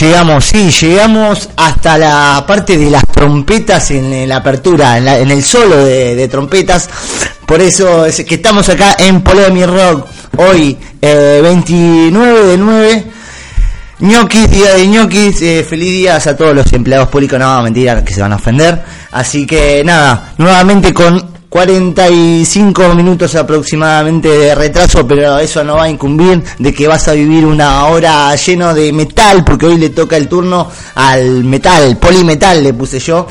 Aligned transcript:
Llegamos, 0.00 0.44
sí, 0.44 0.70
llegamos 0.70 1.48
hasta 1.56 1.98
la 1.98 2.44
parte 2.46 2.78
de 2.78 2.88
las 2.88 3.04
trompetas 3.08 3.90
en 3.90 4.28
la 4.28 4.36
apertura, 4.36 4.96
en, 4.96 5.30
el 5.30 5.42
solo 5.42 5.84
de, 5.84 6.28
trompetas. 6.28 6.88
Por 7.44 7.60
eso 7.60 8.06
es 8.06 8.24
que 8.24 8.36
estamos 8.36 8.68
acá 8.68 8.94
en 8.98 9.22
Polemi 9.22 9.64
Rock 9.66 10.06
hoy, 10.36 10.78
29 11.00 12.40
eh, 12.40 12.46
de 12.46 12.58
9. 12.58 13.04
ñoquis, 14.00 14.50
día 14.50 14.74
de 14.74 14.86
ñoquis, 14.86 15.42
eh, 15.42 15.66
feliz 15.68 15.90
días 15.90 16.26
a 16.28 16.36
todos 16.36 16.54
los 16.54 16.72
empleados 16.72 17.08
públicos, 17.08 17.36
no, 17.36 17.60
mentira, 17.62 18.04
que 18.04 18.14
se 18.14 18.20
van 18.20 18.32
a 18.32 18.36
ofender. 18.36 18.80
Así 19.10 19.46
que 19.46 19.82
nada, 19.84 20.34
nuevamente 20.38 20.94
con 20.94 21.37
45 21.58 22.94
minutos 22.94 23.34
aproximadamente 23.34 24.28
de 24.28 24.54
retraso, 24.54 25.04
pero 25.08 25.40
eso 25.40 25.64
no 25.64 25.74
va 25.74 25.84
a 25.84 25.90
incumbir 25.90 26.40
de 26.56 26.72
que 26.72 26.86
vas 26.86 27.08
a 27.08 27.14
vivir 27.14 27.44
una 27.44 27.86
hora 27.86 28.32
lleno 28.36 28.72
de 28.72 28.92
metal, 28.92 29.42
porque 29.42 29.66
hoy 29.66 29.76
le 29.76 29.90
toca 29.90 30.16
el 30.16 30.28
turno 30.28 30.70
al 30.94 31.42
metal, 31.42 31.96
polimetal 31.96 32.62
le 32.62 32.74
puse 32.74 33.00
yo. 33.00 33.26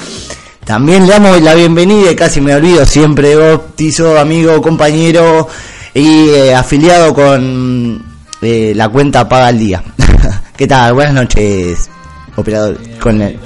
También 0.66 1.08
le 1.08 1.14
damos 1.14 1.42
la 1.42 1.53
bienvenida, 1.53 2.14
casi 2.17 2.42
me 2.42 2.53
olvido 2.53 2.86
siempre, 2.86 3.34
bautizo, 3.34 4.19
amigo, 4.19 4.62
compañero 4.62 5.47
y 5.94 6.28
eh, 6.28 6.53
afiliado 6.53 7.14
con 7.14 8.03
eh, 8.41 8.73
la 8.75 8.89
cuenta 8.89 9.30
Paga 9.30 9.47
al 9.47 9.58
Día. 9.58 9.81
¿Qué 10.58 10.67
tal? 10.67 10.95
Buenas 10.95 11.14
noches, 11.14 11.89
operador. 12.36 12.78
Con 13.00 13.22
el, 13.22 13.39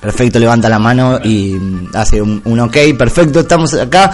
Perfecto, 0.00 0.38
levanta 0.38 0.68
la 0.68 0.78
mano 0.78 1.18
y 1.24 1.56
hace 1.94 2.22
un, 2.22 2.60
ok. 2.60 2.76
Perfecto, 2.96 3.40
estamos 3.40 3.74
acá. 3.74 4.12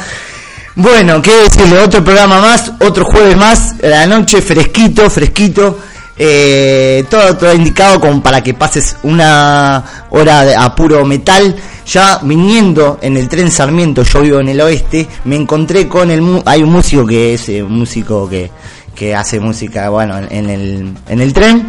Bueno, 0.76 1.20
qué 1.20 1.42
decirle, 1.42 1.78
otro 1.78 2.02
programa 2.02 2.40
más, 2.40 2.72
otro 2.80 3.04
jueves 3.04 3.36
más, 3.36 3.74
la 3.80 4.06
noche 4.06 4.40
fresquito, 4.40 5.08
fresquito. 5.10 5.78
Eh, 6.16 7.04
todo, 7.10 7.36
todo 7.36 7.52
indicado 7.52 8.00
como 8.00 8.22
para 8.22 8.40
que 8.40 8.54
pases 8.54 8.96
una 9.02 10.06
hora 10.10 10.44
de, 10.44 10.56
a 10.56 10.74
puro 10.74 11.04
metal. 11.04 11.54
Ya 11.86 12.18
viniendo 12.22 12.98
en 13.02 13.18
el 13.18 13.28
tren 13.28 13.50
Sarmiento, 13.50 14.04
yo 14.04 14.22
vivo 14.22 14.40
en 14.40 14.48
el 14.48 14.60
oeste, 14.62 15.06
me 15.24 15.36
encontré 15.36 15.86
con 15.86 16.10
el... 16.10 16.42
Hay 16.46 16.62
un 16.62 16.72
músico 16.72 17.04
que 17.04 17.34
es 17.34 17.46
eh, 17.50 17.62
un 17.62 17.78
músico 17.78 18.26
que, 18.26 18.50
que 18.94 19.14
hace 19.14 19.38
música, 19.38 19.90
bueno, 19.90 20.16
en 20.30 20.48
el, 20.48 20.94
en 21.08 21.20
el 21.20 21.32
tren. 21.34 21.66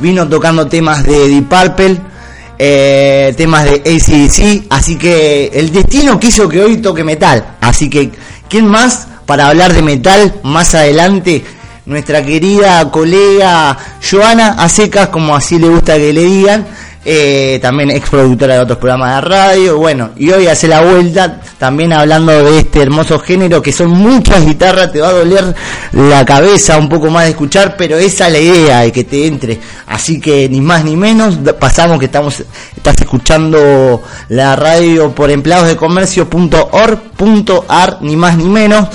Vino 0.00 0.28
tocando 0.28 0.66
temas 0.66 1.02
de 1.04 1.28
Deep 1.28 1.48
Purple 1.48 2.13
eh, 2.58 3.34
temas 3.36 3.64
de 3.64 3.82
ACDC, 3.84 4.66
así 4.70 4.96
que 4.96 5.50
el 5.52 5.72
destino 5.72 6.18
quiso 6.18 6.48
que 6.48 6.62
hoy 6.62 6.78
toque 6.78 7.04
metal, 7.04 7.56
así 7.60 7.90
que 7.90 8.10
¿quién 8.48 8.66
más 8.66 9.08
para 9.26 9.48
hablar 9.48 9.72
de 9.72 9.82
metal 9.82 10.40
más 10.42 10.74
adelante? 10.74 11.44
Nuestra 11.86 12.24
querida 12.24 12.90
colega 12.90 13.76
Joana 14.00 14.52
Acecas, 14.58 15.08
como 15.08 15.36
así 15.36 15.58
le 15.58 15.68
gusta 15.68 15.96
que 15.96 16.12
le 16.12 16.22
digan, 16.24 16.66
eh, 17.04 17.58
también 17.60 17.90
ex 17.90 18.08
productora 18.08 18.54
de 18.54 18.60
otros 18.60 18.78
programas 18.78 19.16
de 19.16 19.20
radio, 19.28 19.78
bueno, 19.78 20.10
y 20.16 20.30
hoy 20.30 20.46
hace 20.46 20.68
la 20.68 20.80
vuelta 20.80 21.40
también 21.58 21.92
hablando 21.92 22.30
de 22.32 22.58
este 22.58 22.82
hermoso 22.82 23.18
género 23.18 23.60
que 23.60 23.72
son 23.72 23.90
muchas 23.90 24.44
guitarras, 24.44 24.92
te 24.92 25.00
va 25.00 25.08
a 25.08 25.12
doler 25.12 25.54
la 25.92 26.24
cabeza 26.24 26.78
un 26.78 26.88
poco 26.88 27.10
más 27.10 27.24
de 27.24 27.30
escuchar, 27.30 27.76
pero 27.76 27.98
esa 27.98 28.28
es 28.28 28.32
la 28.32 28.38
idea 28.38 28.80
de 28.80 28.92
que 28.92 29.02
te 29.04 29.26
entre, 29.26 29.58
así 29.86 30.20
que 30.20 30.48
ni 30.48 30.60
más 30.60 30.84
ni 30.84 30.96
menos, 30.96 31.38
pasamos 31.58 31.98
que 31.98 32.04
estamos, 32.06 32.42
estás 32.76 33.00
escuchando 33.00 34.02
la 34.28 34.54
radio 34.56 35.14
por 35.14 35.30
empleados 35.30 35.68
de 35.68 35.76
comercio.org.ar, 35.76 37.98
ni 38.00 38.16
más 38.16 38.36
ni 38.36 38.44
menos. 38.44 38.88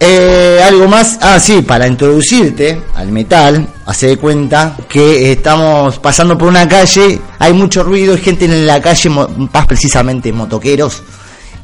Eh, 0.00 0.60
algo 0.62 0.88
más, 0.88 1.18
ah 1.22 1.38
sí, 1.38 1.62
para 1.62 1.86
introducirte 1.86 2.80
al 2.94 3.12
metal, 3.12 3.66
hace 3.86 4.08
de 4.08 4.16
cuenta 4.16 4.76
que 4.88 5.32
estamos 5.32 5.98
pasando 5.98 6.36
por 6.36 6.48
una 6.48 6.68
calle, 6.68 7.20
hay 7.38 7.52
mucho 7.52 7.82
ruido, 7.82 8.14
hay 8.14 8.20
gente 8.20 8.44
en 8.44 8.66
la 8.66 8.82
calle, 8.82 9.08
más 9.08 9.66
precisamente 9.66 10.32
motoqueros, 10.32 11.02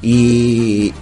y 0.00 0.92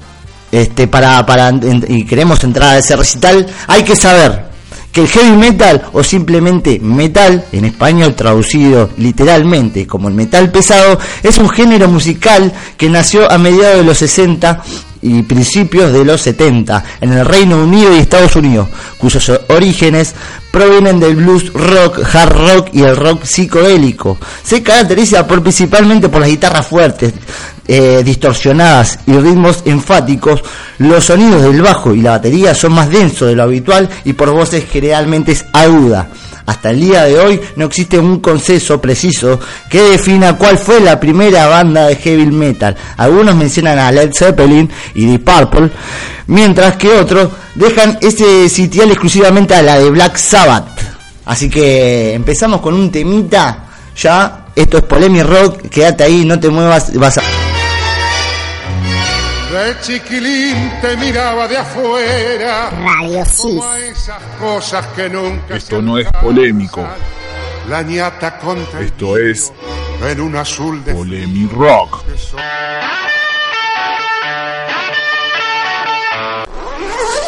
este 0.50 0.88
para, 0.88 1.24
para 1.26 1.52
y 1.88 2.04
queremos 2.04 2.42
entrar 2.42 2.70
a 2.70 2.78
ese 2.78 2.96
recital, 2.96 3.46
hay 3.66 3.84
que 3.84 3.94
saber 3.94 4.48
que 4.90 5.02
el 5.02 5.08
heavy 5.08 5.36
metal 5.36 5.84
o 5.92 6.02
simplemente 6.02 6.80
metal, 6.80 7.44
en 7.52 7.66
español 7.66 8.14
traducido 8.14 8.88
literalmente 8.96 9.86
como 9.86 10.08
el 10.08 10.14
metal 10.14 10.50
pesado, 10.50 10.98
es 11.22 11.36
un 11.38 11.48
género 11.50 11.88
musical 11.88 12.52
que 12.76 12.88
nació 12.88 13.30
a 13.30 13.36
mediados 13.38 13.78
de 13.78 13.84
los 13.84 13.98
60 13.98 14.62
y 15.02 15.22
principios 15.22 15.92
de 15.92 16.04
los 16.04 16.20
70 16.22 16.84
en 17.00 17.12
el 17.12 17.24
Reino 17.24 17.62
Unido 17.62 17.94
y 17.94 18.00
Estados 18.00 18.36
Unidos, 18.36 18.68
cuyos 18.98 19.30
orígenes 19.48 20.14
provienen 20.50 20.98
del 20.98 21.16
blues 21.16 21.52
rock, 21.52 22.00
hard 22.12 22.32
rock 22.32 22.68
y 22.72 22.82
el 22.82 22.96
rock 22.96 23.24
psicodélico. 23.24 24.18
Se 24.42 24.62
caracteriza 24.62 25.26
principalmente 25.26 26.08
por 26.08 26.20
las 26.20 26.30
guitarras 26.30 26.66
fuertes, 26.66 27.12
eh, 27.66 28.02
distorsionadas 28.04 28.98
y 29.06 29.12
ritmos 29.12 29.62
enfáticos. 29.66 30.42
Los 30.78 31.04
sonidos 31.04 31.42
del 31.42 31.62
bajo 31.62 31.94
y 31.94 32.00
la 32.00 32.12
batería 32.12 32.54
son 32.54 32.72
más 32.72 32.88
densos 32.90 33.28
de 33.28 33.36
lo 33.36 33.42
habitual 33.42 33.88
y 34.04 34.14
por 34.14 34.30
voces 34.30 34.64
generalmente 34.70 35.36
agudas. 35.52 36.06
Hasta 36.48 36.70
el 36.70 36.80
día 36.80 37.04
de 37.04 37.20
hoy 37.20 37.38
no 37.56 37.66
existe 37.66 37.98
un 37.98 38.20
consenso 38.20 38.80
preciso 38.80 39.38
que 39.68 39.82
defina 39.82 40.38
cuál 40.38 40.56
fue 40.56 40.80
la 40.80 40.98
primera 40.98 41.46
banda 41.46 41.88
de 41.88 41.96
heavy 41.96 42.24
metal. 42.24 42.74
Algunos 42.96 43.36
mencionan 43.36 43.78
a 43.78 43.92
Led 43.92 44.14
Zeppelin 44.14 44.70
y 44.94 45.04
Deep 45.04 45.24
Purple, 45.24 45.70
mientras 46.28 46.76
que 46.76 46.88
otros 46.88 47.28
dejan 47.54 47.98
ese 48.00 48.48
sitial 48.48 48.90
exclusivamente 48.90 49.54
a 49.54 49.60
la 49.60 49.78
de 49.78 49.90
Black 49.90 50.16
Sabbath. 50.16 50.68
Así 51.26 51.50
que 51.50 52.14
empezamos 52.14 52.62
con 52.62 52.72
un 52.72 52.90
temita. 52.90 53.66
Ya, 53.94 54.46
esto 54.56 54.78
es 54.78 54.84
Polemi 54.84 55.22
Rock, 55.22 55.68
quédate 55.68 56.04
ahí, 56.04 56.24
no 56.24 56.40
te 56.40 56.48
muevas, 56.48 56.94
vas 56.94 57.18
a... 57.18 57.47
De 59.50 59.74
chiquilín 59.80 60.72
te 60.82 60.94
miraba 60.98 61.48
de 61.48 61.56
afuera. 61.56 62.68
Radio 62.68 63.22
esas 63.22 64.22
cosas 64.38 64.86
que 64.88 65.08
nunca 65.08 65.56
Esto 65.56 65.80
no 65.80 65.96
es 65.96 66.06
polémico. 66.20 66.86
La 67.70 67.80
ñata 67.80 68.38
contra 68.38 68.82
Esto 68.82 69.16
es 69.16 69.50
en 70.06 70.20
un 70.20 70.36
azul 70.36 70.84
de 70.84 70.92
Polemi 70.92 71.48
Rock. 71.50 72.04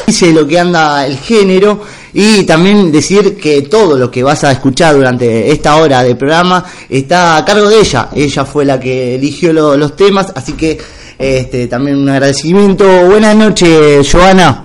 Dice 0.07 0.33
lo 0.35 0.47
que 0.47 0.59
anda 0.59 1.07
el 1.07 1.17
género 1.17 1.81
y 2.13 2.45
también 2.45 2.93
decir 2.93 3.39
que 3.39 3.63
todo 3.63 3.97
lo 3.97 4.11
que 4.11 4.23
vas 4.23 4.45
a 4.45 4.53
escuchar 4.53 4.95
durante 4.95 5.51
esta 5.51 5.77
hora 5.77 6.03
de 6.03 6.17
programa 6.17 6.67
está 6.87 7.39
a 7.39 7.45
cargo 7.47 7.71
de 7.71 7.81
ella. 7.81 8.11
Ella 8.15 8.45
fue 8.45 8.67
la 8.67 8.79
que 8.79 9.15
eligió 9.15 9.55
los 9.55 9.97
temas, 9.97 10.31
así 10.35 10.53
que 10.53 11.00
este, 11.21 11.67
también 11.67 11.99
un 11.99 12.09
agradecimiento. 12.09 12.85
Buenas 13.07 13.37
noches, 13.37 14.11
Joana. 14.11 14.65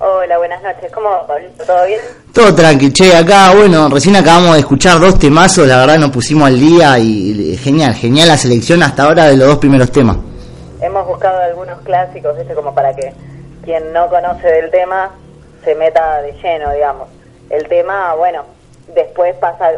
Hola, 0.00 0.36
buenas 0.36 0.60
noches. 0.60 0.90
¿Cómo 0.92 1.08
¿Todo 1.64 1.86
bien? 1.86 2.00
Todo 2.32 2.54
tranqui, 2.54 2.92
che, 2.92 3.16
acá, 3.16 3.54
bueno, 3.54 3.88
recién 3.88 4.16
acabamos 4.16 4.54
de 4.54 4.60
escuchar 4.60 4.98
dos 4.98 5.18
temazos, 5.18 5.66
la 5.66 5.78
verdad 5.78 5.96
nos 5.96 6.10
pusimos 6.10 6.48
al 6.48 6.60
día 6.60 6.98
y 6.98 7.56
genial, 7.56 7.94
genial 7.94 8.28
la 8.28 8.36
selección 8.36 8.82
hasta 8.82 9.04
ahora 9.04 9.26
de 9.26 9.36
los 9.36 9.48
dos 9.48 9.58
primeros 9.58 9.90
temas. 9.90 10.18
Hemos 10.82 11.06
buscado 11.06 11.38
algunos 11.40 11.80
clásicos, 11.80 12.36
¿viste? 12.36 12.52
Como 12.52 12.74
para 12.74 12.94
que 12.94 13.14
quien 13.64 13.90
no 13.92 14.08
conoce 14.08 14.48
del 14.48 14.70
tema 14.70 15.12
se 15.64 15.74
meta 15.76 16.20
de 16.20 16.32
lleno, 16.32 16.72
digamos. 16.72 17.08
El 17.48 17.66
tema, 17.68 18.12
bueno, 18.14 18.42
después 18.94 19.34
pasa 19.36 19.70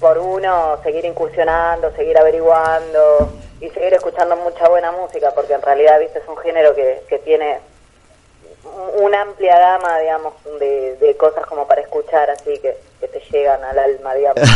por 0.00 0.18
uno, 0.18 0.78
seguir 0.82 1.04
incursionando, 1.04 1.90
seguir 1.96 2.16
averiguando, 2.18 3.30
y 3.60 3.68
seguir 3.70 3.94
escuchando 3.94 4.36
mucha 4.36 4.68
buena 4.68 4.92
música, 4.92 5.32
porque 5.34 5.54
en 5.54 5.62
realidad, 5.62 5.98
viste, 5.98 6.20
es 6.20 6.28
un 6.28 6.36
género 6.36 6.74
que, 6.74 7.02
que 7.08 7.18
tiene 7.18 7.58
una 9.00 9.22
amplia 9.22 9.58
gama, 9.58 9.98
digamos, 9.98 10.34
de, 10.60 10.96
de 11.00 11.16
cosas 11.16 11.44
como 11.46 11.66
para 11.66 11.80
escuchar, 11.80 12.30
así 12.30 12.58
que, 12.60 12.76
que 13.00 13.08
te 13.08 13.20
llegan 13.30 13.62
al 13.64 13.78
alma, 13.78 14.14
digamos. 14.14 14.42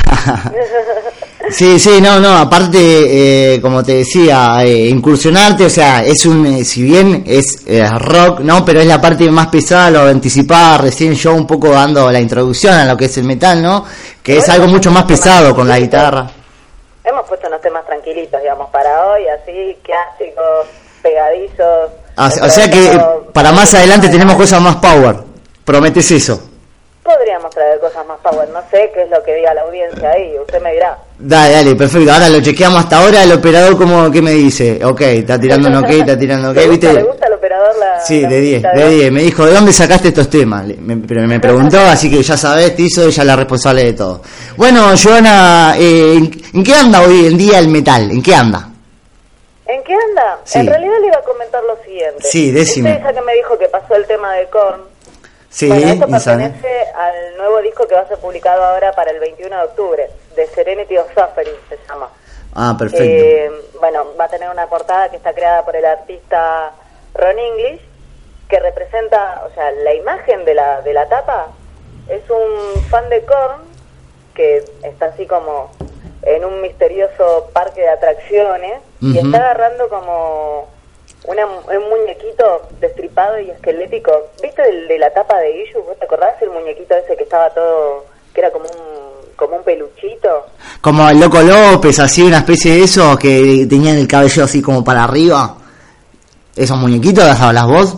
Sí, 1.50 1.78
sí, 1.80 2.00
no, 2.00 2.20
no, 2.20 2.36
aparte, 2.36 2.78
eh, 2.78 3.60
como 3.60 3.82
te 3.82 3.96
decía, 3.96 4.64
eh, 4.64 4.86
incursionarte, 4.86 5.64
o 5.64 5.70
sea, 5.70 6.04
es 6.04 6.24
un, 6.24 6.46
eh, 6.46 6.64
si 6.64 6.82
bien 6.82 7.24
es 7.26 7.64
eh, 7.66 7.84
rock, 7.98 8.40
¿no? 8.40 8.64
Pero 8.64 8.80
es 8.80 8.86
la 8.86 9.00
parte 9.00 9.28
más 9.28 9.48
pesada, 9.48 9.90
lo 9.90 10.02
anticipaba 10.02 10.78
recién 10.78 11.14
yo 11.14 11.34
un 11.34 11.46
poco 11.46 11.70
dando 11.70 12.10
la 12.12 12.20
introducción 12.20 12.74
a 12.74 12.86
lo 12.86 12.96
que 12.96 13.06
es 13.06 13.18
el 13.18 13.24
metal, 13.24 13.60
¿no? 13.60 13.84
Que 14.22 14.38
es 14.38 14.48
algo 14.48 14.66
mucho 14.68 14.90
más 14.90 15.04
pesado 15.04 15.54
con 15.54 15.68
la 15.68 15.78
guitarra. 15.78 16.30
Hemos 17.04 17.28
puesto 17.28 17.48
unos 17.48 17.60
temas 17.60 17.84
tranquilitos, 17.84 18.40
digamos, 18.40 18.70
para 18.70 19.06
hoy, 19.08 19.22
así, 19.26 19.76
clásicos, 19.82 20.66
pegadizos. 21.02 21.90
Ah, 22.16 22.30
O, 22.42 22.48
sea 22.48 22.70
que 22.70 22.92
eh, 22.92 23.00
para 23.32 23.50
más 23.50 23.74
adelante 23.74 24.08
tenemos 24.08 24.36
cosas 24.36 24.60
más 24.60 24.76
power. 24.76 25.16
Prometes 25.64 26.10
eso. 26.12 26.40
Podríamos 27.02 27.50
traer 27.50 27.80
cosas 27.80 28.06
más 28.06 28.18
power, 28.20 28.48
no 28.50 28.60
sé 28.70 28.88
qué 28.94 29.02
es 29.02 29.10
lo 29.10 29.20
que 29.24 29.34
diga 29.34 29.52
la 29.54 29.62
audiencia 29.62 30.08
ahí, 30.10 30.38
usted 30.38 30.62
me 30.62 30.72
dirá. 30.72 30.96
Dale, 31.18 31.52
dale, 31.54 31.74
perfecto. 31.74 32.12
Ahora 32.12 32.28
lo 32.28 32.40
chequeamos 32.40 32.78
hasta 32.78 32.98
ahora. 32.98 33.24
El 33.24 33.32
operador, 33.32 33.76
como 33.76 34.08
¿qué 34.12 34.22
me 34.22 34.30
dice? 34.30 34.84
Ok, 34.84 35.00
está 35.00 35.36
tirando 35.40 35.68
un 35.68 35.76
ok, 35.76 35.90
está 35.90 36.16
tirando 36.16 36.50
ok, 36.50 36.56
¿Le 36.58 36.66
gusta, 36.68 36.86
¿viste? 36.86 36.92
¿Le 37.00 37.02
gusta 37.02 37.28
la 37.78 38.00
Sí, 38.00 38.20
la 38.22 38.28
de 38.28 38.40
10, 38.40 38.62
musiquita 38.62 38.72
de 38.76 38.84
hoy? 38.84 38.94
10. 39.00 39.12
Me 39.12 39.22
dijo, 39.22 39.46
¿de 39.46 39.52
dónde 39.52 39.72
sacaste 39.72 40.08
estos 40.08 40.28
temas? 40.30 40.64
Me- 40.66 40.96
pero 40.98 41.22
me 41.26 41.40
preguntó, 41.40 41.78
así 41.80 42.10
que 42.10 42.22
ya 42.22 42.36
sabés, 42.36 42.74
te 42.76 42.82
hizo 42.82 43.04
ella 43.06 43.24
la 43.24 43.36
responsable 43.36 43.84
de 43.84 43.92
todo. 43.94 44.22
Bueno, 44.56 44.86
Joana, 45.02 45.74
eh, 45.78 46.16
¿en, 46.54 46.64
qué 46.64 46.74
anda 46.74 47.00
hoy 47.02 47.26
en 47.26 47.36
día 47.38 47.58
el 47.58 47.68
metal? 47.68 48.10
¿En 48.10 48.22
qué 48.22 48.34
anda? 48.34 48.68
¿En 49.66 49.82
qué 49.84 49.94
anda? 49.94 50.38
Sí. 50.44 50.58
En 50.58 50.66
realidad 50.66 50.94
le 51.00 51.06
iba 51.06 51.16
a 51.18 51.22
comentar 51.22 51.62
lo 51.64 51.76
siguiente. 51.84 52.22
Sí, 52.22 52.50
decime. 52.50 52.90
Usted 52.92 53.04
ya 53.04 53.12
que 53.12 53.20
me 53.22 53.34
dijo 53.34 53.56
que 53.58 53.68
pasó 53.68 53.94
el 53.94 54.06
tema 54.06 54.34
de 54.34 54.46
Korn. 54.48 54.82
Sí, 55.48 55.68
bueno, 55.68 55.86
esto 55.86 56.06
Insane. 56.08 56.48
pertenece 56.48 56.78
al 56.96 57.36
nuevo 57.36 57.60
disco 57.60 57.86
que 57.86 57.94
va 57.94 58.00
a 58.00 58.08
ser 58.08 58.18
publicado 58.18 58.62
ahora 58.64 58.92
para 58.92 59.10
el 59.10 59.20
21 59.20 59.54
de 59.56 59.62
octubre, 59.64 60.10
de 60.34 60.46
Serenity 60.46 60.96
of 60.96 61.06
Suffering 61.14 61.54
se 61.68 61.78
llama. 61.88 62.08
Ah, 62.54 62.74
perfecto. 62.78 63.04
Eh, 63.04 63.50
bueno, 63.80 64.06
va 64.18 64.24
a 64.24 64.28
tener 64.28 64.48
una 64.50 64.66
portada 64.66 65.10
que 65.10 65.16
está 65.16 65.32
creada 65.34 65.62
por 65.64 65.76
el 65.76 65.84
artista 65.84 66.70
Ron 67.14 67.38
English, 67.38 67.80
que 68.48 68.60
representa, 68.60 69.44
o 69.50 69.54
sea, 69.54 69.70
la 69.70 69.94
imagen 69.94 70.44
de 70.44 70.54
la, 70.54 70.82
de 70.82 70.92
la 70.92 71.08
tapa 71.08 71.48
es 72.08 72.22
un 72.28 72.82
fan 72.84 73.08
de 73.08 73.24
Korn 73.24 73.62
que 74.34 74.64
está 74.82 75.06
así 75.06 75.26
como 75.26 75.70
en 76.22 76.44
un 76.44 76.60
misterioso 76.60 77.50
parque 77.52 77.80
de 77.80 77.88
atracciones 77.88 78.80
y 79.00 79.18
está 79.18 79.38
agarrando 79.38 79.88
como 79.88 80.68
una, 81.24 81.46
un 81.46 81.90
muñequito 81.90 82.68
destripado 82.80 83.40
y 83.40 83.50
esquelético. 83.50 84.12
¿Viste 84.42 84.62
el 84.68 84.88
de 84.88 84.98
la 84.98 85.10
tapa 85.10 85.38
de 85.38 85.62
Issue? 85.62 85.82
¿Vos 85.82 85.98
te 85.98 86.04
acordás 86.04 86.40
el 86.40 86.50
muñequito 86.50 86.94
ese 86.94 87.16
que 87.16 87.24
estaba 87.24 87.50
todo, 87.50 88.06
que 88.32 88.40
era 88.40 88.50
como 88.50 88.66
un, 88.66 89.36
como 89.36 89.56
un 89.56 89.64
peluchito? 89.64 90.46
Como 90.80 91.08
el 91.08 91.18
Loco 91.18 91.40
López, 91.40 91.98
así, 91.98 92.22
una 92.22 92.38
especie 92.38 92.74
de 92.74 92.84
eso, 92.84 93.16
que 93.18 93.66
tenían 93.68 93.98
el 93.98 94.08
cabello 94.08 94.44
así 94.44 94.62
como 94.62 94.84
para 94.84 95.04
arriba. 95.04 95.56
¿Esos 96.56 96.76
muñequitos 96.76 97.24
las 97.24 97.40
hablas 97.40 97.66
vos? 97.66 97.96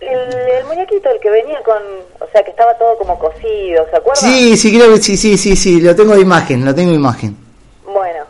El, 0.00 0.34
el 0.34 0.64
muñequito, 0.66 1.10
el 1.10 1.20
que 1.20 1.30
venía 1.30 1.62
con, 1.62 1.76
o 2.20 2.30
sea, 2.32 2.42
que 2.42 2.50
estaba 2.50 2.74
todo 2.78 2.96
como 2.98 3.18
cosido, 3.18 3.86
¿se 3.90 3.96
acuerdan? 3.96 4.16
Sí, 4.16 4.56
sí, 4.56 4.76
creo 4.76 4.92
que 4.94 5.02
sí, 5.02 5.16
sí, 5.16 5.36
sí, 5.36 5.56
sí, 5.56 5.80
lo 5.80 5.94
tengo 5.94 6.14
de 6.14 6.20
imagen, 6.20 6.64
lo 6.64 6.74
tengo 6.74 6.90
de 6.90 6.96
imagen. 6.96 7.36
Bueno, 7.84 8.24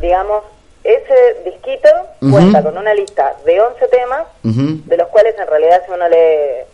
digamos, 0.00 0.42
ese 0.82 1.50
disquito 1.50 1.88
cuenta 2.30 2.62
con 2.62 2.76
una 2.76 2.94
lista 2.94 3.34
de 3.44 3.60
11 3.60 3.86
temas, 3.88 4.26
de 4.42 4.96
los 4.96 5.08
cuales 5.08 5.34
en 5.38 5.46
realidad 5.46 5.82
si 5.86 5.92
uno 5.92 6.08
lee 6.08 6.64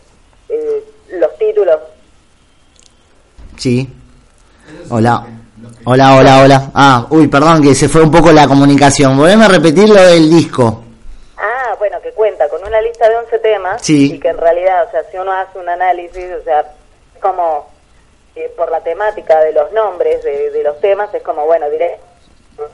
eh, 0.49 0.83
los 1.13 1.37
títulos, 1.37 1.77
Sí. 3.57 3.87
Hola. 4.89 5.23
Hola, 5.85 6.15
hola, 6.15 6.41
hola. 6.41 6.71
Ah, 6.73 7.05
uy, 7.11 7.27
perdón, 7.27 7.61
que 7.61 7.75
se 7.75 7.87
fue 7.87 8.01
un 8.01 8.09
poco 8.09 8.31
la 8.31 8.47
comunicación. 8.47 9.15
Volveme 9.15 9.45
a 9.45 9.49
repetir 9.49 9.87
lo 9.87 10.01
del 10.01 10.31
disco. 10.31 10.83
Bueno, 11.81 11.99
que 11.99 12.11
cuenta 12.11 12.47
con 12.47 12.63
una 12.63 12.79
lista 12.79 13.09
de 13.09 13.15
11 13.15 13.39
temas, 13.39 13.81
Sí. 13.81 14.13
y 14.13 14.19
que 14.19 14.27
en 14.27 14.37
realidad, 14.37 14.85
o 14.87 14.91
sea, 14.91 15.03
si 15.09 15.17
uno 15.17 15.31
hace 15.33 15.57
un 15.57 15.67
análisis, 15.67 16.31
o 16.39 16.43
sea, 16.43 16.59
es 16.61 17.19
como 17.19 17.67
eh, 18.35 18.53
por 18.55 18.69
la 18.69 18.81
temática 18.81 19.39
de 19.41 19.51
los 19.51 19.71
nombres 19.71 20.23
de, 20.23 20.51
de 20.51 20.63
los 20.63 20.79
temas, 20.79 21.11
es 21.15 21.23
como, 21.23 21.43
bueno, 21.47 21.67
diré, 21.71 21.97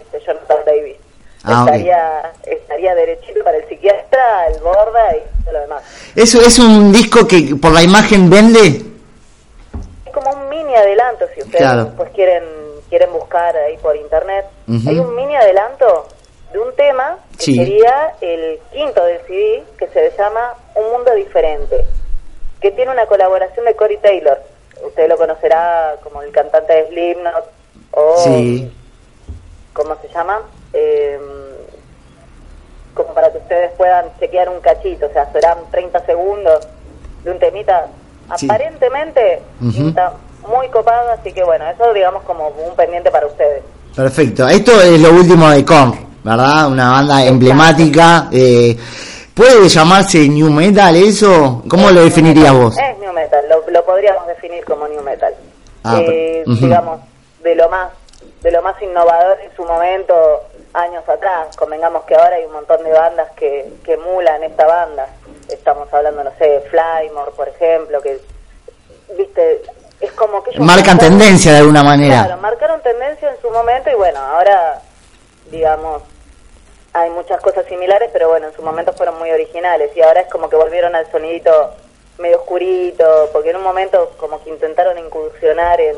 este, 0.02 0.20
Jonathan 0.26 0.58
Davis. 0.66 0.98
Ah, 1.46 1.64
estaría, 1.66 2.32
estaría 2.44 2.96
derechito 2.96 3.42
para 3.46 3.56
el 3.56 3.66
psiquiatra, 3.70 4.48
el 4.48 4.60
borda 4.60 5.16
y 5.16 5.44
todo 5.46 5.54
lo 5.54 5.60
demás. 5.62 5.84
¿Eso 6.14 6.42
es 6.42 6.60
un 6.60 6.92
disco 6.92 7.26
que 7.26 7.56
por 7.62 7.72
la 7.72 7.82
imagen 7.82 8.30
vende? 8.30 8.82
Es 10.06 10.12
como 10.14 10.32
un 10.32 10.50
mini 10.50 10.76
adelanto, 10.76 11.26
si 11.34 11.40
ustedes 11.42 11.62
Claro. 11.62 11.86
después 11.86 12.10
quieren 12.14 12.44
quieren 12.90 13.12
buscar 13.14 13.56
ahí 13.56 13.78
por 13.78 13.96
internet. 13.96 14.46
Hay 14.68 15.00
un 15.00 15.16
mini 15.16 15.36
adelanto 15.36 16.08
de 16.52 16.60
un 16.60 16.74
tema 16.76 17.18
que 17.38 17.44
Sí. 17.44 17.56
sería 17.56 18.14
el 18.22 18.60
quinto 18.72 19.04
del 19.04 19.20
CD, 19.28 19.64
que 19.78 19.88
se 19.88 20.12
llama 20.18 20.54
Un 20.76 20.92
Mundo 20.92 21.14
Diferente, 21.16 21.86
que 22.62 22.72
tiene 22.72 22.92
una 22.92 23.06
colaboración 23.06 23.66
de 23.66 23.76
Corey 23.76 23.98
Taylor. 23.98 24.40
Usted 24.86 25.10
lo 25.10 25.18
conocerá 25.18 25.96
como 26.04 26.22
el 26.22 26.32
cantante 26.32 26.74
de 26.74 26.88
Slipknot 26.88 27.46
o... 27.92 28.18
Sí. 28.18 28.72
¿Cómo 29.74 29.96
se 30.02 30.08
llama? 30.10 30.42
Eh, 30.74 31.20
como 32.94 33.14
para 33.14 33.32
que 33.32 33.38
ustedes 33.38 33.72
puedan 33.74 34.06
chequear 34.20 34.50
un 34.50 34.60
cachito, 34.60 35.06
o 35.06 35.14
sea, 35.14 35.32
serán 35.32 35.58
30 35.72 36.04
segundos 36.06 36.68
de 37.24 37.32
un 37.32 37.38
temita. 37.40 37.88
Sí. 38.38 38.48
Aparentemente 38.50 39.40
está 39.88 40.14
muy 40.48 40.68
copado, 40.70 41.12
así 41.12 41.32
que 41.32 41.44
bueno, 41.44 41.70
eso 41.70 41.94
digamos 41.94 42.24
como 42.24 42.48
un 42.48 42.76
pendiente 42.76 43.12
para 43.12 43.28
ustedes. 43.28 43.62
Perfecto. 43.96 44.48
Esto 44.48 44.72
es 44.82 45.00
lo 45.00 45.12
último 45.12 45.50
de 45.50 45.64
Korn, 45.64 45.94
¿verdad? 46.28 46.68
Una 46.68 46.92
banda 46.92 47.24
emblemática. 47.26 48.28
Eh, 48.32 48.78
¿Puede 49.34 49.70
llamarse 49.70 50.28
New 50.28 50.50
Metal 50.50 50.96
eso? 50.96 51.64
¿Cómo 51.70 51.90
Es 51.90 51.96
lo 51.96 52.04
definirías 52.04 52.54
metal, 52.54 52.64
vos? 52.64 52.78
Es 52.78 52.98
new 53.00 53.14
metal, 53.14 53.46
lo, 53.50 53.72
lo 53.72 53.86
podríamos 53.86 54.28
definir 54.28 54.66
como 54.66 54.88
new 54.88 55.02
metal. 55.02 55.34
Ah, 55.84 56.00
Eh. 56.02 56.44
Digamos, 56.46 57.00
de 57.44 57.56
lo 57.56 57.70
más 57.70 57.92
de 58.42 58.52
lo 58.52 58.62
más 58.62 58.80
innovador 58.82 59.40
en 59.42 59.56
su 59.56 59.64
momento, 59.64 60.14
años 60.74 61.08
atrás. 61.08 61.56
Convengamos 61.56 62.04
que 62.04 62.16
ahora 62.16 62.36
hay 62.36 62.46
un 62.46 62.54
montón 62.54 62.84
de 62.84 62.92
bandas 62.92 63.30
que, 63.36 63.72
que 63.84 63.94
emulan 63.94 64.44
esta 64.44 64.68
banda. 64.68 65.08
Estamos 65.50 65.92
hablando, 65.94 66.24
no 66.24 66.32
sé, 66.38 66.62
Flymore, 66.70 67.32
por 67.36 67.48
ejemplo, 67.48 68.02
que, 68.02 68.20
viste, 69.18 69.62
es 70.02 70.12
como 70.12 70.44
que 70.44 70.52
ellos 70.52 70.64
Marcan 70.66 70.98
tendencia 70.98 71.54
de 71.54 71.60
alguna 71.60 71.84
manera. 71.84 72.26
Claro, 72.26 72.42
marcaron 72.42 72.82
tendencia 72.82 73.30
en 73.30 73.42
su 73.42 73.50
momento 73.50 73.90
y 73.90 73.96
bueno, 73.96 74.20
ahora, 74.20 74.82
digamos, 75.50 76.04
hay 77.02 77.10
muchas 77.12 77.40
cosas 77.42 77.66
similares, 77.68 78.10
pero 78.14 78.30
bueno, 78.30 78.48
en 78.48 78.54
su 78.56 78.62
momento 78.62 78.94
fueron 78.94 79.18
muy 79.20 79.30
originales 79.32 79.92
y 79.96 80.02
ahora 80.02 80.22
es 80.22 80.28
como 80.32 80.50
que 80.50 80.56
volvieron 80.56 80.96
al 80.96 81.10
sonidito 81.12 81.52
medio 82.20 82.38
oscurito, 82.38 83.30
porque 83.32 83.52
en 83.52 83.58
un 83.58 83.64
momento 83.64 84.12
como 84.18 84.44
que 84.44 84.50
intentaron 84.50 84.98
incursionar 84.98 85.80
en, 85.80 85.96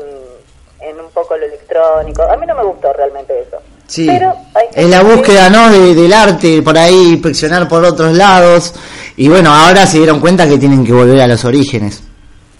en 0.80 1.00
un 1.00 1.10
poco 1.10 1.36
lo 1.36 1.46
electrónico. 1.46 2.22
A 2.22 2.36
mí 2.36 2.46
no 2.46 2.54
me 2.54 2.64
gustó 2.64 2.92
realmente 2.92 3.40
eso. 3.40 3.58
Sí, 3.86 4.06
Pero 4.06 4.32
es 4.76 4.86
la 4.88 5.02
búsqueda, 5.02 5.48
¿no? 5.50 5.68
De- 5.70 5.94
del 5.94 6.12
arte, 6.12 6.62
por 6.62 6.76
ahí 6.78 7.12
inspeccionar 7.14 7.66
por 7.68 7.84
otros 7.84 8.12
lados. 8.12 8.72
Y 9.16 9.28
bueno, 9.28 9.52
ahora 9.52 9.84
se 9.86 9.98
dieron 9.98 10.20
cuenta 10.20 10.46
que 10.48 10.58
tienen 10.58 10.84
que 10.86 10.92
volver 10.92 11.20
a 11.20 11.26
los 11.26 11.44
orígenes. 11.44 12.02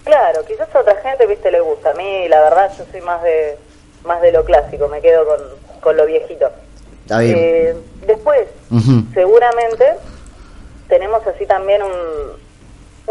Claro, 0.04 0.44
quizás 0.44 0.75
a 0.75 0.80
otra 0.80 0.97
gente, 1.02 1.26
viste, 1.26 1.50
le 1.52 1.61
gusta. 1.61 1.90
A 1.90 1.94
mí, 1.94 2.26
la 2.28 2.40
verdad, 2.40 2.73
yo 2.76 2.85
soy 2.90 3.00
más 3.02 3.23
de 3.23 3.56
más 4.04 4.20
de 4.23 4.32
lo 4.32 4.42
clásico, 4.44 4.88
me 4.88 5.00
quedo 5.00 5.25
con, 5.26 5.37
con 5.80 5.97
lo 5.97 6.06
viejito. 6.06 6.50
Está 7.11 7.19
bien. 7.23 7.37
Eh, 7.38 7.75
después, 8.07 8.47
seguramente, 9.14 9.85
tenemos 10.88 11.26
así 11.26 11.45
también 11.45 11.83
un, 11.83 11.90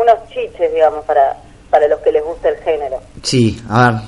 unos 0.02 0.16
chiches, 0.30 0.74
digamos, 0.74 1.04
para, 1.04 1.36
para 1.70 1.86
los 1.90 2.00
que 2.00 2.14
les 2.14 2.24
gusta 2.24 2.48
el 2.48 2.56
género. 2.60 3.02
Sí, 3.24 3.62
a 3.70 3.92
ver. 3.92 4.02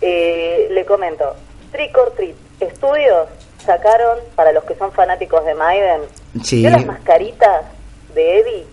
Eh, 0.00 0.68
le 0.70 0.84
comento, 0.86 1.34
Trick 1.72 1.96
or 1.98 2.10
Treat 2.12 2.34
Studios 2.76 3.28
sacaron, 3.62 4.18
para 4.34 4.50
los 4.52 4.64
que 4.64 4.74
son 4.76 4.90
fanáticos 4.92 5.44
de 5.44 5.54
Maiden, 5.54 6.00
Sí. 6.42 6.60
¿vio 6.60 6.70
las 6.70 6.86
mascaritas 6.86 7.66
de 8.14 8.40
Eddie? 8.40 8.66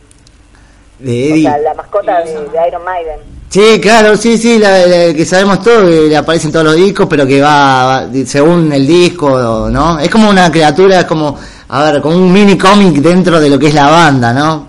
De 0.99 1.11
O 1.11 1.33
Eddie. 1.35 1.43
sea, 1.43 1.57
la 1.57 1.73
mascota 1.73 2.21
de, 2.23 2.31
de 2.47 2.67
Iron 2.67 2.83
Maiden. 2.85 3.19
Sí, 3.49 3.79
claro, 3.81 4.15
sí, 4.15 4.37
sí, 4.37 4.59
la, 4.59 4.85
la 4.85 5.13
que 5.13 5.25
sabemos 5.25 5.63
todo, 5.63 5.81
que 5.87 6.07
le 6.07 6.15
aparecen 6.15 6.51
todos 6.51 6.65
los 6.65 6.75
discos, 6.75 7.07
pero 7.09 7.25
que 7.25 7.41
va, 7.41 8.03
va 8.03 8.07
según 8.25 8.71
el 8.71 8.85
disco, 8.85 9.67
¿no? 9.71 9.97
Es 9.99 10.09
como 10.09 10.29
una 10.29 10.51
criatura, 10.51 10.99
es 10.99 11.05
como, 11.05 11.35
a 11.69 11.83
ver, 11.91 11.99
como 12.01 12.15
un 12.15 12.31
mini 12.31 12.55
cómic 12.57 12.97
dentro 12.97 13.39
de 13.39 13.49
lo 13.49 13.57
que 13.57 13.67
es 13.67 13.73
la 13.73 13.89
banda, 13.89 14.31
¿no? 14.33 14.67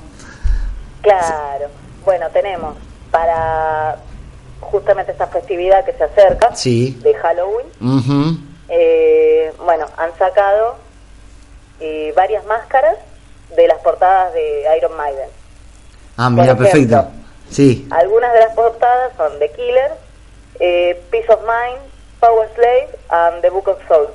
Claro. 1.02 1.66
Bueno, 2.06 2.26
tenemos 2.32 2.74
para 3.10 3.98
justamente 4.60 5.12
esta 5.12 5.26
festividad 5.26 5.84
que 5.84 5.92
se 5.92 6.04
acerca 6.04 6.54
Sí. 6.54 6.98
de 7.02 7.12
Halloween. 7.14 7.66
Ujú. 7.82 8.38
eh, 8.70 9.52
bueno, 9.62 9.84
han 9.98 10.10
sacado 10.18 10.76
eh, 11.80 12.12
varias 12.16 12.46
máscaras 12.46 12.94
de 13.56 13.66
las 13.68 13.78
portadas 13.80 14.32
de 14.32 14.62
Iron 14.78 14.96
Maiden. 14.96 15.28
Ah, 16.16 16.30
mira, 16.30 16.56
perfecto. 16.56 17.08
Sí. 17.50 17.86
Algunas 17.90 18.32
de 18.32 18.40
las 18.40 18.54
portadas 18.54 19.12
son 19.16 19.38
The 19.38 19.50
Killer, 19.52 19.92
eh, 20.60 21.02
Peace 21.10 21.30
of 21.32 21.40
Mind, 21.40 21.80
Power 22.20 22.48
Slave 22.54 22.88
and 23.08 23.42
The 23.42 23.50
Book 23.50 23.68
of 23.68 23.78
Souls. 23.88 24.10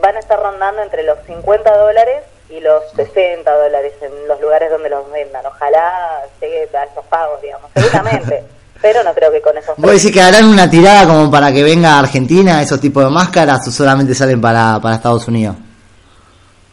Van 0.00 0.16
a 0.16 0.20
estar 0.20 0.40
rondando 0.40 0.82
entre 0.82 1.02
los 1.02 1.18
50 1.26 1.76
dólares 1.76 2.24
y 2.50 2.60
los 2.60 2.82
60 2.96 3.50
dólares 3.50 3.94
en 4.00 4.28
los 4.28 4.40
lugares 4.40 4.70
donde 4.70 4.88
los 4.88 5.10
vendan. 5.10 5.44
Ojalá 5.46 6.22
llegue 6.40 6.68
a 6.76 6.84
esos 6.84 7.04
pagos, 7.06 7.40
digamos, 7.42 7.70
seguramente. 7.74 8.44
pero 8.80 9.02
no 9.02 9.12
creo 9.12 9.32
que 9.32 9.40
con 9.40 9.56
esos 9.56 9.76
¿Vos 9.76 9.90
decís 9.90 10.12
que 10.12 10.20
harán 10.20 10.44
una 10.44 10.70
tirada 10.70 11.06
como 11.06 11.30
para 11.30 11.52
que 11.52 11.64
venga 11.64 11.94
a 11.94 11.98
Argentina 11.98 12.62
esos 12.62 12.80
tipos 12.80 13.04
de 13.04 13.10
máscaras 13.10 13.66
o 13.66 13.70
solamente 13.70 14.14
salen 14.14 14.40
para, 14.40 14.78
para 14.80 14.94
Estados 14.96 15.26
Unidos? 15.26 15.56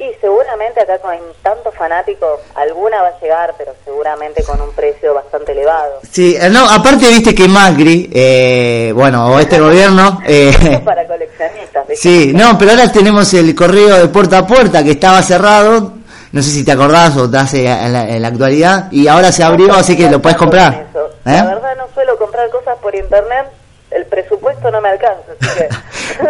Y 0.05 0.13
seguramente 0.21 0.81
acá 0.81 0.99
con 0.99 1.15
tantos 1.41 1.73
fanáticos, 1.73 2.39
alguna 2.53 3.01
va 3.01 3.07
a 3.07 3.19
llegar, 3.19 3.55
pero 3.57 3.73
seguramente 3.83 4.43
con 4.43 4.61
un 4.61 4.71
precio 4.73 5.13
bastante 5.15 5.53
elevado. 5.53 5.99
Sí, 6.11 6.37
eh, 6.39 6.49
no, 6.49 6.69
aparte 6.69 7.07
viste 7.07 7.33
que 7.33 7.47
Macri, 7.47 8.09
eh, 8.13 8.91
bueno, 8.93 9.27
o 9.27 9.39
este 9.39 9.59
gobierno... 9.59 10.21
Eh, 10.27 10.81
para 10.85 11.07
coleccionistas. 11.07 11.87
¿viste? 11.87 11.95
sí, 11.95 12.33
no, 12.35 12.55
pero 12.57 12.71
ahora 12.71 12.91
tenemos 12.91 13.33
el 13.33 13.55
correo 13.55 13.95
de 13.97 14.07
puerta 14.09 14.39
a 14.39 14.47
puerta 14.47 14.83
que 14.83 14.91
estaba 14.91 15.23
cerrado, 15.23 15.93
no 16.31 16.41
sé 16.41 16.51
si 16.51 16.63
te 16.63 16.73
acordás 16.73 17.17
o 17.17 17.29
te 17.29 17.37
hace 17.37 17.65
en 17.65 17.93
la, 17.93 18.07
en 18.07 18.21
la 18.21 18.27
actualidad, 18.27 18.91
y 18.91 19.07
ahora 19.07 19.31
se 19.31 19.43
abrió, 19.43 19.73
así 19.73 19.97
que 19.97 20.09
lo 20.09 20.21
puedes 20.21 20.37
comprar. 20.37 20.87
¿Eh? 21.25 21.31
La 21.31 21.45
verdad 21.45 21.75
no 21.77 21.87
suelo 21.95 22.15
comprar 22.17 22.47
cosas 22.51 22.77
por 22.79 22.93
internet, 22.93 23.47
el 23.95 24.05
presupuesto 24.05 24.69
no 24.71 24.81
me 24.81 24.89
alcanza, 24.89 25.23
así 25.39 25.59
que... 25.59 25.67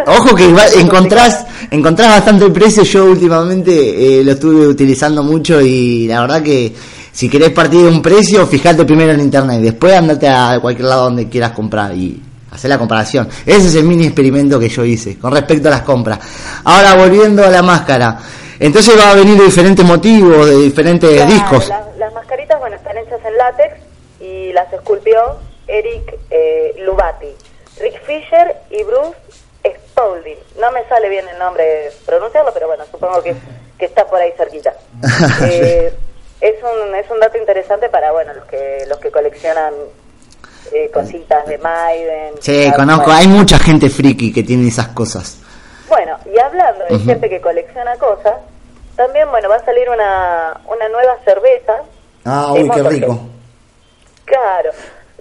Ojo 0.10 0.34
que 0.34 0.48
Es 0.50 0.76
encontrás, 0.80 1.46
encontrás 1.70 2.08
bastante 2.10 2.48
precio, 2.50 2.82
yo 2.82 3.04
últimamente 3.06 4.18
eh, 4.20 4.24
lo 4.24 4.32
estuve 4.32 4.66
utilizando 4.66 5.22
mucho 5.22 5.60
y 5.60 6.06
la 6.08 6.20
verdad 6.22 6.42
que 6.42 6.72
si 7.12 7.28
querés 7.28 7.50
partir 7.50 7.80
de 7.82 7.88
un 7.88 8.02
precio, 8.02 8.46
fijate 8.46 8.84
primero 8.84 9.12
en 9.12 9.20
internet, 9.20 9.60
después 9.60 9.94
andate 9.94 10.28
a 10.28 10.58
cualquier 10.60 10.88
lado 10.88 11.04
donde 11.04 11.28
quieras 11.28 11.52
comprar 11.52 11.94
y 11.94 12.22
hacer 12.50 12.68
la 12.70 12.78
comparación. 12.78 13.28
Ese 13.44 13.68
es 13.68 13.74
el 13.74 13.84
mini 13.84 14.06
experimento 14.06 14.58
que 14.60 14.68
yo 14.68 14.84
hice 14.84 15.18
con 15.18 15.32
respecto 15.32 15.68
a 15.68 15.70
las 15.72 15.82
compras. 15.82 16.18
Ahora 16.64 16.94
volviendo 16.94 17.44
a 17.44 17.48
la 17.48 17.62
máscara, 17.62 18.18
entonces 18.58 18.98
va 18.98 19.10
a 19.10 19.14
venir 19.14 19.36
de 19.38 19.44
diferentes 19.46 19.84
motivos, 19.84 20.46
de 20.46 20.56
diferentes 20.56 21.10
Claro, 21.10 21.32
discos. 21.32 21.68
la- 21.68 21.86
las 21.98 22.12
mascaritas, 22.12 22.58
bueno, 22.60 22.76
están 22.76 22.96
hechas 22.98 23.18
en 23.26 23.36
látex 23.36 23.74
y 24.20 24.52
las 24.52 24.70
esculpió 24.72 25.16
Eric 25.68 26.18
eh, 26.30 26.74
Lubati, 26.86 27.26
Rick 27.80 28.02
Fisher 28.04 28.56
y 28.70 28.82
Bruce 28.84 29.16
Spaulding. 29.64 30.38
No 30.60 30.70
me 30.72 30.84
sale 30.88 31.08
bien 31.08 31.26
el 31.28 31.38
nombre 31.38 31.90
pronunciarlo, 32.04 32.52
pero 32.52 32.66
bueno, 32.68 32.84
supongo 32.90 33.22
que, 33.22 33.34
que 33.78 33.86
está 33.86 34.06
por 34.06 34.20
ahí 34.20 34.32
cerquita. 34.36 34.72
Eh, 35.42 35.92
es 36.40 36.54
un 36.62 36.94
es 36.94 37.10
un 37.10 37.18
dato 37.18 37.38
interesante 37.38 37.88
para 37.88 38.12
bueno 38.12 38.34
los 38.34 38.44
que 38.44 38.84
los 38.88 38.98
que 38.98 39.10
coleccionan 39.10 39.72
eh, 40.72 40.90
cositas 40.92 41.46
de 41.46 41.56
Maiden. 41.58 42.34
Sí, 42.40 42.70
conozco, 42.76 43.04
bueno. 43.06 43.18
hay 43.20 43.28
mucha 43.28 43.58
gente 43.58 43.88
friki 43.88 44.32
que 44.32 44.42
tiene 44.42 44.68
esas 44.68 44.88
cosas. 44.88 45.38
Bueno, 45.88 46.18
y 46.32 46.38
hablando 46.38 46.84
de 46.84 46.96
Ujú. 46.96 47.04
gente 47.06 47.28
que 47.30 47.40
colecciona 47.40 47.96
cosas, 47.96 48.34
también 48.96 49.30
bueno 49.30 49.48
va 49.48 49.56
a 49.56 49.64
salir 49.64 49.88
una 49.88 50.60
una 50.68 50.88
nueva 50.88 51.16
cerveza. 51.24 51.74
Ah, 52.24 52.52
uy, 52.52 52.68
qué 52.68 52.82
rico. 52.82 53.18
Claro, 54.24 54.70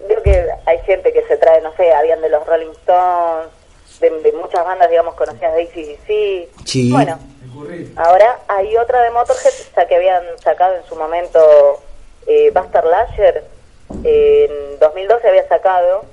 veo 0.07 0.21
que 0.23 0.47
hay 0.65 0.79
gente 0.79 1.11
que 1.13 1.23
se 1.27 1.37
trae, 1.37 1.61
no 1.61 1.73
sé, 1.75 1.93
habían 1.93 2.21
de 2.21 2.29
los 2.29 2.45
Rolling 2.45 2.71
Stones, 2.81 3.49
de, 3.99 4.09
de 4.09 4.31
muchas 4.33 4.65
bandas, 4.65 4.89
digamos, 4.89 5.15
conocidas 5.15 5.53
de 5.55 5.63
ACDC. 5.63 6.65
Sí. 6.65 6.91
Bueno, 6.91 7.17
ahora 7.95 8.39
hay 8.47 8.75
otra 8.77 9.01
de 9.01 9.11
Motorhead, 9.11 9.53
ya 9.75 9.87
que 9.87 9.95
habían 9.95 10.23
sacado 10.43 10.75
en 10.75 10.83
su 10.85 10.95
momento 10.95 11.39
eh, 12.27 12.51
Buster 12.53 12.83
Lasher, 12.85 13.43
en 14.03 14.79
2012 14.79 15.27
había 15.27 15.47
sacado 15.47 16.05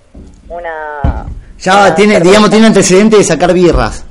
una... 0.49 1.27
Ya 1.59 1.73
una 1.81 1.95
tiene, 1.95 2.15
cerveza. 2.15 2.29
digamos, 2.31 2.51
tiene 2.51 2.67
antecedentes 2.67 3.19
de 3.19 3.25
sacar 3.25 3.53
birras. 3.53 4.05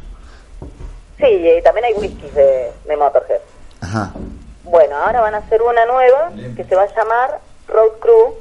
Sí, 1.18 1.26
y 1.28 1.62
también 1.62 1.86
hay 1.86 1.94
whiskies 1.94 2.34
de, 2.34 2.72
de 2.86 2.98
Motorhead. 2.98 3.42
Ajá. 3.82 4.12
Bueno, 4.64 4.96
ahora 4.98 5.22
van 5.22 5.36
a 5.36 5.40
hacer 5.40 5.62
una 5.62 5.86
nueva 5.86 6.32
que 6.56 6.64
se 6.64 6.76
va 6.76 6.84
a 6.84 6.96
llamar 6.96 7.40
Road 7.68 8.00
Crew, 8.00 8.36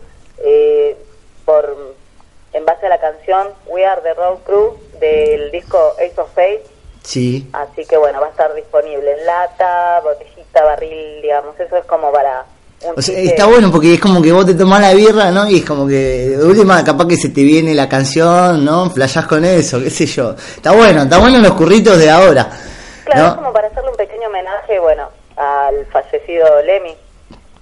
eh, 0.44 0.96
por 1.44 1.94
en 2.52 2.64
base 2.64 2.86
a 2.86 2.88
la 2.88 2.98
canción 3.30 3.54
We 3.66 3.84
Are 3.84 4.00
the 4.02 4.14
Road 4.14 4.38
Crew 4.44 4.76
del 5.00 5.50
disco 5.50 5.94
Ace 5.96 6.20
of 6.20 6.30
Faith. 6.34 6.60
Sí. 7.02 7.48
Así 7.52 7.84
que 7.86 7.96
bueno, 7.96 8.20
va 8.20 8.26
a 8.26 8.30
estar 8.30 8.54
disponible 8.54 9.12
en 9.18 9.26
lata, 9.26 10.00
botellita, 10.00 10.64
barril, 10.64 11.22
digamos. 11.22 11.58
Eso 11.58 11.76
es 11.76 11.84
como 11.86 12.12
para 12.12 12.44
O 12.94 13.00
sea, 13.00 13.18
está 13.18 13.46
bueno 13.46 13.70
porque 13.70 13.94
es 13.94 14.00
como 14.00 14.20
que 14.20 14.32
vos 14.32 14.44
te 14.46 14.54
tomás 14.54 14.80
la 14.80 14.92
birra, 14.92 15.30
¿no? 15.30 15.48
Y 15.48 15.58
es 15.58 15.64
como 15.64 15.86
que 15.86 16.36
de 16.36 16.44
última 16.44 16.84
capaz 16.84 17.06
que 17.06 17.16
se 17.16 17.30
te 17.30 17.42
viene 17.42 17.74
la 17.74 17.88
canción, 17.88 18.64
¿no? 18.64 18.90
Flashás 18.90 19.26
con 19.26 19.44
eso, 19.44 19.80
qué 19.82 19.90
sé 19.90 20.06
yo. 20.06 20.34
Está 20.56 20.72
bueno, 20.72 21.02
está 21.02 21.18
bueno 21.18 21.38
los 21.38 21.52
curritos 21.52 21.98
de 21.98 22.10
ahora. 22.10 22.50
Claro, 23.04 23.28
es 23.28 23.34
como 23.34 23.52
para 23.52 23.68
hacerle 23.68 23.90
un 23.90 23.96
pequeño 23.96 24.28
homenaje, 24.28 24.78
bueno, 24.78 25.08
al 25.36 25.86
fallecido 25.86 26.46
Lemmy, 26.62 26.94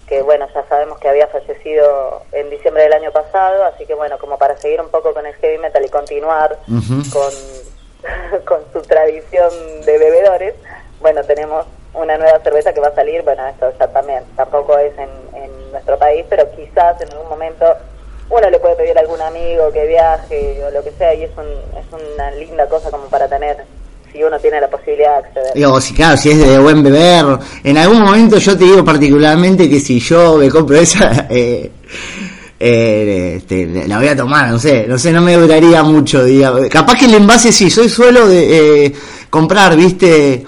que 0.09 0.23
bueno, 0.23 0.47
ya 0.55 0.65
sabemos 0.69 0.99
que 0.99 1.09
había 1.09 1.27
fallecido 1.29 2.23
en 2.33 2.51
diciembre 2.51 2.85
del 2.85 2.95
año 2.95 3.13
pasado, 3.13 3.65
así 3.65 3.87
que 3.87 3.95
bueno, 3.95 4.19
como 4.19 4.39
para 4.39 4.57
seguir 4.57 4.81
un 4.81 4.89
poco 4.89 5.13
con 5.13 5.27
el 5.27 5.35
heavy 5.35 5.59
metal 5.59 5.85
y 5.85 5.89
continuar 5.89 6.59
con, 7.13 7.33
con 8.45 8.61
su 8.73 8.83
tradición 8.83 9.51
de 9.85 9.99
bebedores, 9.99 10.55
bueno, 11.01 11.23
tenemos 11.25 11.67
una 11.95 12.17
nueva 12.17 12.39
cerveza 12.41 12.73
que 12.73 12.81
va 12.81 12.89
a 12.89 12.95
salir, 12.95 13.23
bueno, 13.23 13.47
esto 13.47 13.73
ya 13.79 13.89
también, 13.89 14.25
tampoco 14.37 14.79
es 14.79 14.97
en, 14.99 15.11
en 15.35 15.73
nuestro 15.73 15.99
país, 15.99 16.25
pero 16.29 16.51
quizás 16.53 17.01
en 17.01 17.13
algún 17.13 17.29
momento 17.29 17.67
uno 18.31 18.51
le 18.51 18.59
puede 18.59 18.77
pedir 18.77 18.97
a 18.97 19.01
algún 19.01 19.21
amigo 19.21 19.73
que 19.73 19.87
viaje 19.87 20.63
o 20.65 20.71
lo 20.71 20.83
que 20.83 20.93
sea, 20.93 21.15
y 21.15 21.25
es, 21.25 21.31
un, 21.37 21.47
es 21.47 22.17
una 22.17 22.31
linda 22.33 22.69
cosa 22.69 22.91
como 22.91 23.07
para 23.09 23.29
tener, 23.29 23.65
si 24.13 24.23
uno 24.23 24.39
tiene 24.39 24.61
la 24.61 24.69
posibilidad 24.69 25.21
de 25.21 25.29
acceder. 25.29 25.55
Digo, 25.55 25.81
si 25.81 25.95
claro, 25.95 26.17
si 26.17 26.31
es 26.31 26.39
de 26.39 26.59
buen 26.59 26.83
beber. 26.83 27.39
En 27.65 27.79
algún 27.79 28.01
momento 28.01 28.39
yo 28.39 28.57
te 28.57 28.65
digo 28.65 28.85
particularmente 28.85 29.69
que 29.69 29.81
si 29.81 30.01
yo 30.01 30.37
me 30.37 30.49
compro 30.49 30.77
esa, 30.77 31.27
eh, 31.31 31.71
eh, 32.61 33.35
este, 33.37 33.87
la 33.87 33.99
voy 33.99 34.09
a 34.09 34.17
tomar, 34.17 34.51
no 34.51 34.59
sé, 34.59 34.87
no 34.89 34.99
sé, 34.99 35.13
no 35.13 35.23
me 35.23 35.35
duraría 35.37 35.83
mucho, 35.83 36.25
digamos. 36.25 36.69
Capaz 36.69 36.97
que 36.99 37.05
el 37.05 37.15
envase 37.15 37.53
sí, 37.53 37.71
soy 37.71 37.89
suelo 37.89 38.27
de 38.27 38.87
eh, 38.87 38.95
comprar, 39.31 39.77
viste, 39.77 40.45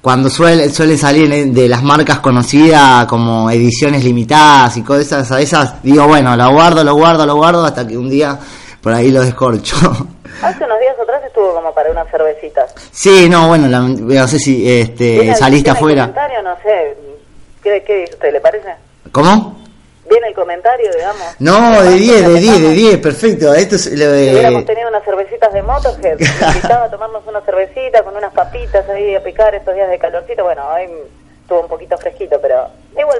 cuando 0.00 0.28
suele, 0.28 0.68
suele 0.68 0.98
salir 0.98 1.52
de 1.52 1.68
las 1.68 1.82
marcas 1.82 2.18
conocidas 2.18 3.06
como 3.06 3.50
ediciones 3.50 4.04
limitadas 4.04 4.76
y 4.76 4.82
cosas 4.82 5.32
a 5.32 5.40
esas, 5.40 5.82
digo, 5.82 6.06
bueno, 6.06 6.36
lo 6.36 6.52
guardo, 6.52 6.84
lo 6.84 6.94
guardo, 6.94 7.24
lo 7.24 7.36
guardo 7.36 7.64
hasta 7.64 7.86
que 7.86 7.96
un 7.96 8.10
día 8.10 8.38
por 8.82 8.92
ahí 8.92 9.10
lo 9.10 9.22
descorcho. 9.22 9.76
Hace 10.42 10.64
unos 10.64 10.80
días 10.80 10.96
atrás 11.00 11.22
estuvo 11.24 11.54
como 11.54 11.72
para 11.74 11.90
unas 11.90 12.10
cervecitas. 12.10 12.74
sí, 12.92 13.28
no, 13.28 13.48
bueno, 13.48 13.68
la- 13.68 13.80
no 13.80 14.28
sé 14.28 14.38
si 14.38 14.80
este, 14.80 15.04
¿Viene 15.12 15.30
el- 15.30 15.36
saliste 15.36 15.70
viene 15.70 15.70
el 15.70 15.76
afuera. 15.76 16.00
comentario? 16.02 16.42
No 16.42 16.56
sé, 16.62 16.96
¿qué, 17.62 17.82
qué 17.86 17.96
dice 18.00 18.14
usted? 18.14 18.32
¿Le 18.32 18.40
parece? 18.40 18.74
¿Cómo? 19.12 19.62
¿Viene 20.08 20.28
el 20.28 20.34
comentario, 20.34 20.90
digamos? 20.94 21.22
No, 21.38 21.82
de 21.82 21.94
10, 21.94 22.26
de 22.28 22.34
10, 22.34 22.42
de 22.42 22.48
Empezamos. 22.48 22.74
10, 22.76 22.98
perfecto. 22.98 23.54
Esto 23.54 23.76
es 23.76 23.86
lo 23.92 24.04
Si 24.04 24.30
hubiéramos 24.30 24.60
de... 24.60 24.66
tenido 24.66 24.88
unas 24.90 25.02
cervecitas 25.04 25.52
de 25.54 25.62
Motorhead, 25.62 26.18
me 26.40 26.46
invitaba 26.48 26.84
a 26.84 26.90
tomarnos 26.90 27.22
una 27.26 27.40
cervecita 27.40 28.02
con 28.02 28.14
unas 28.14 28.32
papitas 28.34 28.86
ahí 28.90 29.14
a 29.14 29.22
picar 29.24 29.54
estos 29.54 29.74
días 29.74 29.88
de 29.88 29.98
calorcito. 29.98 30.44
Bueno, 30.44 30.62
hoy 30.74 30.88
estuvo 31.44 31.60
un 31.60 31.68
poquito 31.68 31.96
fresquito, 31.98 32.36
pero. 32.42 32.66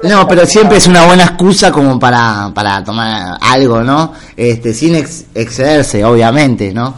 No, 0.02 0.26
pero 0.28 0.44
siempre 0.46 0.78
es 0.78 0.86
una 0.86 1.04
buena 1.06 1.24
excusa 1.24 1.70
como 1.72 1.98
para, 1.98 2.50
para 2.54 2.82
tomar 2.84 3.36
algo, 3.40 3.80
¿no? 3.80 4.12
Este, 4.36 4.72
sin 4.72 4.94
ex- 4.94 5.26
excederse, 5.34 6.04
obviamente, 6.04 6.72
¿no? 6.72 6.94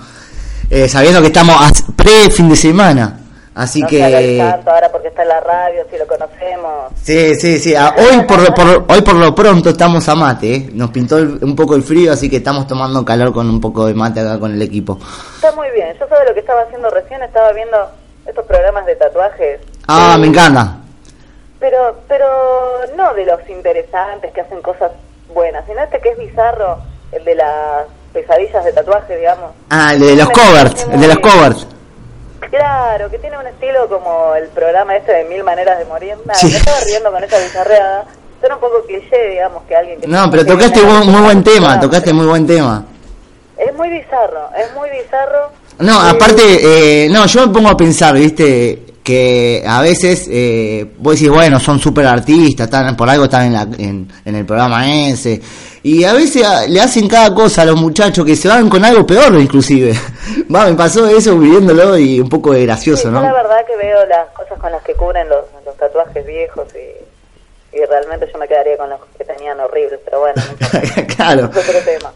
Eh, 0.70 0.88
sabiendo 0.88 1.20
que 1.20 1.28
estamos 1.28 1.56
a 1.60 1.70
pre 1.94 2.30
fin 2.30 2.48
de 2.48 2.56
semana. 2.56 3.20
Así 3.54 3.80
No 3.80 3.88
que... 3.88 4.36
santo 4.38 4.70
ahora 4.70 4.92
porque 4.92 5.08
está 5.08 5.22
en 5.22 5.28
la 5.28 5.40
radio, 5.40 5.82
si 5.90 5.96
lo 5.96 6.06
conocemos. 6.06 6.92
Sí, 7.02 7.34
sí, 7.36 7.58
sí. 7.58 7.74
Ah, 7.74 7.94
Hoy 7.96 8.22
por, 8.26 8.52
por- 8.52 8.84
hoy 8.86 9.00
por 9.00 9.14
lo 9.14 9.34
pronto 9.34 9.70
estamos 9.70 10.06
a 10.10 10.14
mate, 10.14 10.54
¿eh? 10.54 10.70
Nos 10.74 10.90
pintó 10.90 11.16
el- 11.16 11.38
un 11.42 11.56
poco 11.56 11.74
el 11.74 11.82
frío, 11.82 12.12
así 12.12 12.28
que 12.28 12.36
estamos 12.36 12.66
tomando 12.66 13.02
calor 13.02 13.32
con 13.32 13.48
un 13.48 13.58
poco 13.60 13.86
de 13.86 13.94
mate 13.94 14.20
acá 14.20 14.38
con 14.38 14.52
el 14.52 14.60
equipo. 14.60 14.98
Está 15.36 15.52
muy 15.52 15.68
bien. 15.74 15.88
Yo 15.98 16.06
sabe 16.06 16.26
lo 16.28 16.34
que 16.34 16.40
estaba 16.40 16.60
haciendo 16.62 16.90
recién, 16.90 17.22
estaba 17.22 17.50
viendo 17.54 17.78
estos 18.26 18.44
programas 18.44 18.84
de 18.84 18.96
tatuajes. 18.96 19.60
Ah, 19.88 20.14
Eh, 20.16 20.20
me 20.20 20.26
encanta. 20.26 20.76
Pero, 21.60 21.96
pero 22.08 22.26
no 22.96 23.14
de 23.14 23.24
los 23.24 23.40
interesantes 23.48 24.32
que 24.32 24.40
hacen 24.42 24.60
cosas 24.62 24.92
buenas, 25.32 25.64
sino 25.66 25.82
este 25.82 26.00
que 26.00 26.10
es 26.10 26.18
bizarro, 26.18 26.78
el 27.12 27.24
de 27.24 27.34
las 27.34 27.84
pesadillas 28.12 28.64
de 28.64 28.72
tatuaje, 28.72 29.16
digamos. 29.16 29.52
Ah, 29.70 29.92
el 29.94 30.00
de 30.00 30.16
los 30.16 30.30
covers, 30.30 30.86
el 30.92 31.00
de 31.00 31.06
los 31.08 31.18
covers. 31.18 31.66
Claro, 32.50 33.10
que 33.10 33.18
tiene 33.18 33.38
un 33.38 33.46
estilo 33.46 33.88
como 33.88 34.34
el 34.34 34.48
programa 34.48 34.96
este 34.96 35.12
de 35.12 35.24
Mil 35.24 35.42
Maneras 35.42 35.78
de 35.78 35.84
Morir. 35.86 36.14
Nada, 36.24 36.38
Sí. 36.38 36.48
me 36.48 36.58
estaba 36.58 36.76
riendo 36.86 37.10
con 37.10 37.24
esa 37.24 37.38
bizarreada. 37.38 38.04
Suena 38.38 38.54
un 38.56 38.60
poco 38.60 38.82
cliché, 38.86 39.30
digamos, 39.30 39.62
que 39.64 39.74
alguien 39.74 40.00
que... 40.00 40.06
No, 40.06 40.30
pero 40.30 40.44
tocaste 40.44 40.82
muy, 40.82 41.06
muy 41.06 41.22
buen 41.22 41.42
tema, 41.42 41.80
tocaste 41.80 42.12
muy 42.12 42.26
buen 42.26 42.46
tema. 42.46 42.84
Es 43.56 43.74
muy 43.74 43.88
bizarro, 43.88 44.50
es 44.56 44.72
muy 44.74 44.90
bizarro. 44.90 45.50
No, 45.78 46.06
Eh, 46.06 46.10
aparte, 46.10 46.42
eh, 47.04 47.08
no, 47.08 47.24
yo 47.26 47.46
me 47.46 47.52
pongo 47.52 47.70
a 47.70 47.76
pensar, 47.76 48.14
viste, 48.14 48.82
que 49.06 49.62
a 49.64 49.80
veces 49.82 50.26
eh, 50.28 50.84
vos 50.98 51.14
decís, 51.14 51.28
bueno, 51.30 51.60
son 51.60 51.78
súper 51.78 52.06
artistas, 52.06 52.64
están, 52.64 52.96
por 52.96 53.08
algo 53.08 53.26
están 53.26 53.46
en, 53.46 53.52
la, 53.52 53.62
en, 53.62 54.08
en 54.24 54.34
el 54.34 54.44
programa 54.44 54.84
ese, 55.08 55.40
Y 55.84 56.02
a 56.02 56.12
veces 56.12 56.44
a- 56.44 56.66
le 56.66 56.80
hacen 56.80 57.06
cada 57.06 57.32
cosa 57.32 57.62
a 57.62 57.66
los 57.66 57.76
muchachos 57.80 58.24
que 58.24 58.34
se 58.34 58.48
van 58.48 58.68
con 58.68 58.84
algo 58.84 59.06
peor, 59.06 59.32
inclusive. 59.40 59.94
Va, 60.52 60.66
me 60.66 60.74
pasó 60.74 61.06
eso 61.06 61.38
viviéndolo 61.38 61.96
y 61.96 62.18
un 62.18 62.28
poco 62.28 62.52
de 62.52 62.66
gracioso, 62.66 63.04
Sí, 63.04 63.08
¿no? 63.08 63.20
yo 63.20 63.26
la 63.28 63.32
verdad 63.32 63.64
que 63.64 63.76
veo 63.76 64.04
las 64.06 64.26
cosas 64.30 64.58
con 64.58 64.72
las 64.72 64.82
que 64.82 64.92
cubren 64.94 65.28
los, 65.28 65.44
los 65.64 65.76
tatuajes 65.76 66.26
viejos 66.26 66.66
y, 66.74 67.76
y 67.76 67.84
realmente 67.86 68.28
yo 68.32 68.38
me 68.40 68.48
quedaría 68.48 68.76
con 68.76 68.90
los 68.90 68.98
que 69.16 69.22
tenían 69.24 69.60
horribles, 69.60 70.00
pero 70.04 70.18
bueno, 70.18 70.42
claro. 71.16 71.42
es 71.54 71.56
otro 71.68 71.78
tema. 71.84 72.12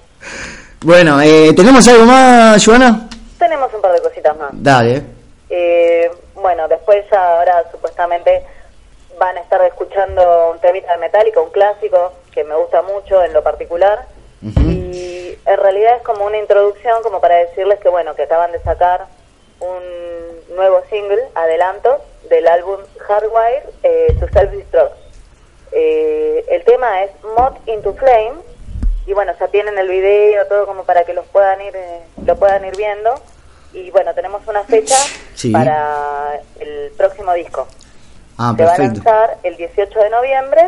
Bueno, 0.82 1.20
eh, 1.20 1.52
¿tenemos 1.54 1.86
algo 1.86 2.04
más, 2.04 2.64
Joana? 2.66 3.08
Tenemos 3.38 3.72
un 3.72 3.80
par 3.80 3.92
de 3.92 4.00
cositas 4.02 4.36
más. 4.36 4.50
Dale. 4.54 5.02
Eh, 5.48 6.10
bueno, 6.40 6.68
después 6.68 7.04
ya 7.10 7.38
ahora 7.38 7.64
supuestamente 7.70 8.44
van 9.18 9.36
a 9.36 9.40
estar 9.40 9.62
escuchando 9.62 10.50
un 10.52 10.58
temita 10.60 10.92
de 10.92 10.98
Metallica, 10.98 11.40
un 11.40 11.50
clásico 11.50 12.12
que 12.32 12.44
me 12.44 12.54
gusta 12.56 12.82
mucho 12.82 13.22
en 13.22 13.32
lo 13.32 13.42
particular. 13.42 14.06
Y 14.42 15.36
en 15.44 15.56
realidad 15.58 15.96
es 15.96 16.02
como 16.02 16.24
una 16.24 16.38
introducción, 16.38 17.02
como 17.02 17.20
para 17.20 17.36
decirles 17.36 17.78
que 17.80 17.90
bueno, 17.90 18.14
que 18.14 18.22
acaban 18.22 18.52
de 18.52 18.60
sacar 18.60 19.06
un 19.60 20.56
nuevo 20.56 20.82
single, 20.88 21.22
adelanto, 21.34 21.98
del 22.30 22.48
álbum 22.48 22.80
Hardwire 23.00 23.64
eh, 23.82 24.16
to 24.18 24.26
Self-Destruct. 24.28 24.92
Eh, 25.72 26.44
el 26.48 26.64
tema 26.64 27.04
es 27.04 27.10
Mod 27.36 27.54
into 27.66 27.92
Flame 27.94 28.40
y 29.06 29.12
bueno, 29.12 29.32
ya 29.38 29.48
tienen 29.48 29.76
el 29.78 29.88
video, 29.88 30.46
todo 30.46 30.66
como 30.66 30.84
para 30.84 31.04
que 31.04 31.12
los 31.12 31.26
puedan 31.26 31.60
ir, 31.60 31.76
eh, 31.76 32.00
lo 32.24 32.36
puedan 32.36 32.64
ir 32.64 32.76
viendo. 32.76 33.14
Y 33.72 33.90
bueno, 33.90 34.12
tenemos 34.14 34.42
una 34.48 34.62
fecha 34.64 34.96
Sí. 35.34 35.50
para 35.52 36.32
el 36.58 36.90
próximo 36.96 37.32
disco. 37.34 37.66
Ah, 38.38 38.54
Se 38.56 38.64
va 38.64 38.72
a 38.72 38.78
lanzar 38.78 39.36
el 39.42 39.56
18 39.56 39.98
de 39.98 40.10
noviembre, 40.10 40.62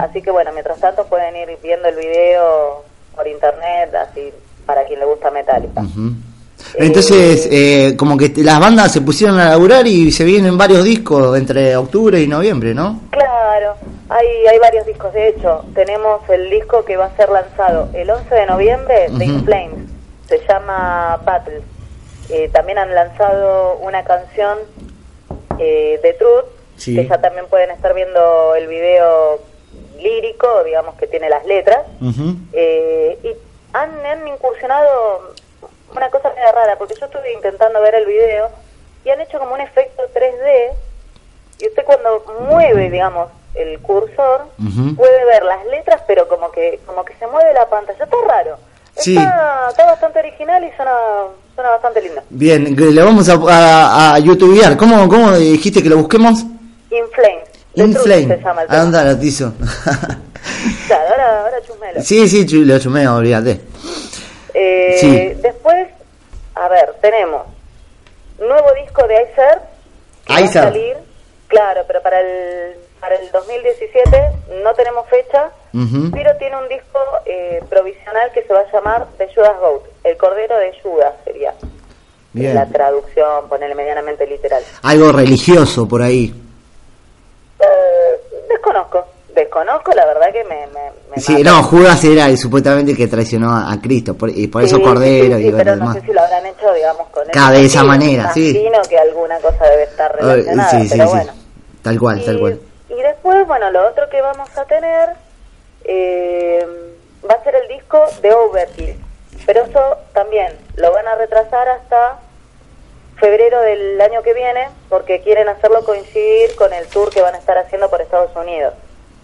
así 0.00 0.20
que 0.22 0.30
bueno, 0.32 0.50
mientras 0.52 0.78
tanto 0.80 1.06
pueden 1.06 1.36
ir 1.36 1.56
viendo 1.62 1.88
el 1.88 1.94
video 1.96 2.84
por 3.14 3.28
internet, 3.28 3.94
así 3.94 4.32
para 4.66 4.84
quien 4.86 4.98
le 4.98 5.06
gusta 5.06 5.30
Metallica. 5.30 5.80
Ujú. 5.82 6.12
Entonces, 6.74 7.48
eh, 7.50 7.96
como 7.96 8.16
que 8.16 8.32
las 8.36 8.58
bandas 8.60 8.92
se 8.92 9.00
pusieron 9.00 9.38
a 9.38 9.50
laburar 9.50 9.86
y 9.86 10.10
se 10.12 10.24
vienen 10.24 10.56
varios 10.58 10.84
discos 10.84 11.36
entre 11.38 11.76
octubre 11.76 12.20
y 12.20 12.26
noviembre, 12.26 12.74
¿no? 12.74 13.00
Claro, 13.10 13.74
hay, 14.08 14.26
hay 14.50 14.58
varios 14.58 14.86
discos. 14.86 15.12
De 15.12 15.28
hecho, 15.28 15.64
tenemos 15.74 16.28
el 16.28 16.50
disco 16.50 16.84
que 16.84 16.96
va 16.96 17.06
a 17.06 17.16
ser 17.16 17.28
lanzado 17.30 17.88
el 17.94 18.08
11 18.10 18.34
de 18.34 18.46
noviembre 18.46 18.94
de 19.10 19.12
Ujú. 19.12 19.22
In 19.22 19.44
Flames. 19.44 19.90
Se 20.28 20.40
llama 20.48 21.20
Battle. 21.24 21.62
Eh, 22.30 22.48
también 22.52 22.78
han 22.78 22.94
lanzado 22.94 23.76
una 23.76 24.04
canción 24.04 24.58
eh, 25.58 26.00
de 26.02 26.12
Truth, 26.14 26.44
Sí. 26.76 26.96
que 26.96 27.06
ya 27.06 27.20
también 27.20 27.46
pueden 27.46 27.70
estar 27.70 27.94
viendo 27.94 28.54
el 28.56 28.66
video 28.66 29.38
lírico, 29.98 30.64
digamos 30.64 30.96
que 30.96 31.06
tiene 31.06 31.28
las 31.28 31.44
letras. 31.44 31.80
Eh, 32.52 33.18
y 33.22 33.32
han, 33.72 34.04
han 34.04 34.26
incursionado 34.26 35.34
una 35.94 36.10
cosa 36.10 36.30
medio 36.30 36.50
rara, 36.52 36.76
porque 36.78 36.94
yo 36.98 37.06
estuve 37.06 37.32
intentando 37.34 37.80
ver 37.82 37.94
el 37.94 38.06
video 38.06 38.48
y 39.04 39.10
han 39.10 39.20
hecho 39.20 39.38
como 39.38 39.54
un 39.54 39.60
efecto 39.60 40.02
3D 40.14 40.72
y 41.60 41.68
usted 41.68 41.84
cuando 41.84 42.24
mueve, 42.48 42.90
digamos, 42.90 43.28
el 43.54 43.78
cursor 43.80 44.46
puede 44.96 45.24
ver 45.26 45.42
las 45.44 45.64
letras, 45.66 46.02
pero 46.06 46.26
como 46.26 46.50
que 46.50 46.80
como 46.86 47.04
que 47.04 47.14
se 47.16 47.26
mueve 47.26 47.52
la 47.52 47.66
pantalla. 47.68 48.02
Está 48.02 48.16
raro. 48.26 48.56
Sí. 48.96 49.16
Está, 49.16 49.66
está 49.70 49.84
bastante 49.86 50.18
original 50.20 50.64
y 50.64 50.72
suena, 50.72 50.92
suena 51.54 51.70
bastante 51.70 52.00
lindo. 52.02 52.22
Bien, 52.30 52.74
le 52.94 53.02
vamos 53.02 53.28
a, 53.28 53.34
a, 53.34 54.14
a 54.14 54.18
youtubear. 54.18 54.76
¿Cómo, 54.76 55.08
¿Cómo 55.08 55.32
dijiste 55.36 55.82
que 55.82 55.88
lo 55.88 55.98
busquemos? 55.98 56.40
In 56.42 57.04
Flames. 57.12 57.48
The 57.74 57.82
In 57.84 57.92
Truth 57.94 58.04
Flame. 58.04 58.26
se 58.36 58.42
llama 58.42 58.62
el 58.62 58.68
tema. 58.68 58.82
Anda, 58.82 59.04
lo 59.04 59.18
tizo. 59.18 59.52
Claro, 60.86 61.08
ahora, 61.10 61.40
ahora 61.42 61.56
chusmelo. 61.66 62.02
sí, 62.02 62.28
sí, 62.28 62.46
lo 62.64 62.78
chumeo, 62.78 63.16
olvídate. 63.16 63.60
Eh, 64.54 64.96
Sí. 65.00 65.40
Después, 65.40 65.88
a 66.54 66.68
ver, 66.68 66.94
tenemos 67.00 67.42
nuevo 68.38 68.66
disco 68.82 69.06
de 69.06 69.14
Icer. 69.14 69.58
que 70.26 70.32
va 70.34 70.38
a 70.48 70.52
salir, 70.52 70.96
claro, 71.48 71.82
pero 71.86 72.02
para 72.02 72.20
el, 72.20 72.74
para 73.02 73.16
el 73.16 73.28
2017 73.32 74.30
no 74.62 74.72
tenemos 74.74 75.04
fecha, 75.08 75.50
Ujú. 75.74 76.12
pero 76.12 76.36
tiene 76.38 76.56
un 76.56 76.68
disco 76.68 77.00
eh, 77.26 77.60
provisional 77.68 78.30
que 78.32 78.44
se 78.44 78.52
va 78.54 78.60
a 78.60 78.70
llamar 78.72 79.06
The 79.18 79.28
Judas 79.34 79.58
Goat, 79.60 79.82
el 80.04 80.16
Cordero 80.16 80.56
de 80.56 80.72
Judas 80.80 81.12
sería 81.24 81.52
Bien. 82.32 82.54
la 82.54 82.64
traducción, 82.66 83.48
ponerle 83.48 83.74
medianamente 83.74 84.24
literal. 84.24 84.62
Algo 84.84 85.10
religioso 85.10 85.88
por 85.88 86.00
ahí. 86.00 86.32
Eh, 87.58 88.38
desconozco, 88.48 89.04
desconozco, 89.34 89.90
la 89.94 90.06
verdad 90.06 90.32
que 90.32 90.44
me... 90.44 90.66
me, 90.68 90.90
me 91.10 91.20
Sí, 91.20 91.32
mata. 91.32 91.44
no, 91.50 91.62
Judas 91.64 92.04
era 92.04 92.26
el, 92.28 92.38
supuestamente 92.38 92.92
el 92.92 92.96
que 92.96 93.08
traicionó 93.08 93.50
a, 93.52 93.76
Cristo, 93.82 94.14
por, 94.14 94.30
y 94.30 94.46
por 94.46 94.62
eso 94.62 94.76
Sí, 94.76 94.82
Cordero 94.82 95.36
sí, 95.38 95.42
sí, 95.42 95.48
y 95.48 95.52
pero 95.52 95.72
demás. 95.72 95.88
no 95.96 96.00
sé 96.00 96.06
si 96.06 96.12
lo 96.12 96.20
habrán 96.20 96.46
hecho, 96.46 96.72
digamos, 96.72 97.08
con 97.08 97.28
ese 97.28 97.52
de 97.52 97.64
esa 97.64 97.82
manera, 97.82 98.32
sí. 98.32 98.50
Imagino 98.50 98.80
que 98.88 98.96
alguna 98.96 99.38
cosa 99.40 99.64
debe 99.66 99.82
estar 99.82 100.14
relacionada, 100.14 100.70
sí, 100.70 100.82
sí, 100.88 100.88
pero 100.96 101.04
sí. 101.10 101.16
bueno. 101.16 101.32
Tal 101.82 101.98
cual, 101.98 102.24
tal 102.24 102.36
Y- 102.36 102.40
cual. 102.40 102.60
Después, 103.42 103.58
bueno, 103.60 103.72
lo 103.72 103.88
otro 103.88 104.08
que 104.08 104.22
vamos 104.22 104.56
a 104.56 104.64
tener 104.66 105.08
eh, 105.84 106.64
va 107.28 107.34
a 107.34 107.42
ser 107.42 107.56
el 107.56 107.66
disco 107.66 108.00
de 108.20 108.32
Overkill. 108.32 108.96
Pero 109.46 109.62
eso 109.62 109.96
también 110.12 110.56
lo 110.76 110.92
van 110.92 111.08
a 111.08 111.16
retrasar 111.16 111.68
hasta 111.68 112.20
febrero 113.16 113.60
del 113.62 114.00
año 114.00 114.22
que 114.22 114.32
viene 114.32 114.68
porque 114.88 115.22
quieren 115.22 115.48
hacerlo 115.48 115.84
coincidir 115.84 116.54
con 116.54 116.72
el 116.72 116.86
tour 116.86 117.10
que 117.10 117.20
van 117.20 117.34
a 117.34 117.38
estar 117.38 117.58
haciendo 117.58 117.90
por 117.90 118.00
Estados 118.00 118.30
Unidos. 118.36 118.74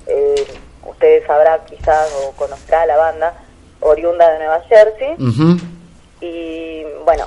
Eh, 0.08 0.44
ustedes 0.84 1.24
sabrán 1.24 1.60
quizás 1.66 2.12
o 2.24 2.32
conocerá 2.32 2.86
la 2.86 2.96
banda 2.96 3.34
oriunda 3.80 4.32
de 4.32 4.38
Nueva 4.38 4.62
Jersey. 4.62 5.14
Y 6.20 6.82
bueno, 7.04 7.26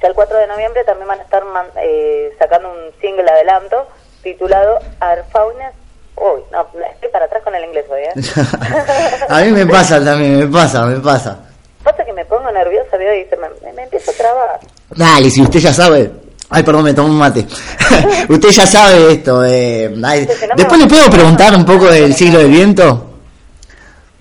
ya 0.00 0.06
el 0.06 0.14
4 0.14 0.38
de 0.38 0.46
noviembre 0.46 0.84
también 0.84 1.08
van 1.08 1.18
a 1.18 1.24
estar 1.24 1.44
man- 1.44 1.72
eh, 1.82 2.32
sacando 2.38 2.70
un 2.70 2.92
single 3.00 3.28
adelanto 3.28 3.88
titulado 4.22 4.78
Our 5.00 5.24
Fauna. 5.32 5.72
Uy, 6.20 6.40
no, 6.50 6.66
estoy 6.92 7.08
para 7.10 7.26
atrás 7.26 7.42
con 7.44 7.54
el 7.54 7.64
inglés 7.64 7.86
hoy, 7.90 8.00
¿eh? 8.02 8.12
a 9.28 9.40
mí 9.42 9.52
me 9.52 9.66
pasa 9.66 10.04
también, 10.04 10.40
me 10.40 10.46
pasa, 10.46 10.84
me 10.84 10.98
pasa. 11.00 11.38
Pasa 11.84 12.04
que 12.04 12.12
me 12.12 12.24
pongo 12.24 12.50
nerviosa, 12.50 12.96
veo 12.96 13.14
y 13.14 13.24
se 13.26 13.36
me, 13.36 13.48
me, 13.64 13.72
me 13.72 13.82
empiezo 13.84 14.10
a 14.10 14.14
trabar. 14.14 14.60
Dale, 14.90 15.30
si 15.30 15.42
usted 15.42 15.60
ya 15.60 15.72
sabe. 15.72 16.10
Ay, 16.50 16.62
perdón, 16.62 16.84
me 16.84 16.94
tomó 16.94 17.08
un 17.08 17.18
mate. 17.18 17.46
usted 18.28 18.48
ya 18.48 18.66
sabe 18.66 19.12
esto. 19.12 19.44
Eh, 19.44 19.94
ay, 20.02 20.26
no 20.48 20.54
Después 20.56 20.80
le 20.80 20.86
puedo 20.86 21.10
preguntar 21.10 21.54
un 21.54 21.64
poco 21.64 21.86
del 21.86 22.14
siglo 22.14 22.38
del 22.38 22.50
viento. 22.50 23.06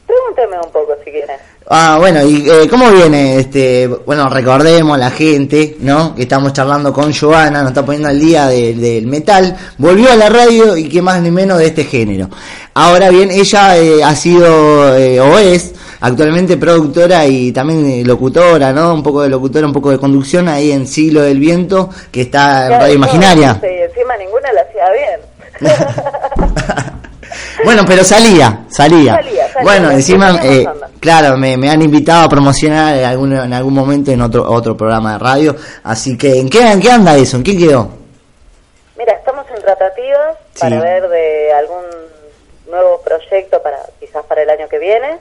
Pregúnteme 0.06 0.58
un 0.58 0.72
poco 0.72 0.94
si 1.04 1.12
quieres. 1.12 1.40
Ah, 1.70 1.98
bueno, 2.00 2.24
¿y 2.26 2.50
eh, 2.50 2.68
cómo 2.70 2.90
viene? 2.92 3.40
este 3.40 3.88
Bueno, 4.06 4.30
recordemos 4.30 4.96
a 4.96 4.98
la 4.98 5.12
gente, 5.12 5.76
¿no? 5.82 6.16
Que 6.16 6.22
estamos 6.22 6.54
charlando 6.54 6.94
con 6.94 7.14
Joana, 7.14 7.60
nos 7.62 7.72
está 7.72 7.84
poniendo 7.86 8.08
al 8.08 8.18
día 8.20 8.48
de- 8.48 8.74
del 8.74 9.06
metal. 9.06 9.54
Volvió 9.78 10.10
a 10.10 10.16
la 10.16 10.30
radio 10.30 10.78
y 10.78 10.88
qué 10.88 11.02
más 11.02 11.22
ni 11.22 11.30
menos 11.30 11.58
de 11.60 11.66
este 11.66 11.84
género. 11.84 12.30
Ahora 12.74 13.10
bien, 13.10 13.30
ella 13.32 13.78
eh, 13.78 14.02
ha 14.02 14.16
sido, 14.16 14.96
eh, 14.96 15.20
o 15.20 15.38
es, 15.40 15.74
actualmente 16.00 16.56
productora 16.56 17.26
y 17.28 17.52
también 17.52 17.86
eh, 17.90 18.04
locutora, 18.06 18.72
¿no? 18.72 18.94
Un 18.94 19.04
poco 19.04 19.24
de 19.24 19.30
locutora, 19.30 19.68
un 19.68 19.74
poco 19.74 19.92
de 19.92 19.98
conducción 19.98 20.48
ahí 20.48 20.72
en 20.72 20.88
Siglo 20.88 21.22
del 21.22 21.38
Viento, 21.40 21.90
que 22.12 22.22
está 22.22 22.68
en 22.68 22.72
Radio 22.80 22.88
no, 23.00 23.06
Imaginaria. 23.06 23.60
sí, 23.60 23.68
encima 23.68 24.16
ninguna 24.16 24.54
la 24.54 24.62
hacía 24.62 24.86
bien. 24.94 25.20
Bueno, 27.64 27.84
pero 27.88 28.04
salía, 28.04 28.66
salía. 28.70 29.16
Salía, 29.16 29.48
salía, 29.54 29.64
bueno, 29.64 29.92
encima, 29.92 30.40
eh, 30.44 30.66
claro, 31.00 31.38
me, 31.38 31.58
me 31.58 31.70
han 31.70 31.82
invitado 31.82 32.26
a 32.26 32.30
promocionar 32.30 32.96
en 32.98 33.06
algún, 33.06 33.34
en 33.36 33.54
algún 33.54 33.74
momento 33.74 34.12
en 34.12 34.22
otro 34.22 34.50
otro 34.50 34.76
programa 34.78 35.14
de 35.14 35.20
radio. 35.20 35.56
Así 35.84 36.18
que, 36.18 36.40
¿en 36.40 36.50
qué, 36.50 36.72
en 36.72 36.80
qué 36.80 36.92
anda 36.92 37.16
eso? 37.18 37.38
¿En 37.38 37.44
qué 37.44 37.58
quedó? 37.58 37.90
Mira, 38.98 39.14
estamos 39.14 39.46
en 39.56 39.62
tratativas 39.62 40.36
Sí. 40.54 40.62
para 40.62 40.80
ver 40.82 41.08
de 41.10 41.54
algún 41.54 41.84
nuevo 42.70 43.02
proyecto 43.02 43.62
para 43.62 43.78
quizás 44.00 44.24
para 44.26 44.42
el 44.44 44.50
año 44.50 44.68
que 44.70 44.80
viene. 44.80 45.20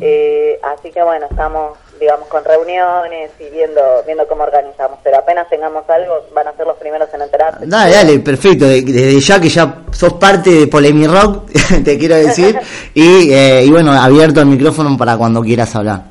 Eh, 0.00 0.58
así 0.62 0.90
que 0.90 1.02
bueno, 1.02 1.26
estamos, 1.30 1.78
digamos, 2.00 2.28
con 2.28 2.44
reuniones 2.44 3.30
y 3.38 3.44
viendo 3.50 3.80
viendo 4.06 4.26
cómo 4.26 4.44
organizamos. 4.44 4.98
Pero 5.02 5.18
apenas 5.18 5.48
tengamos 5.48 5.88
algo, 5.88 6.26
van 6.34 6.48
a 6.48 6.52
ser 6.56 6.66
los 6.66 6.76
primeros 6.76 7.08
en 7.14 7.22
enterarse. 7.22 7.64
Dale, 7.66 7.92
dale, 7.94 8.18
perfecto. 8.20 8.66
De- 8.66 8.82
Desde 8.82 9.20
ya 9.20 9.40
que 9.40 9.48
ya 9.48 9.82
sos 9.92 10.12
parte 10.14 10.50
de 10.50 10.66
Polemi 10.66 11.06
Rock, 11.06 11.50
te 11.84 11.98
quiero 11.98 12.16
decir. 12.16 12.58
y, 12.94 13.32
eh, 13.32 13.62
y 13.64 13.70
bueno, 13.70 13.92
abierto 13.92 14.40
el 14.40 14.46
micrófono 14.46 14.96
para 14.96 15.16
cuando 15.16 15.40
quieras 15.42 15.74
hablar. 15.76 16.02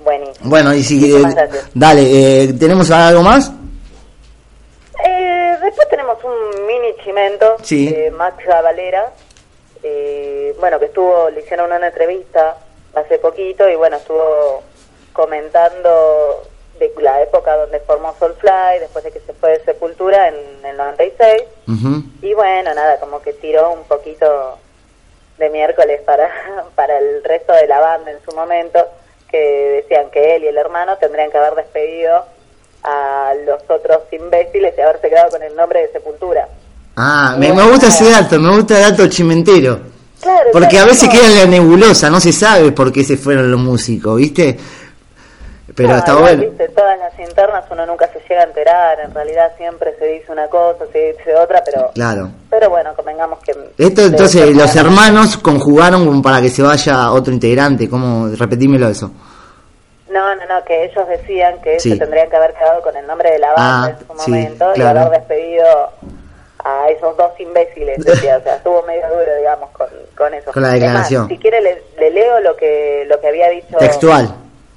Buenísimo. 0.00 0.48
Bueno, 0.50 0.74
y 0.74 0.82
si. 0.82 1.14
Eh, 1.16 1.22
dale, 1.74 2.02
eh, 2.44 2.52
¿tenemos 2.58 2.90
algo 2.90 3.22
más? 3.22 3.52
Eh, 5.04 5.56
después 5.62 5.88
tenemos 5.88 6.16
un 6.24 6.66
mini 6.66 6.94
chimento 7.04 7.56
Sí. 7.62 7.88
de 7.90 8.10
Max 8.10 8.36
Valera. 8.46 9.12
Eh, 9.82 10.54
bueno, 10.58 10.78
que 10.78 10.86
estuvo, 10.86 11.30
le 11.30 11.40
hicieron 11.40 11.70
una 11.72 11.86
entrevista 11.86 12.56
hace 12.94 13.18
poquito 13.18 13.68
y 13.68 13.76
bueno, 13.76 13.96
estuvo 13.96 14.62
comentando 15.18 16.44
de 16.78 16.92
la 17.02 17.20
época 17.20 17.56
donde 17.56 17.80
formó 17.80 18.14
Soulfly, 18.20 18.78
después 18.78 19.02
de 19.02 19.10
que 19.10 19.18
se 19.18 19.32
fue 19.32 19.50
de 19.50 19.64
Sepultura 19.64 20.28
en 20.28 20.36
el 20.64 20.76
96. 20.76 21.42
Ujú. 21.66 22.02
Y 22.22 22.34
bueno, 22.34 22.72
nada, 22.72 23.00
como 23.00 23.20
que 23.20 23.32
tiró 23.32 23.72
un 23.72 23.82
poquito 23.82 24.58
de 25.38 25.50
miércoles 25.50 26.00
para, 26.06 26.30
para 26.76 26.98
el 26.98 27.24
resto 27.24 27.52
de 27.52 27.66
la 27.66 27.80
banda 27.80 28.12
en 28.12 28.18
su 28.24 28.30
momento, 28.30 28.78
que 29.28 29.82
decían 29.82 30.08
que 30.10 30.36
él 30.36 30.44
y 30.44 30.46
el 30.46 30.56
hermano 30.56 30.96
tendrían 30.98 31.32
que 31.32 31.38
haber 31.38 31.56
despedido 31.56 32.24
a 32.84 33.32
los 33.44 33.60
otros 33.68 34.02
imbéciles 34.12 34.72
y 34.78 34.80
haberse 34.80 35.08
quedado 35.08 35.30
con 35.30 35.42
el 35.42 35.56
nombre 35.56 35.80
de 35.80 35.88
Sepultura. 35.88 36.48
Ah, 36.94 37.34
me, 37.36 37.52
me 37.52 37.68
gusta 37.68 37.88
ese 37.88 38.08
dato, 38.08 38.38
me 38.38 38.54
gusta 38.54 38.76
el 38.76 38.90
dato 38.92 39.08
chimentero. 39.08 39.80
Claro, 40.20 40.50
Porque 40.52 40.68
claro, 40.70 40.86
a 40.86 40.88
veces 40.88 41.04
no. 41.08 41.12
queda 41.12 41.26
en 41.28 41.34
la 41.36 41.46
nebulosa, 41.46 42.10
no 42.10 42.20
se 42.20 42.32
sabe 42.32 42.72
por 42.72 42.92
qué 42.92 43.04
se 43.04 43.16
fueron 43.16 43.50
los 43.50 43.60
músicos, 43.60 44.16
¿viste? 44.16 44.58
Pero 45.78 45.96
No, 46.06 46.20
bueno. 46.20 46.42
todas 46.76 46.98
las 46.98 47.18
internas 47.18 47.64
uno 47.70 47.86
nunca 47.86 48.06
se 48.12 48.18
llega 48.28 48.42
a 48.42 48.44
enterar, 48.44 49.00
en 49.00 49.14
realidad 49.14 49.52
siempre 49.56 49.94
se 49.98 50.04
dice 50.06 50.30
una 50.32 50.46
cosa, 50.48 50.84
se 50.92 51.12
dice 51.12 51.34
otra, 51.36 51.62
pero 51.64 51.90
Claro. 51.94 52.28
pero 52.50 52.68
bueno, 52.68 52.92
convengamos 52.94 53.38
que... 53.40 53.52
Esto 53.78 54.02
entonces 54.02 54.54
los 54.54 54.74
hermanos 54.76 55.38
conjugaron 55.38 56.04
como 56.04 56.20
para 56.20 56.40
que 56.42 56.48
se 56.50 56.62
vaya 56.62 57.12
otro 57.12 57.32
integrante, 57.32 57.88
¿cómo? 57.88 58.28
Repetímelo 58.36 58.88
eso. 58.88 59.10
No, 60.10 60.34
no, 60.34 60.46
no, 60.46 60.64
que 60.64 60.84
ellos 60.84 61.06
decían 61.08 61.60
que 61.62 61.78
Sí. 61.78 61.90
se 61.92 61.96
tendrían 61.98 62.28
que 62.28 62.36
haber 62.36 62.54
quedado 62.54 62.82
con 62.82 62.96
el 62.96 63.06
nombre 63.06 63.30
de 63.30 63.38
la 63.38 63.52
banda 63.52 63.84
Ah, 63.84 63.90
en 63.90 63.98
su 63.98 64.22
sí, 64.24 64.30
momento 64.30 64.72
y 64.74 64.80
haber 64.82 65.10
despedido 65.10 65.66
a 66.64 66.88
esos 66.88 67.16
dos 67.16 67.30
imbéciles, 67.38 68.04
decía, 68.04 68.38
o 68.38 68.42
sea, 68.42 68.56
estuvo 68.56 68.82
medio 68.82 69.06
duro, 69.08 69.36
digamos, 69.38 69.70
con, 69.70 69.86
con 70.16 70.34
eso. 70.34 70.52
Con 70.52 70.62
la 70.62 70.70
declaración. 70.70 71.28
si 71.28 71.38
quiere 71.38 71.60
le, 71.60 71.82
le 71.98 72.10
leo 72.10 72.40
lo 72.40 72.56
que, 72.56 73.04
lo 73.06 73.20
que 73.20 73.28
había 73.28 73.48
dicho... 73.50 73.76
Textual. 73.78 74.28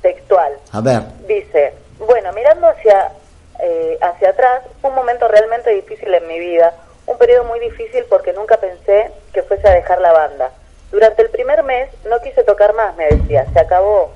Textual. 0.01 0.53
A 0.71 0.81
ver. 0.81 1.01
Dice, 1.27 1.73
bueno, 1.99 2.31
mirando 2.33 2.67
hacia, 2.67 3.11
eh, 3.59 3.97
hacia 4.01 4.29
atrás, 4.29 4.63
fue 4.81 4.89
un 4.89 4.95
momento 4.95 5.27
realmente 5.27 5.69
difícil 5.71 6.13
en 6.13 6.27
mi 6.27 6.39
vida, 6.39 6.73
un 7.05 7.17
periodo 7.17 7.43
muy 7.45 7.59
difícil 7.59 8.05
porque 8.09 8.33
nunca 8.33 8.57
pensé 8.57 9.11
que 9.33 9.43
fuese 9.43 9.67
a 9.67 9.73
dejar 9.73 10.01
la 10.01 10.11
banda. 10.11 10.51
Durante 10.91 11.21
el 11.21 11.29
primer 11.29 11.63
mes 11.63 11.89
no 12.09 12.19
quise 12.21 12.43
tocar 12.43 12.73
más, 12.73 12.95
me 12.95 13.07
decía, 13.07 13.45
se 13.53 13.59
acabó. 13.59 14.11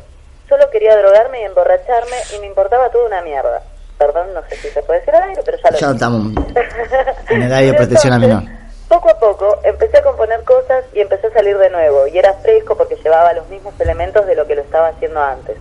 Solo 0.49 0.69
quería 0.69 0.95
drogarme 0.97 1.41
y 1.41 1.45
emborracharme 1.45 2.17
y 2.35 2.39
me 2.39 2.47
importaba 2.47 2.89
toda 2.89 3.07
una 3.07 3.21
mierda. 3.21 3.63
Perdón, 3.97 4.33
no 4.33 4.41
sé 4.49 4.55
si 4.57 4.69
se 4.69 4.83
puede 4.83 4.99
decir 4.99 5.15
al 5.15 5.29
aire, 5.29 5.41
pero 5.43 5.57
ya 5.57 5.71
lo 5.71 5.77
Ya 5.77 5.91
estamos 5.91 6.33
en 7.29 7.41
el 7.41 7.53
área 7.53 7.71
de 7.71 7.73
Y 7.73 7.77
protección 7.77 8.13
a 8.13 8.19
menor. 8.19 8.43
Poco 8.89 9.09
a 9.09 9.19
poco 9.19 9.59
empecé 9.63 9.97
a 9.97 10.03
componer 10.03 10.43
cosas 10.43 10.83
y 10.93 10.99
empecé 10.99 11.27
a 11.27 11.31
salir 11.31 11.57
de 11.57 11.69
nuevo. 11.69 12.05
Y 12.07 12.17
era 12.17 12.33
fresco 12.33 12.75
porque 12.75 12.97
llevaba 12.97 13.33
los 13.33 13.47
mismos 13.49 13.73
elementos 13.79 14.25
de 14.27 14.35
lo 14.35 14.45
que 14.45 14.55
lo 14.55 14.61
estaba 14.61 14.89
haciendo 14.89 15.21
antes. 15.21 15.57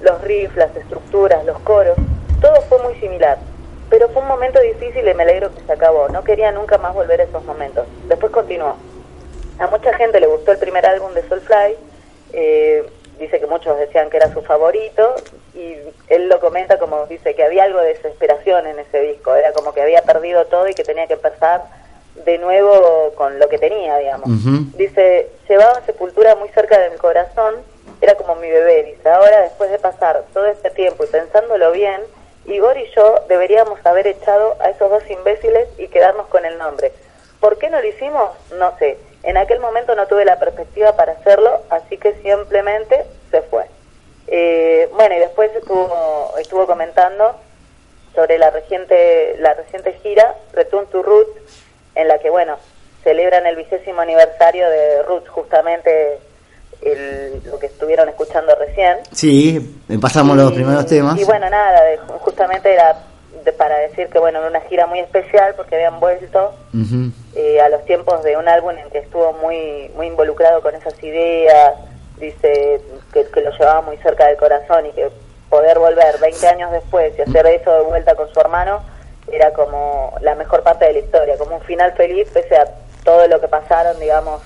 Los 0.00 0.20
riffs, 0.22 0.56
las 0.56 0.74
estructuras, 0.76 1.44
los 1.44 1.58
coros, 1.60 1.96
todo 2.40 2.60
fue 2.62 2.78
muy 2.82 2.94
similar. 2.96 3.38
Pero 3.88 4.08
fue 4.08 4.22
un 4.22 4.28
momento 4.28 4.60
difícil 4.60 5.06
y 5.06 5.14
me 5.14 5.22
alegro 5.22 5.54
que 5.54 5.62
se 5.62 5.72
acabó. 5.72 6.08
No 6.08 6.24
quería 6.24 6.50
nunca 6.52 6.78
más 6.78 6.94
volver 6.94 7.20
a 7.20 7.24
esos 7.24 7.44
momentos. 7.44 7.86
Después 8.08 8.32
continuó. 8.32 8.76
A 9.58 9.66
mucha 9.68 9.94
gente 9.94 10.20
le 10.20 10.26
gustó 10.26 10.52
el 10.52 10.58
primer 10.58 10.84
álbum 10.84 11.12
de 11.14 11.22
Soulfly. 11.28 11.76
Eh, 12.32 12.84
dice 13.18 13.40
que 13.40 13.46
muchos 13.46 13.78
decían 13.78 14.10
que 14.10 14.16
era 14.16 14.32
su 14.32 14.42
favorito. 14.42 15.14
Y 15.54 15.76
él 16.08 16.28
lo 16.28 16.40
comenta 16.40 16.78
como 16.78 17.06
dice 17.06 17.34
que 17.34 17.44
había 17.44 17.64
algo 17.64 17.80
de 17.80 17.94
desesperación 17.94 18.66
en 18.66 18.80
ese 18.80 19.00
disco. 19.00 19.34
Era 19.34 19.52
como 19.52 19.72
que 19.72 19.82
había 19.82 20.02
perdido 20.02 20.46
todo 20.46 20.68
y 20.68 20.74
que 20.74 20.82
tenía 20.82 21.06
que 21.06 21.14
empezar 21.14 21.62
de 22.24 22.38
nuevo 22.38 23.12
con 23.14 23.38
lo 23.38 23.48
que 23.48 23.58
tenía, 23.58 23.98
digamos. 23.98 24.28
Dice, 24.76 25.28
llevaba 25.48 25.80
Sepultura 25.86 26.34
muy 26.34 26.48
cerca 26.50 26.78
de 26.78 26.90
mi 26.90 26.96
corazón. 26.96 27.54
Era 28.00 28.14
como 28.14 28.34
mi 28.36 28.50
bebé. 28.50 28.84
Dice, 28.84 29.08
ahora 29.08 29.42
después 29.42 29.70
de 29.70 29.78
pasar 29.78 30.24
todo 30.32 30.46
este 30.46 30.70
tiempo 30.70 31.04
y 31.04 31.08
pensándolo 31.08 31.72
bien, 31.72 32.00
Igor 32.46 32.76
y 32.76 32.88
yo 32.94 33.24
deberíamos 33.28 33.84
haber 33.84 34.06
echado 34.06 34.56
a 34.60 34.70
esos 34.70 34.90
dos 34.90 35.08
imbéciles 35.10 35.68
y 35.78 35.88
quedarnos 35.88 36.26
con 36.28 36.44
el 36.44 36.58
nombre. 36.58 36.92
¿Por 37.40 37.58
qué 37.58 37.70
no 37.70 37.80
lo 37.80 37.86
hicimos? 37.86 38.30
No 38.52 38.76
sé. 38.78 38.98
En 39.22 39.36
aquel 39.36 39.60
momento 39.60 39.94
no 39.94 40.06
tuve 40.06 40.24
la 40.24 40.38
perspectiva 40.38 40.94
para 40.94 41.12
hacerlo, 41.12 41.62
así 41.70 41.98
que 41.98 42.14
simplemente 42.22 43.04
se 43.30 43.42
fue. 43.42 43.66
Eh, 44.28 44.88
bueno, 44.94 45.16
y 45.16 45.18
después 45.18 45.54
estuvo, 45.54 46.34
estuvo 46.38 46.66
comentando 46.66 47.36
sobre 48.14 48.38
la 48.38 48.50
reciente, 48.50 49.36
la 49.38 49.54
reciente 49.54 49.92
gira 50.02 50.34
Return 50.52 50.86
to 50.86 51.02
Roots, 51.02 51.64
en 51.94 52.08
la 52.08 52.18
que, 52.18 52.30
bueno, 52.30 52.56
celebran 53.02 53.46
el 53.46 53.56
vigésimo 53.56 54.00
aniversario 54.00 54.68
de 54.70 55.02
Roots, 55.02 55.28
justamente 55.28 56.18
el- 56.82 57.42
lo 57.44 57.58
que 57.58 57.66
estuvieron 57.66 58.08
escuchando 58.08 58.54
recién. 58.56 58.98
Sí, 59.12 59.78
pasamos 60.00 60.36
los 60.36 60.52
primeros 60.52 60.86
temas. 60.86 61.18
Y 61.18 61.24
bueno, 61.24 61.48
nada, 61.50 61.82
de- 61.84 61.98
justamente 62.20 62.72
era 62.72 62.96
de- 63.44 63.52
para 63.52 63.78
decir 63.78 64.08
que, 64.08 64.18
bueno, 64.18 64.38
era 64.40 64.48
una 64.48 64.60
gira 64.62 64.86
muy 64.86 65.00
especial 65.00 65.54
porque 65.56 65.76
habían 65.76 66.00
vuelto 66.00 66.54
eh, 67.34 67.60
a 67.60 67.68
los 67.68 67.84
tiempos 67.84 68.22
de 68.22 68.36
un 68.36 68.48
álbum 68.48 68.70
en 68.76 68.88
que 68.90 68.98
estuvo 68.98 69.32
muy 69.34 69.90
muy 69.96 70.06
involucrado 70.08 70.60
con 70.62 70.74
esas 70.74 70.94
ideas, 71.02 71.74
dice 72.18 72.80
que, 73.12 73.24
que 73.26 73.40
lo 73.42 73.50
llevaba 73.50 73.82
muy 73.82 73.96
cerca 73.98 74.26
del 74.26 74.36
corazón 74.36 74.86
y 74.86 74.92
que 74.92 75.08
poder 75.50 75.78
volver 75.78 76.18
20 76.20 76.48
años 76.48 76.72
después 76.72 77.12
y 77.18 77.22
hacer 77.22 77.46
eso 77.46 77.72
de 77.72 77.82
vuelta 77.82 78.14
con 78.14 78.28
su 78.32 78.40
hermano 78.40 78.80
era 79.30 79.52
como 79.52 80.14
la 80.20 80.34
mejor 80.34 80.62
parte 80.62 80.86
de 80.86 80.92
la 80.94 80.98
historia, 81.00 81.36
como 81.38 81.56
un 81.56 81.62
final 81.62 81.92
feliz 81.92 82.28
pese 82.32 82.56
a 82.56 82.66
todo 83.04 83.26
lo 83.28 83.40
que 83.40 83.48
pasaron, 83.48 83.98
digamos, 84.00 84.42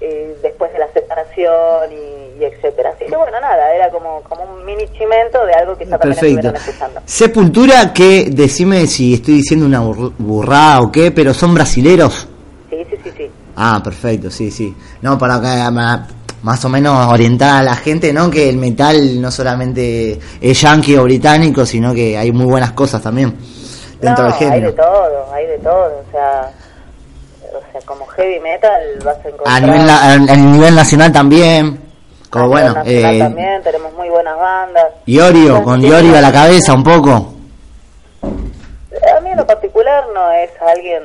eh, 0.00 0.36
después 0.42 0.72
de 0.72 0.78
la 0.78 0.88
separación 0.92 1.92
y, 1.92 2.40
y 2.40 2.44
etcétera. 2.44 2.90
Así 2.94 3.04
que 3.06 3.16
bueno, 3.16 3.40
nada, 3.40 3.74
era 3.74 3.90
como, 3.90 4.20
como 4.22 4.44
un 4.44 4.64
mini 4.64 4.84
chimento 4.96 5.44
de 5.44 5.52
algo 5.54 5.76
que 5.76 5.86
también 5.86 6.14
Perfecto. 6.14 6.48
escuchando. 6.56 7.00
Sepultura, 7.04 7.92
que 7.92 8.28
decime 8.30 8.86
si 8.86 9.14
estoy 9.14 9.34
diciendo 9.34 9.66
una 9.66 9.82
burr- 9.82 10.12
burrada 10.18 10.80
o 10.82 10.92
qué, 10.92 11.10
pero 11.10 11.34
son 11.34 11.54
brasileros. 11.54 12.28
Sí, 12.70 12.76
sí, 12.90 12.96
sí, 13.02 13.10
sí. 13.16 13.30
Ah, 13.56 13.80
perfecto, 13.82 14.30
sí, 14.30 14.50
sí. 14.50 14.74
No, 15.02 15.18
para 15.18 15.40
que 15.40 15.70
ma- 15.72 16.06
más 16.42 16.64
o 16.64 16.68
menos 16.68 17.12
orientar 17.12 17.60
a 17.60 17.62
la 17.64 17.74
gente, 17.74 18.12
¿no? 18.12 18.30
Que 18.30 18.48
el 18.48 18.56
metal 18.56 19.20
no 19.20 19.32
solamente 19.32 20.16
es 20.40 20.60
yankee 20.60 20.96
o 20.96 21.02
británico, 21.02 21.66
sino 21.66 21.92
que 21.92 22.16
hay 22.16 22.30
muy 22.30 22.46
buenas 22.46 22.70
cosas 22.72 23.02
también 23.02 23.36
dentro 24.00 24.22
no, 24.24 24.30
del 24.30 24.38
género. 24.38 24.54
hay 24.54 24.62
de 24.62 24.72
todo, 24.72 25.32
hay 25.32 25.46
de 25.46 25.58
todo, 25.58 25.86
o 26.08 26.12
sea, 26.12 26.52
o 27.54 27.72
sea, 27.72 27.80
como 27.84 28.06
heavy 28.06 28.40
metal 28.40 28.80
vas 29.04 29.16
a 29.24 29.28
encontrar 29.28 29.56
A 29.56 29.60
nivel, 29.60 29.86
na- 29.86 30.02
a, 30.02 30.12
a 30.14 30.36
nivel 30.36 30.74
nacional 30.74 31.12
también. 31.12 31.80
Como 32.30 32.44
a 32.44 32.48
nivel 32.48 32.62
bueno, 32.72 32.74
nacional 32.84 33.14
eh, 33.14 33.18
también 33.18 33.62
tenemos 33.62 33.92
muy 33.94 34.08
buenas 34.10 34.36
bandas. 34.38 34.86
Iorio, 35.06 35.62
con 35.62 35.80
Iorio 35.82 36.16
a 36.16 36.20
la 36.20 36.32
cabeza 36.32 36.74
un 36.74 36.84
poco. 36.84 37.34
A 38.22 39.20
mí 39.20 39.30
en 39.30 39.36
lo 39.36 39.46
particular 39.46 40.04
no 40.14 40.30
es 40.32 40.50
alguien 40.60 41.02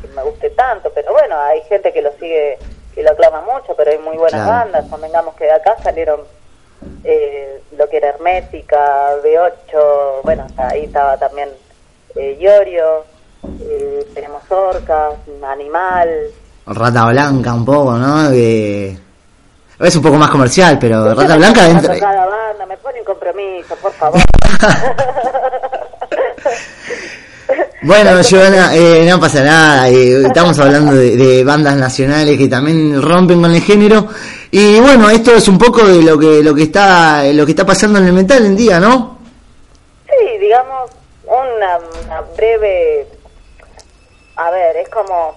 que 0.00 0.08
me 0.08 0.22
guste 0.22 0.50
tanto, 0.50 0.90
pero 0.94 1.12
bueno, 1.12 1.38
hay 1.40 1.60
gente 1.62 1.92
que 1.92 2.02
lo 2.02 2.10
sigue 2.20 2.58
y 2.96 3.02
lo 3.02 3.10
aclama 3.10 3.40
mucho, 3.42 3.74
pero 3.76 3.90
hay 3.90 3.98
muy 3.98 4.16
buenas 4.16 4.42
Claro. 4.42 4.50
bandas. 4.50 4.84
Convengamos 4.90 5.34
que 5.36 5.44
de 5.44 5.52
acá 5.52 5.76
salieron 5.82 6.20
eh, 7.04 7.60
lo 7.76 7.88
que 7.88 7.96
era 7.96 8.10
Hermética, 8.10 9.14
B8, 9.24 10.22
bueno, 10.22 10.46
ahí 10.56 10.84
estaba 10.84 11.16
también 11.16 11.48
eh, 12.16 12.36
Iorio, 12.40 13.04
eh, 13.60 14.06
tenemos 14.14 14.42
Orcas, 14.50 15.14
Animal. 15.46 16.08
Rata 16.66 17.06
Blanca 17.10 17.54
un 17.54 17.64
poco, 17.64 17.96
¿no? 17.96 18.30
Es 18.30 19.94
un 19.96 20.02
poco 20.02 20.16
más 20.16 20.30
comercial, 20.30 20.78
pero 20.78 21.06
Yo 21.06 21.14
Rata 21.14 21.36
Blanca 21.36 21.62
dentro... 21.64 21.94
cada 21.98 22.26
banda, 22.26 22.66
me 22.66 22.76
pone 22.78 22.98
un 22.98 23.04
compromiso, 23.04 23.74
por 23.76 23.92
favor. 23.92 24.20
Bueno, 27.82 28.20
Giovanna, 28.22 28.74
eh, 28.74 29.06
no 29.08 29.20
pasa 29.20 29.42
nada. 29.42 29.88
eh, 29.88 30.22
estamos 30.26 30.58
hablando 30.58 30.94
de, 30.94 31.16
de 31.16 31.44
bandas 31.44 31.76
nacionales 31.76 32.36
que 32.36 32.48
también 32.48 33.00
rompen 33.00 33.40
con 33.40 33.54
el 33.54 33.62
género. 33.62 34.08
Y 34.50 34.80
bueno, 34.80 35.08
esto 35.10 35.34
es 35.34 35.46
un 35.48 35.58
poco 35.58 35.84
de 35.86 36.02
lo 36.02 36.18
que 36.18 36.42
lo 36.42 36.54
que 36.54 36.64
está 36.64 37.24
lo 37.32 37.44
que 37.44 37.52
está 37.52 37.64
pasando 37.64 37.98
en 37.98 38.06
el 38.06 38.12
metal 38.12 38.44
en 38.44 38.56
día, 38.56 38.80
¿no? 38.80 39.18
Sí, 40.06 40.38
digamos, 40.38 40.90
una, 41.26 41.78
una 42.04 42.20
breve, 42.36 43.06
a 44.38 44.50
ver, 44.52 44.76
es 44.76 44.88
como 44.88 45.34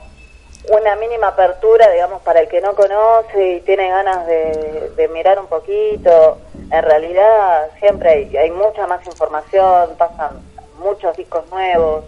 una 0.69 0.95
mínima 0.95 1.29
apertura, 1.29 1.89
digamos, 1.89 2.21
para 2.21 2.41
el 2.41 2.47
que 2.47 2.61
no 2.61 2.75
conoce 2.75 3.53
y 3.53 3.61
tiene 3.61 3.89
ganas 3.89 4.27
de, 4.27 5.09
mirar 5.11 5.39
un 5.39 5.47
poquito. 5.47 6.37
En 6.71 6.83
realidad 6.83 7.71
siempre 7.79 8.09
hay, 8.09 8.37
hay 8.37 8.51
mucha 8.51 8.85
más 8.85 9.03
información, 9.07 9.95
pasan 9.97 10.39
muchos 10.77 11.17
discos 11.17 11.49
nuevos. 11.49 12.05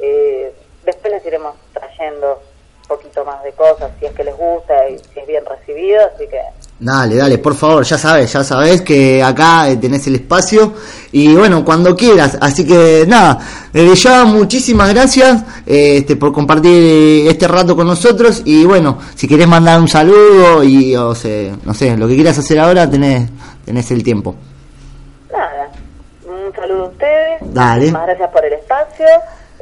Eh, 0.00 0.54
después 0.84 1.14
les 1.14 1.24
iremos 1.24 1.56
trayendo 1.72 2.42
un 2.82 2.88
poquito 2.88 3.24
más 3.24 3.42
de 3.42 3.52
cosas, 3.52 3.90
si 3.98 4.04
es 4.04 4.12
que 4.12 4.24
les 4.24 4.36
gusta 4.36 4.86
y 4.90 4.98
si 4.98 5.20
es 5.20 5.26
bien 5.26 5.46
recibido, 5.46 6.04
así 6.14 6.28
que... 6.28 6.42
Dale, 6.80 7.16
dale, 7.16 7.38
por 7.38 7.56
favor, 7.56 7.82
ya 7.84 7.98
sabes, 7.98 8.32
ya 8.32 8.44
sabes 8.44 8.82
que 8.82 9.20
acá 9.20 9.68
eh, 9.68 9.76
tenés 9.78 10.06
el 10.06 10.14
espacio 10.14 10.74
y 11.10 11.34
bueno, 11.34 11.64
cuando 11.64 11.96
quieras. 11.96 12.38
Así 12.40 12.64
que 12.64 13.04
nada, 13.04 13.40
desde 13.72 13.96
ya 13.96 14.24
muchísimas 14.24 14.94
gracias 14.94 15.42
eh, 15.66 15.96
este, 15.98 16.14
por 16.14 16.32
compartir 16.32 17.26
este 17.26 17.48
rato 17.48 17.74
con 17.74 17.88
nosotros 17.88 18.42
y 18.44 18.64
bueno, 18.64 18.96
si 19.16 19.26
querés 19.26 19.48
mandar 19.48 19.80
un 19.80 19.88
saludo 19.88 20.62
y 20.62 20.94
o 20.94 21.16
sea, 21.16 21.56
no 21.64 21.74
sé, 21.74 21.96
lo 21.96 22.06
que 22.06 22.14
quieras 22.14 22.38
hacer 22.38 22.60
ahora 22.60 22.88
tenés, 22.88 23.28
tenés 23.64 23.90
el 23.90 24.04
tiempo. 24.04 24.36
Nada, 25.32 25.70
un 26.26 26.54
saludo 26.54 26.84
a 26.84 26.88
ustedes. 26.90 27.54
Dale. 27.54 27.74
Muchísimas 27.80 28.06
gracias 28.06 28.30
por 28.30 28.44
el 28.44 28.52
espacio. 28.52 29.06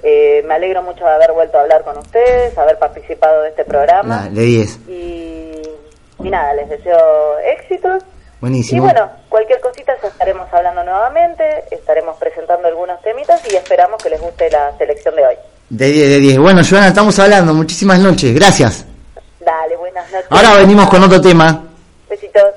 Eh, 0.03 0.45
me 0.47 0.53
alegro 0.53 0.83
mucho 0.83 1.03
de 1.03 1.13
haber 1.13 1.33
vuelto 1.33 1.57
a 1.57 1.63
hablar 1.63 1.83
con 1.83 1.97
ustedes, 1.97 2.57
haber 2.59 2.79
participado 2.79 3.41
de 3.41 3.49
este 3.49 3.65
programa. 3.65 4.17
Dale, 4.17 4.35
de 4.39 4.43
10. 4.43 4.79
Y 4.89 5.36
Y 6.27 6.31
nada, 6.31 6.55
les 6.55 6.69
deseo 6.69 7.39
éxitos. 7.39 8.03
Buenísimo. 8.41 8.79
Y 8.79 8.81
bueno, 8.81 9.09
cualquier 9.29 9.61
cosita 9.61 9.95
ya 10.03 10.09
estaremos 10.09 10.53
hablando 10.53 10.83
nuevamente, 10.83 11.45
estaremos 11.71 12.17
presentando 12.17 12.67
algunos 12.67 13.01
temitas 13.01 13.41
y 13.49 13.55
esperamos 13.55 14.03
que 14.03 14.11
les 14.11 14.21
guste 14.21 14.51
la 14.51 14.77
selección 14.77 15.15
de 15.15 15.25
hoy. 15.25 15.37
De 15.71 15.87
10, 15.87 16.09
de 16.11 16.19
10. 16.19 16.39
Bueno, 16.39 16.63
Joana, 16.69 16.89
estamos 16.89 17.17
hablando. 17.21 17.55
Muchísimas 17.55 18.01
noches. 18.01 18.35
Gracias. 18.35 18.85
Dale, 19.39 19.77
buenas 19.77 20.11
noches. 20.11 20.27
Ahora 20.29 20.57
venimos 20.57 20.89
con 20.89 21.05
otro 21.05 21.21
tema. 21.21 21.65
Besitos. 22.11 22.56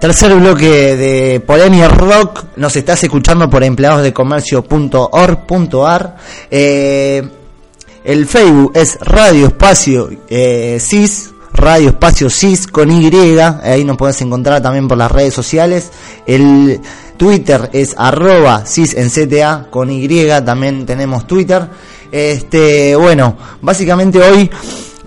Tercer 0.00 0.34
bloque 0.34 0.96
de 0.96 1.40
Polemia 1.40 1.88
Rock. 1.88 2.44
Nos 2.56 2.76
estás 2.76 3.02
escuchando 3.02 3.48
por 3.48 3.64
empleados 3.64 4.02
de 4.02 4.12
comercio.org.ar. 4.12 6.16
Eh, 6.50 7.26
el 8.04 8.26
Facebook 8.26 8.72
es 8.74 8.98
Radio 9.00 9.46
Espacio 9.46 10.10
eh, 10.28 10.78
CIS. 10.80 11.30
Radio 11.54 11.88
Espacio 11.88 12.28
CIS 12.28 12.66
con 12.66 12.90
Y. 12.90 13.10
Ahí 13.38 13.84
nos 13.84 13.96
puedes 13.96 14.20
encontrar 14.20 14.60
también 14.60 14.86
por 14.86 14.98
las 14.98 15.10
redes 15.10 15.32
sociales. 15.32 15.90
El 16.26 16.78
Twitter 17.16 17.70
es 17.72 17.94
arroba 17.96 18.66
CIS 18.66 18.94
en 18.94 19.08
CTA 19.08 19.68
con 19.70 19.90
Y. 19.90 20.28
También 20.44 20.84
tenemos 20.84 21.26
Twitter. 21.26 21.66
Este, 22.12 22.94
bueno, 22.96 23.34
básicamente 23.62 24.20
hoy 24.20 24.50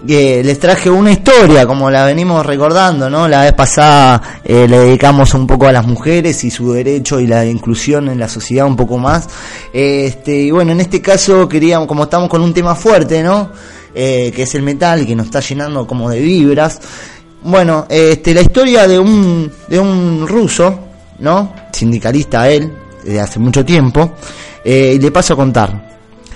que 0.06 0.44
les 0.44 0.60
traje 0.60 0.90
una 0.90 1.12
historia, 1.12 1.66
como 1.66 1.90
la 1.90 2.06
venimos 2.06 2.46
recordando, 2.46 3.10
¿no? 3.10 3.28
La 3.28 3.42
vez 3.42 3.54
pasada 3.54 4.40
eh, 4.44 4.68
le 4.68 4.80
dedicamos 4.80 5.34
un 5.34 5.46
poco 5.46 5.68
a 5.68 5.72
las 5.72 5.86
mujeres 5.86 6.44
y 6.44 6.52
su 6.52 6.72
derecho 6.72 7.20
y 7.20 7.28
la 7.28 7.46
inclusión 7.46 8.10
en 8.10 8.20
la 8.20 8.30
sociedad 8.30 8.66
un 8.66 8.76
poco 8.76 8.98
más. 8.98 9.28
Este, 9.74 10.36
y 10.36 10.52
bueno, 10.52 10.72
en 10.72 10.82
este 10.82 11.02
caso 11.02 11.48
queríamos, 11.50 11.88
como 11.88 12.04
estamos 12.04 12.30
con 12.30 12.42
un 12.42 12.54
tema 12.54 12.76
fuerte, 12.76 13.22
¿no? 13.22 13.52
Eh, 13.94 14.32
que 14.36 14.44
es 14.44 14.56
el 14.56 14.62
metal, 14.62 15.06
que 15.06 15.16
nos 15.16 15.26
está 15.26 15.42
llenando 15.42 15.86
como 15.86 16.10
de 16.10 16.20
vibras. 16.20 16.80
Bueno, 17.44 17.86
este, 17.90 18.34
la 18.34 18.42
historia 18.42 18.88
de 18.88 19.00
un, 19.00 19.52
de 19.68 19.80
un 19.80 20.28
ruso, 20.28 20.80
¿no? 21.20 21.54
Sindicalista 21.72 22.50
él, 22.50 22.72
de 23.04 23.20
hace 23.20 23.40
mucho 23.40 23.66
tiempo. 23.66 24.12
Eh, 24.64 24.94
y 24.96 25.00
le 25.00 25.12
paso 25.12 25.34
a 25.34 25.38
contar. 25.38 25.90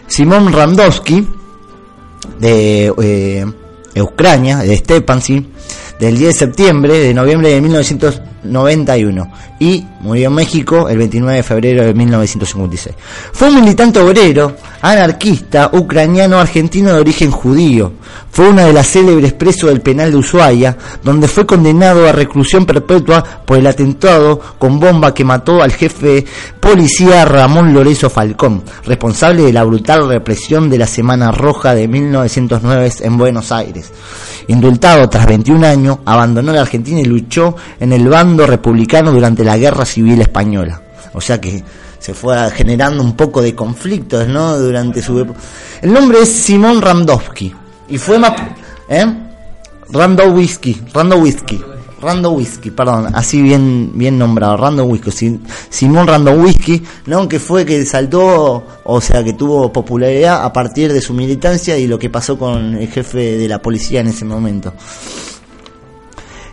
Simón 0.08 0.52
Randowski, 0.52 1.28
de 2.40 2.94
eh, 3.02 4.02
Ucrania, 4.02 4.60
de 4.60 4.78
Stepansy, 4.78 5.46
del 6.00 6.18
10 6.18 6.28
de 6.28 6.34
septiembre 6.34 7.00
de 7.00 7.14
noviembre 7.14 7.50
de 7.50 7.62
1991 8.44 9.32
y 9.60 9.86
murió 10.02 10.28
en 10.28 10.36
México 10.36 10.90
el 10.90 10.98
29 10.98 11.38
de 11.38 11.44
febrero 11.44 11.86
de 11.86 11.94
1956. 11.94 12.96
Fue 13.32 13.48
un 13.48 13.56
militante 13.56 14.00
obrero, 14.00 14.56
anarquista, 14.82 15.70
ucraniano 15.74 16.40
argentino 16.40 16.94
de 16.94 17.00
origen 17.00 17.32
judío. 17.32 17.94
Fue 18.30 18.50
una 18.50 18.66
de 18.66 18.74
las 18.74 18.88
célebres 18.88 19.34
presos 19.34 19.70
del 19.70 19.82
penal 19.82 20.12
de 20.12 20.18
Ushuaia, 20.18 20.76
donde 21.04 21.28
fue 21.28 21.46
condenado 21.46 22.08
a 22.08 22.12
reclusión 22.12 22.66
perpetua 22.66 23.24
por 23.46 23.58
el 23.58 23.68
atentado 23.68 24.40
con 24.58 24.80
bomba 24.80 25.14
que 25.14 25.24
mató 25.24 25.62
al 25.62 25.72
jefe 25.72 26.26
policía 26.60 27.26
Ramón 27.26 27.74
Lorenzo 27.74 28.10
Falcón, 28.10 28.64
responsable 28.86 29.44
de 29.44 29.54
la 29.54 29.64
brutal 29.64 30.08
represión 30.08 30.70
de 30.70 30.80
la 30.80 30.88
Semana 30.88 31.32
Roja 31.32 31.76
de 31.76 31.88
1909 31.88 32.94
en 33.02 33.18
Buenos 33.18 33.52
Aires. 33.52 33.92
Indultado 34.48 35.08
tras 35.10 35.26
21 35.28 35.66
años, 35.66 36.00
abandonó 36.04 36.52
la 36.52 36.62
Argentina 36.62 37.00
y 37.00 37.06
luchó 37.06 37.56
en 37.80 37.94
el 37.94 38.10
bando 38.10 38.33
republicano 38.38 39.12
durante 39.12 39.44
la 39.44 39.58
Guerra 39.58 39.86
Civil 39.86 40.22
Española. 40.22 40.82
O 41.14 41.22
sea 41.22 41.40
que 41.40 41.64
se 42.00 42.14
fue 42.14 42.36
generando 42.52 43.02
un 43.02 43.16
poco 43.16 43.42
de 43.42 43.56
conflictos, 43.56 44.28
¿no? 44.28 44.60
Durante 44.60 45.02
su. 45.02 45.26
El 45.82 45.94
nombre 45.94 46.22
es 46.22 46.30
Simón 46.30 46.82
Randowski 46.82 47.54
y 47.88 47.98
fue 47.98 48.20
más, 48.20 48.34
¿eh? 48.90 49.06
Randowski, 49.90 50.82
Randowski, 50.94 51.62
Randowski, 52.02 52.72
perdón, 52.72 53.08
así 53.14 53.42
bien 53.42 53.92
bien 53.94 54.18
nombrado, 54.18 54.58
Randowski, 54.58 55.40
Simón 55.70 56.08
Randowski, 56.08 56.84
¿no? 57.06 57.30
Que 57.30 57.40
fue 57.40 57.66
que 57.66 57.86
saltó, 57.86 58.66
o 58.84 59.02
sea, 59.02 59.24
que 59.24 59.34
tuvo 59.34 59.72
popularidad 59.72 60.44
a 60.44 60.52
partir 60.52 60.92
de 60.92 61.00
su 61.00 61.14
militancia 61.14 61.78
y 61.78 61.88
lo 61.88 62.00
que 62.00 62.10
pasó 62.10 62.38
con 62.38 62.76
el 62.76 62.88
jefe 62.90 63.38
de 63.38 63.48
la 63.48 63.62
policía 63.62 64.02
en 64.02 64.08
ese 64.08 64.26
momento. 64.26 64.74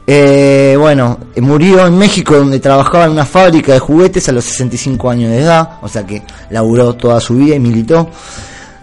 Eh, 0.06 0.76
bueno, 0.78 1.18
murió 1.36 1.86
en 1.86 1.96
México 1.96 2.36
donde 2.36 2.58
trabajaba 2.58 3.04
en 3.04 3.12
una 3.12 3.24
fábrica 3.24 3.72
de 3.72 3.78
juguetes 3.78 4.28
a 4.28 4.32
los 4.32 4.44
65 4.44 5.10
años 5.10 5.30
de 5.30 5.38
edad, 5.38 5.78
o 5.82 5.88
sea 5.88 6.04
que 6.04 6.22
laburó 6.50 6.94
toda 6.94 7.20
su 7.20 7.36
vida 7.36 7.54
y 7.54 7.60
militó. 7.60 8.10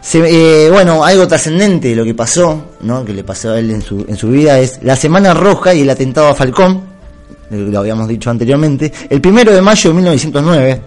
Se, 0.01 0.19
eh, 0.19 0.69
bueno, 0.69 1.03
algo 1.03 1.27
trascendente 1.27 1.93
lo 1.95 2.05
que 2.05 2.13
pasó, 2.13 2.67
¿no? 2.81 3.03
que 3.03 3.13
le 3.13 3.23
pasó 3.23 3.51
a 3.51 3.59
él 3.59 3.71
en 3.71 3.81
su, 3.81 4.05
en 4.07 4.15
su 4.15 4.29
vida 4.29 4.57
es 4.59 4.79
la 4.83 4.95
Semana 4.95 5.33
Roja 5.33 5.73
y 5.73 5.81
el 5.81 5.89
atentado 5.89 6.27
a 6.27 6.35
Falcón, 6.35 6.81
lo 7.49 7.79
habíamos 7.79 8.07
dicho 8.07 8.29
anteriormente, 8.29 8.91
el 9.09 9.19
primero 9.19 9.51
de 9.51 9.61
mayo 9.61 9.89
de 9.89 9.95
1909. 9.95 10.81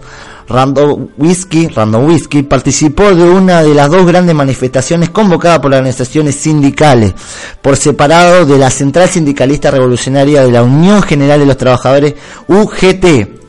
Random 0.47 1.07
Whiskey, 1.17 2.43
participó 2.43 3.13
de 3.13 3.23
una 3.23 3.63
de 3.63 3.73
las 3.73 3.89
dos 3.89 4.05
grandes 4.05 4.35
manifestaciones 4.35 5.09
convocadas 5.09 5.59
por 5.59 5.71
las 5.71 5.79
organizaciones 5.79 6.35
sindicales, 6.35 7.13
por 7.61 7.77
separado 7.77 8.45
de 8.45 8.57
la 8.57 8.69
Central 8.69 9.09
Sindicalista 9.09 9.71
Revolucionaria 9.71 10.43
de 10.43 10.51
la 10.51 10.63
Unión 10.63 11.01
General 11.01 11.39
de 11.39 11.45
los 11.45 11.57
Trabajadores, 11.57 12.15
UGT. 12.47 13.41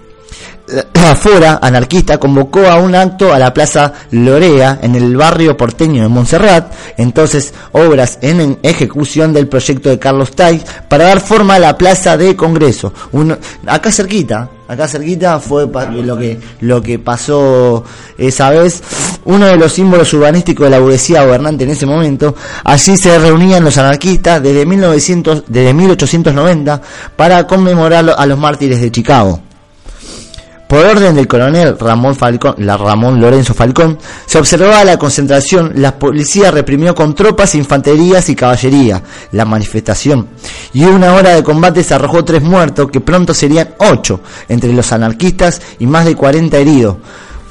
La 0.94 1.14
Fora 1.16 1.58
anarquista 1.60 2.18
convocó 2.18 2.66
a 2.66 2.76
un 2.76 2.94
acto 2.94 3.32
a 3.32 3.38
la 3.38 3.52
Plaza 3.52 3.92
Lorea 4.12 4.78
en 4.80 4.94
el 4.94 5.16
barrio 5.16 5.56
porteño 5.56 6.02
de 6.02 6.08
Montserrat, 6.08 6.72
entonces 6.96 7.52
obras 7.72 8.18
en 8.22 8.58
ejecución 8.62 9.32
del 9.32 9.48
proyecto 9.48 9.90
de 9.90 9.98
Carlos 9.98 10.30
Tais 10.30 10.64
para 10.88 11.04
dar 11.04 11.20
forma 11.20 11.56
a 11.56 11.58
la 11.58 11.76
Plaza 11.76 12.16
de 12.16 12.36
Congreso. 12.36 12.92
Acá 13.66 13.90
cerquita, 13.90 14.48
acá 14.72 14.88
cerquita 14.88 15.38
fue 15.38 15.66
lo 16.02 16.16
que 16.16 16.38
lo 16.60 16.82
que 16.82 16.98
pasó 16.98 17.84
esa 18.16 18.50
vez. 18.50 18.82
Uno 19.24 19.46
de 19.46 19.56
los 19.56 19.72
símbolos 19.72 20.12
urbanísticos 20.14 20.64
de 20.66 20.70
la 20.70 20.80
burguesía 20.80 21.24
gobernante 21.24 21.64
en 21.64 21.70
ese 21.70 21.86
momento 21.86 22.34
allí 22.64 22.96
se 22.96 23.18
reunían 23.18 23.62
los 23.64 23.78
anarquistas 23.78 24.42
desde 24.42 24.66
1900 24.66 25.44
desde 25.46 25.74
1890 25.74 26.82
para 27.14 27.46
conmemorar 27.46 28.14
a 28.16 28.26
los 28.26 28.38
mártires 28.38 28.80
de 28.80 28.90
Chicago 28.90 29.40
por 30.72 30.86
orden 30.86 31.14
del 31.14 31.28
coronel 31.28 31.78
Ramón, 31.78 32.16
Falcón, 32.16 32.54
la 32.56 32.78
Ramón 32.78 33.20
Lorenzo 33.20 33.52
Falcón, 33.52 33.98
se 34.24 34.38
observaba 34.38 34.82
la 34.84 34.98
concentración, 34.98 35.72
la 35.74 35.98
policía 35.98 36.50
reprimió 36.50 36.94
con 36.94 37.14
tropas, 37.14 37.54
infanterías 37.54 38.30
y 38.30 38.34
caballería 38.34 39.02
la 39.32 39.44
manifestación, 39.44 40.28
y 40.72 40.84
una 40.84 41.12
hora 41.12 41.34
de 41.34 41.42
combate 41.42 41.84
se 41.84 41.92
arrojó 41.92 42.24
tres 42.24 42.42
muertos, 42.42 42.90
que 42.90 43.02
pronto 43.02 43.34
serían 43.34 43.74
ocho, 43.80 44.20
entre 44.48 44.72
los 44.72 44.92
anarquistas 44.92 45.60
y 45.78 45.84
más 45.84 46.06
de 46.06 46.16
40 46.16 46.56
heridos. 46.56 46.96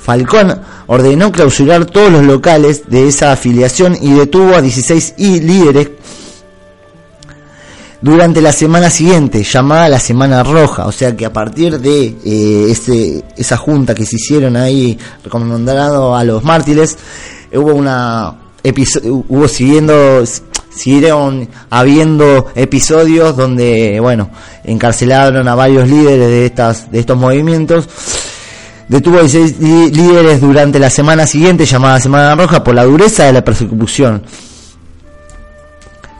Falcón 0.01 0.60
ordenó 0.88 1.31
clausurar 1.31 1.86
todos 1.86 2.12
los 2.12 2.23
locales 2.23 2.89
de 2.89 3.07
esa 3.07 3.34
afiliación 3.34 3.95
y 4.01 4.13
detuvo 4.13 4.55
a 4.55 4.63
16 4.63 5.13
líderes 5.19 5.91
durante 8.02 8.42
la 8.42 8.52
semana 8.52 8.90
siguiente, 8.90 9.44
llamada 9.44 9.88
la 9.88 10.00
Semana 10.00 10.44
Roja, 10.44 10.88
o 10.88 10.92
sea 10.92 11.16
que 11.16 11.26
a 11.26 11.32
partir 11.32 11.80
de 11.80 12.16
eh, 12.26 12.68
ese, 12.72 13.24
esa 13.38 13.58
junta 13.58 13.94
que 13.94 14.06
se 14.06 14.16
hicieron 14.16 14.56
ahí, 14.56 14.98
recomendando 15.24 16.16
a 16.16 16.24
los 16.24 16.44
mártires, 16.44 16.98
hubo 17.54 17.74
una 17.74 18.36
hubo 19.04 19.48
siguiendo 19.48 20.24
siguieron 20.70 21.50
habiendo 21.70 22.48
episodios 22.56 23.36
donde 23.36 24.00
bueno 24.00 24.30
encarcelaron 24.64 25.48
a 25.48 25.56
varios 25.56 25.90
líderes 25.90 26.28
de 26.28 26.46
estas 26.46 26.92
de 26.92 27.00
estos 27.00 27.18
movimientos. 27.18 27.88
Detuvo 28.88 29.20
a 29.20 29.22
16 29.22 29.60
líderes 29.60 30.42
durante 30.42 30.78
la 30.78 30.90
semana 30.90 31.26
siguiente 31.26 31.66
llamada 31.66 32.00
Semana 32.00 32.36
Roja 32.36 32.64
por 32.64 32.76
la 32.76 32.84
dureza 32.84 33.24
de 33.26 33.34
la 33.34 33.44
persecución 33.44 34.24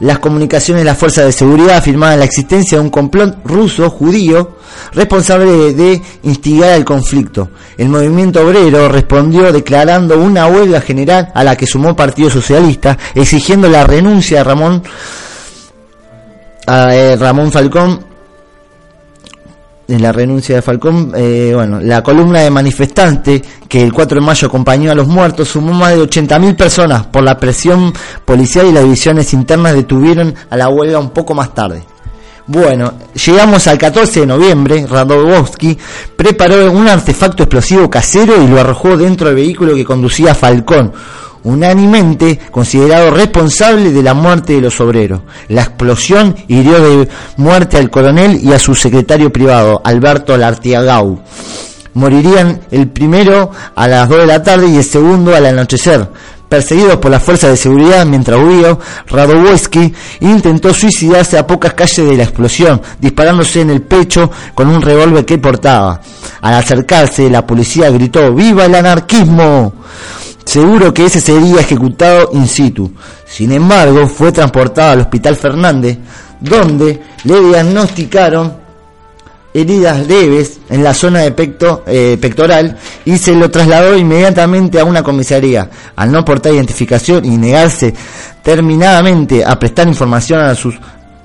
las 0.02 0.18
comunicaciones 0.18 0.80
de 0.80 0.90
las 0.90 0.98
fuerzas 0.98 1.26
de 1.26 1.32
seguridad 1.32 1.76
afirmaban 1.76 2.18
la 2.18 2.24
existencia 2.24 2.76
de 2.76 2.82
un 2.82 2.90
complot 2.90 3.38
ruso 3.44 3.88
judío 3.88 4.56
responsable 4.94 5.72
de, 5.74 6.02
instigar 6.24 6.70
el 6.70 6.84
conflicto. 6.84 7.50
El 7.78 7.88
movimiento 7.88 8.44
obrero 8.44 8.88
respondió 8.88 9.52
declarando 9.52 10.18
una 10.18 10.48
huelga 10.48 10.80
general 10.80 11.30
a 11.32 11.44
la 11.44 11.56
que 11.56 11.68
sumó 11.68 11.94
Partido 11.94 12.30
Socialista, 12.30 12.98
exigiendo 13.14 13.68
la 13.68 13.84
renuncia 13.84 14.38
de 14.38 14.44
Ramón, 14.44 14.82
a, 16.66 16.94
eh, 16.96 17.16
Ramón 17.16 17.52
Falcón 17.52 18.11
en 19.92 20.02
la 20.02 20.10
renuncia 20.10 20.56
de 20.56 20.62
Falcón, 20.62 21.12
eh, 21.14 21.52
bueno, 21.54 21.78
la 21.80 22.02
columna 22.02 22.40
de 22.40 22.50
manifestantes 22.50 23.42
que 23.68 23.82
el 23.82 23.92
4 23.92 24.20
de 24.20 24.26
mayo 24.26 24.48
acompañó 24.48 24.90
a 24.90 24.94
los 24.94 25.06
muertos 25.06 25.48
sumó 25.48 25.72
más 25.72 25.90
de 25.90 26.02
80.000 26.02 26.56
personas 26.56 27.06
por 27.06 27.22
la 27.22 27.38
presión 27.38 27.92
policial 28.24 28.66
y 28.66 28.72
las 28.72 28.84
divisiones 28.84 29.32
internas 29.34 29.74
detuvieron 29.74 30.34
a 30.48 30.56
la 30.56 30.68
huelga 30.68 30.98
un 30.98 31.10
poco 31.10 31.34
más 31.34 31.54
tarde. 31.54 31.84
Bueno, 32.46 32.94
llegamos 33.14 33.68
al 33.68 33.78
14 33.78 34.20
de 34.20 34.26
noviembre, 34.26 34.86
Radowski 34.88 35.78
preparó 36.16 36.72
un 36.72 36.88
artefacto 36.88 37.44
explosivo 37.44 37.88
casero 37.88 38.42
y 38.42 38.48
lo 38.48 38.58
arrojó 38.60 38.96
dentro 38.96 39.28
del 39.28 39.36
vehículo 39.36 39.74
que 39.74 39.84
conducía 39.84 40.34
Falcón, 40.34 40.92
unánimemente 41.44 42.38
considerado 42.50 43.10
responsable 43.10 43.90
de 43.92 44.02
la 44.02 44.14
muerte 44.14 44.54
de 44.54 44.60
los 44.60 44.80
obreros. 44.80 45.20
La 45.48 45.62
explosión 45.62 46.34
hirió 46.48 46.80
de 46.80 47.08
muerte 47.36 47.76
al 47.76 47.90
coronel 47.90 48.40
y 48.42 48.52
a 48.52 48.58
su 48.58 48.74
secretario 48.74 49.32
privado, 49.32 49.80
Alberto 49.84 50.36
Lartiagau. 50.36 51.20
Morirían 51.94 52.60
el 52.70 52.88
primero 52.88 53.50
a 53.74 53.86
las 53.86 54.08
2 54.08 54.20
de 54.20 54.26
la 54.26 54.42
tarde 54.42 54.68
y 54.68 54.76
el 54.76 54.84
segundo 54.84 55.34
al 55.34 55.46
anochecer. 55.46 56.08
Perseguidos 56.48 56.96
por 56.96 57.10
las 57.10 57.22
fuerzas 57.22 57.50
de 57.50 57.56
seguridad 57.56 58.04
mientras 58.04 58.38
huía, 58.38 58.76
Radowoski 59.06 59.90
intentó 60.20 60.74
suicidarse 60.74 61.38
a 61.38 61.46
pocas 61.46 61.72
calles 61.72 62.06
de 62.06 62.14
la 62.14 62.24
explosión, 62.24 62.80
disparándose 63.00 63.62
en 63.62 63.70
el 63.70 63.80
pecho 63.80 64.30
con 64.54 64.68
un 64.68 64.82
revólver 64.82 65.24
que 65.24 65.38
portaba. 65.38 66.02
Al 66.42 66.54
acercarse, 66.54 67.30
la 67.30 67.46
policía 67.46 67.88
gritó 67.90 68.34
¡Viva 68.34 68.66
el 68.66 68.74
anarquismo! 68.74 69.72
Seguro 70.44 70.92
que 70.92 71.06
ese 71.06 71.20
sería 71.20 71.60
ejecutado 71.60 72.30
in 72.32 72.46
situ. 72.46 72.92
Sin 73.26 73.52
embargo, 73.52 74.06
fue 74.06 74.32
transportado 74.32 74.92
al 74.92 75.00
Hospital 75.00 75.36
Fernández, 75.36 75.98
donde 76.40 77.00
le 77.24 77.40
diagnosticaron 77.40 78.62
heridas 79.54 80.06
leves 80.06 80.60
en 80.70 80.82
la 80.82 80.94
zona 80.94 81.20
de 81.20 81.32
pecto, 81.32 81.84
eh, 81.86 82.16
pectoral 82.20 82.76
y 83.04 83.18
se 83.18 83.34
lo 83.34 83.50
trasladó 83.50 83.96
inmediatamente 83.96 84.80
a 84.80 84.84
una 84.84 85.02
comisaría. 85.02 85.68
Al 85.96 86.10
no 86.10 86.24
portar 86.24 86.54
identificación 86.54 87.24
y 87.24 87.36
negarse 87.36 87.94
terminadamente 88.42 89.44
a 89.44 89.58
prestar 89.58 89.88
información 89.88 90.40
a 90.40 90.54
sus 90.54 90.74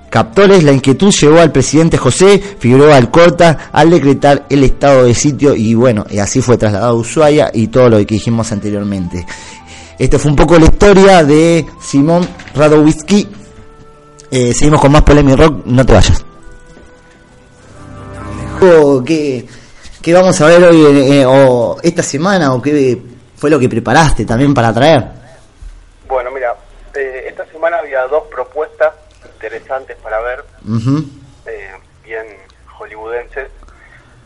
captores, 0.09 0.63
la 0.63 0.71
inquietud 0.71 1.11
llevó 1.11 1.39
al 1.39 1.51
presidente 1.51 1.97
José 1.97 2.39
Figueroa 2.39 2.97
Alcorta 2.97 3.69
al 3.71 3.89
decretar 3.89 4.45
el 4.49 4.63
estado 4.63 5.05
de 5.05 5.13
sitio 5.13 5.55
y 5.55 5.73
bueno, 5.73 6.05
y 6.09 6.19
así 6.19 6.41
fue 6.41 6.57
trasladado 6.57 6.93
a 6.93 6.99
Ushuaia 6.99 7.51
y 7.53 7.67
todo 7.67 7.89
lo 7.89 7.97
que 7.97 8.15
dijimos 8.15 8.51
anteriormente. 8.51 9.25
Esto 9.97 10.19
fue 10.19 10.31
un 10.31 10.37
poco 10.37 10.59
la 10.59 10.65
historia 10.65 11.23
de 11.23 11.65
Simón 11.81 12.27
Radowitzki. 12.55 13.27
Eh, 14.29 14.53
seguimos 14.53 14.79
con 14.79 14.91
más 14.91 15.01
Polémica 15.01 15.37
Rock, 15.37 15.65
no 15.65 15.85
te 15.85 15.93
vayas. 15.93 16.23
¿Qué, 19.05 19.45
qué 20.01 20.13
vamos 20.13 20.39
a 20.41 20.47
ver 20.47 20.63
hoy 20.63 21.11
eh, 21.11 21.25
o 21.25 21.77
esta 21.81 22.03
semana 22.03 22.53
o 22.53 22.61
qué 22.61 23.01
fue 23.35 23.49
lo 23.49 23.59
que 23.59 23.69
preparaste 23.69 24.25
también 24.25 24.53
para 24.53 24.73
traer? 24.73 25.07
Bueno, 26.07 26.31
mira, 26.31 26.55
eh, 26.95 27.25
esta 27.27 27.45
semana 27.47 27.77
había 27.77 28.07
dos 28.07 28.23
propuestas 28.31 28.93
interesantes 29.47 29.97
para 29.97 30.19
ver, 30.19 30.43
eh, 31.45 31.71
bien 32.03 32.25
hollywoodenses. 32.77 33.49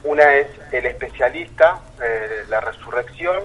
Una 0.04 0.34
es 0.36 0.48
El 0.72 0.88
especialista, 0.88 1.80
eh, 2.04 2.44
La 2.50 2.60
resurrección, 2.60 3.44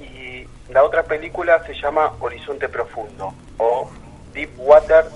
y 0.00 0.46
la 0.72 0.84
otra 0.84 1.02
película 1.02 1.64
se 1.66 1.74
llama 1.74 2.12
Horizonte 2.20 2.68
Profundo, 2.68 3.34
o 3.58 3.90
Deepwater 4.32 5.06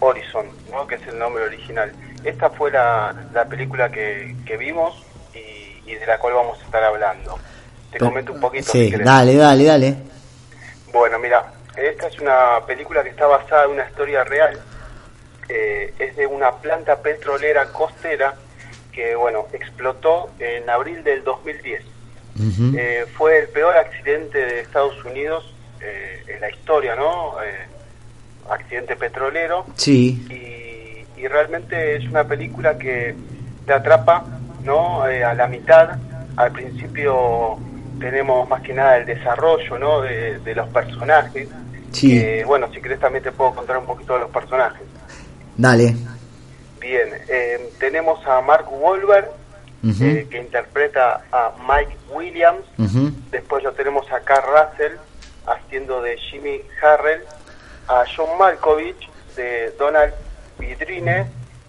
Horizon, 0.00 0.46
¿no? 0.72 0.86
que 0.86 0.96
es 0.96 1.06
el 1.06 1.18
nombre 1.18 1.44
original. 1.44 1.92
Esta 2.24 2.50
fue 2.50 2.72
la, 2.72 3.14
la 3.32 3.44
película 3.44 3.90
que, 3.90 4.34
que 4.44 4.56
vimos 4.56 5.00
y, 5.32 5.88
y 5.90 5.94
de 5.94 6.06
la 6.06 6.18
cual 6.18 6.34
vamos 6.34 6.58
a 6.60 6.64
estar 6.64 6.82
hablando. 6.82 7.38
Te 7.92 7.98
comento 8.00 8.32
un 8.32 8.40
poquito. 8.40 8.72
Sí, 8.72 8.86
si 8.86 8.90
querés. 8.90 9.06
dale, 9.06 9.36
dale, 9.36 9.64
dale. 9.64 9.96
Bueno, 10.92 11.20
mira, 11.20 11.52
esta 11.76 12.08
es 12.08 12.18
una 12.18 12.58
película 12.66 13.04
que 13.04 13.10
está 13.10 13.26
basada 13.26 13.66
en 13.66 13.70
una 13.70 13.88
historia 13.88 14.24
real. 14.24 14.60
Eh, 15.48 15.94
es 15.98 16.16
de 16.16 16.26
una 16.26 16.52
planta 16.52 17.00
petrolera 17.02 17.66
costera 17.72 18.34
que, 18.92 19.14
bueno, 19.14 19.46
explotó 19.52 20.30
en 20.38 20.68
abril 20.68 21.04
del 21.04 21.22
2010. 21.22 21.82
Ujú. 22.38 22.76
Eh, 22.76 23.06
fue 23.16 23.38
el 23.40 23.48
peor 23.48 23.76
accidente 23.76 24.38
de 24.38 24.60
Estados 24.60 25.02
Unidos 25.04 25.52
eh, 25.80 26.22
en 26.28 26.40
la 26.40 26.50
historia, 26.50 26.96
¿no? 26.96 27.34
Eh, 27.42 27.66
accidente 28.50 28.96
petrolero. 28.96 29.66
Sí, 29.76 30.26
Y, 30.30 31.20
y 31.20 31.28
realmente 31.28 31.96
es 31.96 32.04
una 32.06 32.24
película 32.24 32.76
que 32.78 33.14
te 33.66 33.72
atrapa, 33.72 34.24
¿no? 34.64 35.08
Eh, 35.08 35.24
a 35.24 35.34
la 35.34 35.46
mitad, 35.46 35.96
al 36.36 36.52
principio 36.52 37.58
tenemos 38.00 38.48
más 38.48 38.62
que 38.62 38.74
nada 38.74 38.98
el 38.98 39.06
desarrollo, 39.06 39.78
¿no? 39.78 40.02
De, 40.02 40.38
de 40.40 40.54
los 40.54 40.68
personajes. 40.68 41.48
Sí. 41.92 42.18
Que, 42.20 42.44
bueno, 42.44 42.68
si 42.72 42.80
querés 42.80 43.00
también 43.00 43.24
te 43.24 43.32
puedo 43.32 43.54
contar 43.54 43.78
un 43.78 43.86
poquito 43.86 44.14
de 44.14 44.20
los 44.20 44.30
personajes. 44.30 44.82
Dale. 45.56 45.96
Bien, 46.80 47.08
eh, 47.28 47.70
tenemos 47.78 48.24
a 48.26 48.40
Mark 48.40 48.66
Wahlberg, 48.70 49.30
eh, 49.84 50.26
que 50.30 50.38
interpreta 50.38 51.24
a 51.32 51.52
Mike 51.66 51.96
Williams. 52.10 52.64
Después 53.30 53.62
lo 53.62 53.72
tenemos 53.72 54.10
a 54.12 54.20
Carl 54.20 54.44
Russell, 54.46 54.96
haciendo 55.46 56.02
de 56.02 56.16
Jimmy 56.18 56.62
Harrell. 56.82 57.22
A 57.88 58.04
John 58.16 58.36
Malkovich, 58.36 59.08
de 59.36 59.70
Donald 59.78 60.12
Vidrine. 60.58 61.26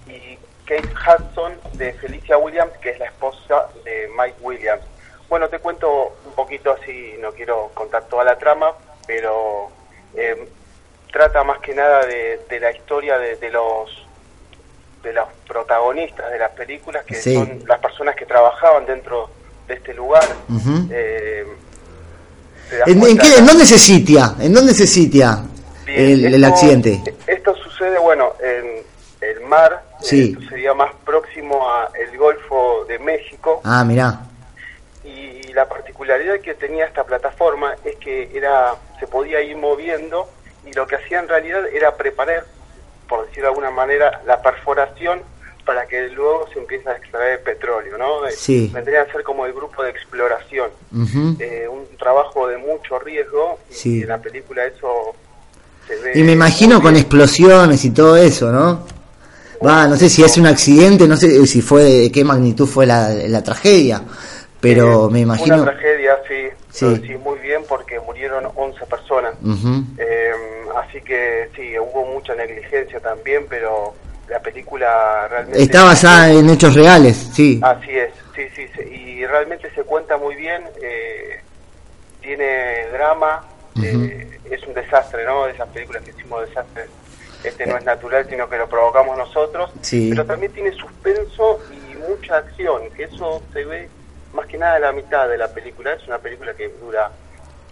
Y 0.08 0.38
Kate 0.66 0.90
Hudson, 0.90 1.54
de 1.74 1.94
Felicia 1.94 2.38
Williams, 2.38 2.74
que 2.82 2.90
es 2.90 3.00
la 3.00 3.06
esposa 3.06 3.68
de 3.86 4.10
Mike 4.18 4.38
Williams. 4.42 4.84
Bueno, 5.30 5.48
te 5.48 5.60
cuento 5.60 6.18
un 6.26 6.34
poquito 6.34 6.72
así, 6.72 7.16
no 7.20 7.32
quiero 7.32 7.72
contar 7.74 8.04
toda 8.06 8.24
la 8.24 8.38
trama, 8.38 8.74
pero 9.06 9.70
eh, 10.16 10.48
trata 11.12 11.44
más 11.44 11.60
que 11.60 11.74
nada 11.74 12.06
de, 12.06 12.40
de 12.50 12.60
la 12.60 12.72
historia 12.72 13.18
de, 13.18 13.36
de 13.38 13.50
los 13.52 13.90
de 15.04 15.14
los 15.14 15.28
protagonistas 15.48 16.30
de 16.32 16.40
las 16.40 16.52
películas, 16.52 17.06
que 17.06 17.16
Sí. 17.16 17.34
son 17.36 17.64
las 17.68 17.80
personas 17.80 18.16
que 18.16 18.26
trabajaban 18.26 18.86
dentro 18.86 19.30
de 19.68 19.76
este 19.76 19.94
lugar. 19.94 20.26
Eh, 20.92 21.46
¿En, 22.86 22.94
en 22.94 23.00
cuenta- 23.00 23.24
qué, 23.24 23.36
¿En 23.38 23.46
dónde 23.46 23.66
se 23.66 23.78
sitia? 23.78 24.34
¿En 24.40 24.54
dónde 24.54 24.74
se 24.74 24.86
sitia 24.88 25.40
Bien, 25.86 26.34
el, 26.34 26.44
accidente? 26.44 27.02
Esto 27.26 27.56
sucede, 27.56 27.98
bueno, 28.00 28.34
en 28.42 28.84
el 29.22 29.42
mar, 29.42 29.82
Sí. 30.02 30.22
eh, 30.22 30.38
esto 30.38 30.50
sería 30.50 30.74
más 30.74 30.94
próximo 31.06 31.70
a 31.70 31.90
el 31.98 32.18
Golfo 32.18 32.84
de 32.86 33.00
México, 33.00 33.62
Ah, 33.64 33.86
mirá. 33.86 34.20
y 35.06 35.44
la 35.54 35.70
particularidad 35.70 36.40
que 36.42 36.56
tenía 36.56 36.86
esta 36.86 37.06
plataforma 37.06 37.76
es 37.86 37.96
que 37.98 38.30
era 38.36 38.76
se 39.00 39.08
podía 39.08 39.40
ir 39.42 39.56
moviendo 39.56 40.28
y 40.70 40.74
lo 40.74 40.86
que 40.88 40.96
hacía 40.96 41.20
en 41.20 41.28
realidad 41.28 41.62
era 41.74 41.96
preparar, 41.96 42.46
por 43.08 43.22
decirlo 43.26 43.44
de 43.44 43.50
alguna 43.50 43.72
manera, 43.72 44.22
la 44.26 44.42
perforación 44.42 45.22
para 45.66 45.86
que 45.86 46.08
luego 46.10 46.48
se 46.54 46.60
empiece 46.60 46.88
a 46.90 46.94
extraer 46.96 47.44
petróleo, 47.44 47.98
¿no? 47.98 48.22
Sí. 48.30 48.72
Vendría 48.74 49.02
a 49.02 49.12
ser 49.12 49.22
como 49.24 49.46
el 49.46 49.52
grupo 49.54 49.84
de 49.84 49.90
exploración. 49.90 50.70
Eh, 51.40 51.68
un 51.70 51.86
trabajo 51.98 52.48
de 52.48 52.58
mucho 52.58 52.98
riesgo 53.00 53.60
y 53.70 53.74
Sí. 53.74 54.02
en 54.02 54.08
la 54.08 54.18
película 54.18 54.66
eso 54.66 55.14
se 55.88 55.96
ve 55.98 56.12
Y 56.16 56.24
me 56.24 56.32
imagino 56.34 56.82
con 56.82 56.96
explosiones 56.96 57.84
y 57.84 57.92
todo 57.92 58.16
eso, 58.16 58.50
¿no? 58.52 58.86
Va, 59.66 59.88
no 59.88 59.98
sé 59.98 60.08
si 60.10 60.24
es 60.24 60.38
un 60.38 60.46
accidente, 60.48 61.06
no 61.08 61.18
sé 61.18 61.46
si 61.48 61.62
fue, 61.62 61.84
de 61.84 62.12
qué 62.12 62.24
magnitud 62.24 62.66
fue 62.68 62.86
la, 62.86 63.10
la 63.10 63.44
tragedia, 63.44 64.02
pero 64.62 65.08
Eh, 65.08 65.12
me 65.12 65.20
imagino... 65.22 65.56
Una 65.64 65.72
tragedia, 65.72 66.18
sí, 66.30 66.48
Sí. 66.70 66.86
lo 66.86 66.92
decís 66.92 67.20
muy 67.20 67.40
bien 67.40 67.64
porque 67.68 68.00
murieron 68.00 68.48
11 68.56 68.86
personas. 68.86 69.34
Eh, 69.98 70.32
así 70.80 71.02
que 71.02 71.50
sí, 71.56 71.78
hubo 71.80 72.06
mucha 72.06 72.36
negligencia 72.36 73.00
también, 73.00 73.46
pero 73.50 73.94
la 74.28 74.40
película 74.40 75.28
realmente... 75.30 75.62
Está 75.62 75.84
basada 75.84 76.32
en 76.32 76.50
hechos 76.50 76.76
reales, 76.76 77.30
sí. 77.34 77.60
Así 77.64 77.92
es, 77.98 78.12
sí, 78.36 78.48
sí, 78.56 78.68
sí, 78.76 78.82
y 78.84 79.26
realmente 79.26 79.70
se 79.74 79.84
cuenta 79.84 80.18
muy 80.18 80.36
bien, 80.36 80.64
eh, 80.82 81.42
tiene 82.22 82.88
drama, 82.92 83.46
eh, 83.82 84.40
es 84.50 84.64
un 84.68 84.74
desastre, 84.74 85.26
¿no? 85.26 85.46
De 85.46 85.54
esas 85.54 85.68
películas 85.70 86.04
que 86.04 86.12
hicimos 86.12 86.48
desastres, 86.48 86.90
este 87.44 87.66
no 87.68 87.78
es 87.78 87.86
natural, 87.86 88.28
sino 88.30 88.50
que 88.50 88.58
lo 88.58 88.68
provocamos 88.68 89.18
nosotros, 89.18 89.72
Sí. 89.82 90.10
pero 90.10 90.26
también 90.26 90.52
tiene 90.52 90.72
suspenso 90.72 91.60
y 91.72 91.96
mucha 92.10 92.38
acción, 92.38 92.90
que 92.96 93.04
eso 93.04 93.42
se 93.54 93.64
ve 93.64 93.90
más 94.34 94.46
que 94.48 94.58
nada 94.58 94.76
a 94.76 94.80
la 94.80 94.92
mitad 94.92 95.30
de 95.30 95.38
la 95.38 95.48
película, 95.48 95.94
es 95.94 96.06
una 96.08 96.18
película 96.18 96.54
que 96.54 96.68
dura 96.82 97.12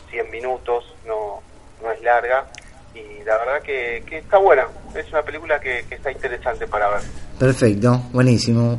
100 0.10 0.32
minutos, 0.32 0.96
no, 1.06 1.42
no 1.84 1.92
es 1.92 2.02
larga, 2.02 2.46
y 2.96 3.24
la 3.24 3.38
verdad 3.38 3.62
que, 3.62 4.04
que 4.08 4.18
está 4.20 4.38
buena, 4.38 4.68
es 4.96 5.08
una 5.12 5.22
película 5.24 5.60
que, 5.60 5.86
que 5.88 5.96
está 5.96 6.12
interesante 6.12 6.68
para 6.68 6.90
ver. 6.90 7.02
Perfecto, 7.40 8.00
buenísimo. 8.14 8.78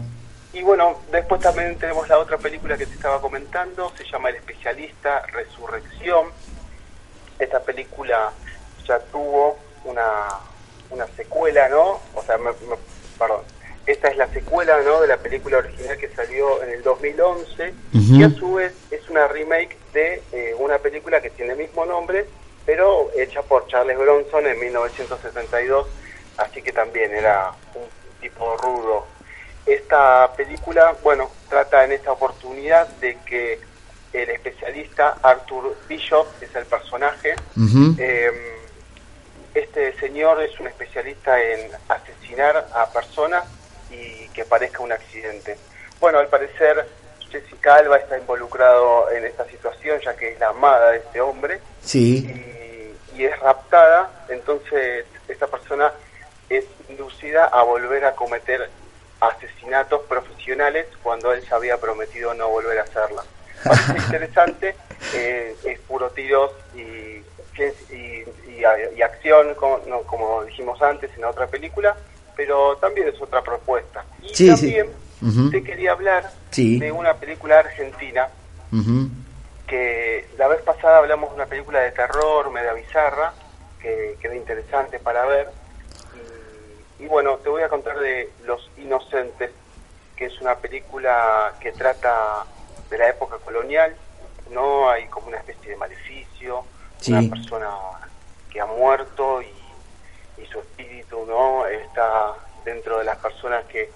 Y 0.53 0.63
bueno, 0.63 1.01
después 1.13 1.41
también 1.43 1.77
tenemos 1.77 2.09
la 2.09 2.19
otra 2.19 2.39
película 2.39 2.79
que 2.79 2.87
te 2.87 2.95
estaba 2.95 3.21
comentando, 3.21 3.93
se 3.97 4.05
llama 4.11 4.31
El 4.31 4.37
especialista, 4.37 5.23
Resurrección. 5.27 6.29
Esta 7.39 7.61
película 7.61 8.33
ya 8.89 8.99
tuvo 9.13 9.59
una, 9.85 10.29
una 10.91 11.07
secuela, 11.09 11.69
¿no? 11.69 12.01
O 12.15 12.23
sea, 12.25 12.39
me- 12.39 12.51
me- 12.53 12.77
perdón, 13.19 13.43
esta 13.85 14.09
es 14.09 14.17
la 14.17 14.27
secuela, 14.29 14.81
¿no? 14.83 15.01
De 15.03 15.09
la 15.09 15.19
película 15.19 15.59
original 15.59 15.97
que 15.99 16.09
salió 16.09 16.63
en 16.63 16.71
el 16.71 16.83
2011 16.83 17.75
y 17.93 18.23
a 18.25 18.31
su 18.31 18.55
vez 18.55 18.73
es 18.91 19.09
una 19.11 19.29
remake 19.29 19.77
de 19.93 20.23
eh, 20.33 20.55
una 20.59 20.79
película 20.79 21.21
que 21.21 21.29
tiene 21.31 21.53
el 21.53 21.59
mismo 21.59 21.85
nombre, 21.85 22.25
pero 22.67 23.11
hecha 23.17 23.43
por 23.43 23.67
Charles 23.69 23.97
Bronson 23.97 24.47
en 24.47 24.59
1972, 24.59 25.87
así 26.37 26.61
que 26.61 26.73
también 26.73 27.15
era 27.15 27.53
un 27.75 27.85
tipo 28.21 28.57
rudo. 28.57 29.07
Esta 29.65 30.33
película, 30.37 30.95
bueno, 31.03 31.31
trata 31.49 31.85
en 31.85 31.93
esta 31.93 32.13
oportunidad 32.13 32.89
de 33.01 33.17
que 33.25 33.61
el 34.13 34.31
especialista 34.31 35.17
Arthur 35.23 35.77
Bishop 35.89 36.27
es 36.41 36.55
el 36.55 36.67
personaje. 36.67 37.35
Eh, 37.99 38.57
este 39.55 39.99
señor 39.99 40.43
es 40.43 40.59
un 40.61 40.67
especialista 40.67 41.41
en 41.43 41.71
asesinar 41.89 42.67
a 42.75 42.91
personas 42.91 43.45
y 43.91 44.29
que 44.29 44.45
parezca 44.45 44.83
un 44.83 44.93
accidente. 44.93 45.57
Bueno, 46.01 46.19
al 46.19 46.29
parecer 46.29 46.87
Jessica 47.31 47.77
Alba 47.77 47.97
está 47.97 48.19
involucrado 48.19 49.11
en 49.11 49.25
esta 49.25 49.45
situación 49.47 50.01
ya 50.05 50.17
que 50.17 50.33
es 50.33 50.39
la 50.39 50.49
amada 50.49 50.93
de 50.93 50.99
este 50.99 51.21
hombre 51.21 51.61
Sí. 51.81 52.27
y, 52.29 52.56
y 53.17 53.25
es 53.25 53.39
raptada, 53.41 54.11
entonces 54.29 55.07
esta 55.29 55.47
persona 55.47 55.93
es 56.49 56.65
inducida 56.89 57.47
a 57.47 57.63
volver 57.63 58.05
a 58.05 58.15
cometer 58.15 58.69
asesinatos 59.21 60.03
profesionales 60.03 60.87
cuando 61.03 61.33
él 61.33 61.43
se 61.47 61.55
había 61.55 61.79
prometido 61.81 62.35
no 62.35 62.49
volver 62.49 62.79
a 62.79 62.83
hacerla. 62.83 63.23
Parece 63.65 63.99
interesante, 63.99 64.77
eh, 65.15 65.57
es 65.65 65.79
puro 65.81 66.11
tiros 66.11 66.51
y, 66.75 66.81
y, 66.81 67.23
y- 67.93 68.27
y 68.97 69.03
acción, 69.03 69.55
como, 69.55 69.81
no, 69.87 70.03
como 70.03 70.45
dijimos 70.45 70.81
antes 70.83 71.11
en 71.15 71.23
la 71.23 71.31
otra 71.31 71.47
película, 71.47 71.97
pero 72.37 72.77
también 72.77 73.09
es 73.09 73.21
otra 73.21 73.43
propuesta. 73.43 74.05
Y 74.23 74.29
Sí, 74.35 74.57
sí. 74.57 74.77
también 74.77 75.51
te 75.51 75.65
quería 75.65 75.93
hablar 75.93 76.31
Sí. 76.51 76.79
de 76.79 76.93
una 76.93 77.15
película 77.15 77.59
argentina. 77.61 78.29
Que 79.67 80.29
la 80.39 80.49
vez 80.49 80.63
pasada 80.63 80.99
hablamos 80.99 81.31
de 81.31 81.35
una 81.37 81.47
película 81.47 81.81
de 81.81 81.93
terror 81.93 82.51
media 82.51 82.73
bizarra 82.73 83.33
que, 83.81 84.17
que 84.21 84.27
era 84.27 84.37
interesante 84.37 84.99
para 84.99 85.25
ver. 85.27 85.49
Y, 86.99 87.05
y 87.05 87.07
bueno 87.09 87.37
te 87.39 87.49
voy 87.49 87.63
a 87.63 87.69
contar 87.69 87.99
de 87.99 88.31
Los 88.45 88.71
Inocentes 88.77 89.51
que 90.17 90.27
es 90.27 90.41
una 90.41 90.55
película 90.57 91.53
que 91.61 91.73
trata 91.73 92.45
de 92.89 92.99
la 92.99 93.09
época 93.09 93.37
colonial. 93.45 93.95
No 94.51 94.89
hay 94.89 95.07
como 95.09 95.27
una 95.29 95.39
especie 95.39 95.71
de 95.71 95.77
maleficio 95.77 96.65
Sí. 96.99 97.13
una 97.13 97.29
persona 97.29 97.71
que 98.51 98.59
ha 98.59 98.65
muerto 98.67 99.43
y, 99.43 99.53
y 100.43 100.47
su 100.47 100.59
espíritu 100.61 101.27
no 101.27 101.67
está 101.67 102.33
dentro 102.65 102.99
de 102.99 103.05
las 103.05 103.19
personas 103.19 103.67
que, 103.67 103.91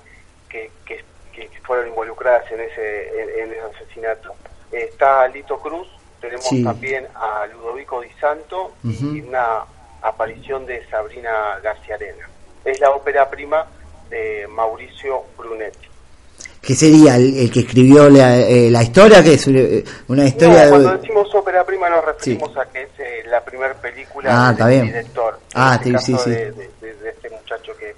que, 0.50 0.70
que- 0.84 1.02
que 1.32 1.48
fueron 1.62 1.88
involucradas 1.88 2.50
en 2.52 2.60
ese 2.60 3.22
en, 3.22 3.40
en 3.40 3.52
ese 3.52 3.60
asesinato 3.62 4.34
está 4.72 5.26
Lito 5.28 5.58
Cruz 5.58 5.88
tenemos 6.20 6.44
Sí. 6.46 6.62
también 6.62 7.06
a 7.14 7.46
Ludovico 7.46 8.00
Di 8.02 8.10
Santo 8.20 8.72
y 8.84 9.20
una 9.22 9.64
aparición 10.02 10.66
de 10.66 10.86
Sabrina 10.88 11.58
García 11.62 11.94
Arena 11.96 12.28
es 12.64 12.78
la 12.80 12.90
ópera 12.90 13.28
prima 13.30 13.66
de 14.10 14.46
Mauricio 14.48 15.22
Brunetti 15.36 15.88
¿Qué 16.60 16.74
sería 16.74 17.16
el, 17.16 17.38
el 17.38 17.50
que 17.50 17.60
escribió 17.60 18.10
la, 18.10 18.36
eh, 18.36 18.70
la 18.70 18.82
historia? 18.82 19.22
que 19.24 19.32
es 19.34 19.46
una 19.46 20.26
historia 20.26 20.64
No, 20.64 20.70
cuando 20.70 20.90
de... 20.92 20.98
decimos 20.98 21.34
ópera 21.34 21.64
prima 21.64 21.88
nos 21.88 22.04
referimos 22.04 22.54
a 22.56 22.66
que 22.66 22.82
es 22.82 22.88
eh, 22.98 23.22
la 23.28 23.42
primera 23.42 23.72
película 23.74 24.48
Ah, 24.48 24.52
del 24.52 24.82
director. 24.82 25.38
Ah, 25.54 25.80
este 25.82 25.98
sí, 25.98 26.12
sí, 26.16 26.18
sí. 26.24 26.30
de- 26.30 26.52
de- 26.52 26.94
de 26.94 27.08
este 27.10 27.30
muchacho 27.30 27.72
que, 27.78 27.94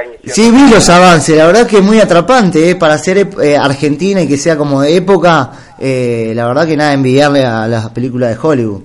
está 0.00 0.04
iniciando. 0.04 0.34
Sí, 0.34 0.50
vi 0.50 0.70
los 0.70 0.88
avances, 0.88 1.36
la 1.36 1.46
verdad 1.46 1.66
que 1.66 1.78
es 1.78 1.82
muy 1.82 2.00
atrapante, 2.00 2.70
eh, 2.70 2.76
para 2.76 2.98
ser 2.98 3.28
eh, 3.42 3.56
argentina 3.56 4.20
y 4.20 4.28
que 4.28 4.36
sea 4.36 4.56
como 4.56 4.82
de 4.82 4.96
época, 4.96 5.50
eh, 5.78 6.32
la 6.34 6.46
verdad 6.46 6.66
que 6.66 6.76
nada 6.76 6.92
envidiarle 6.92 7.44
a 7.44 7.66
las 7.66 7.90
películas 7.90 8.30
de 8.30 8.38
Hollywood. 8.40 8.82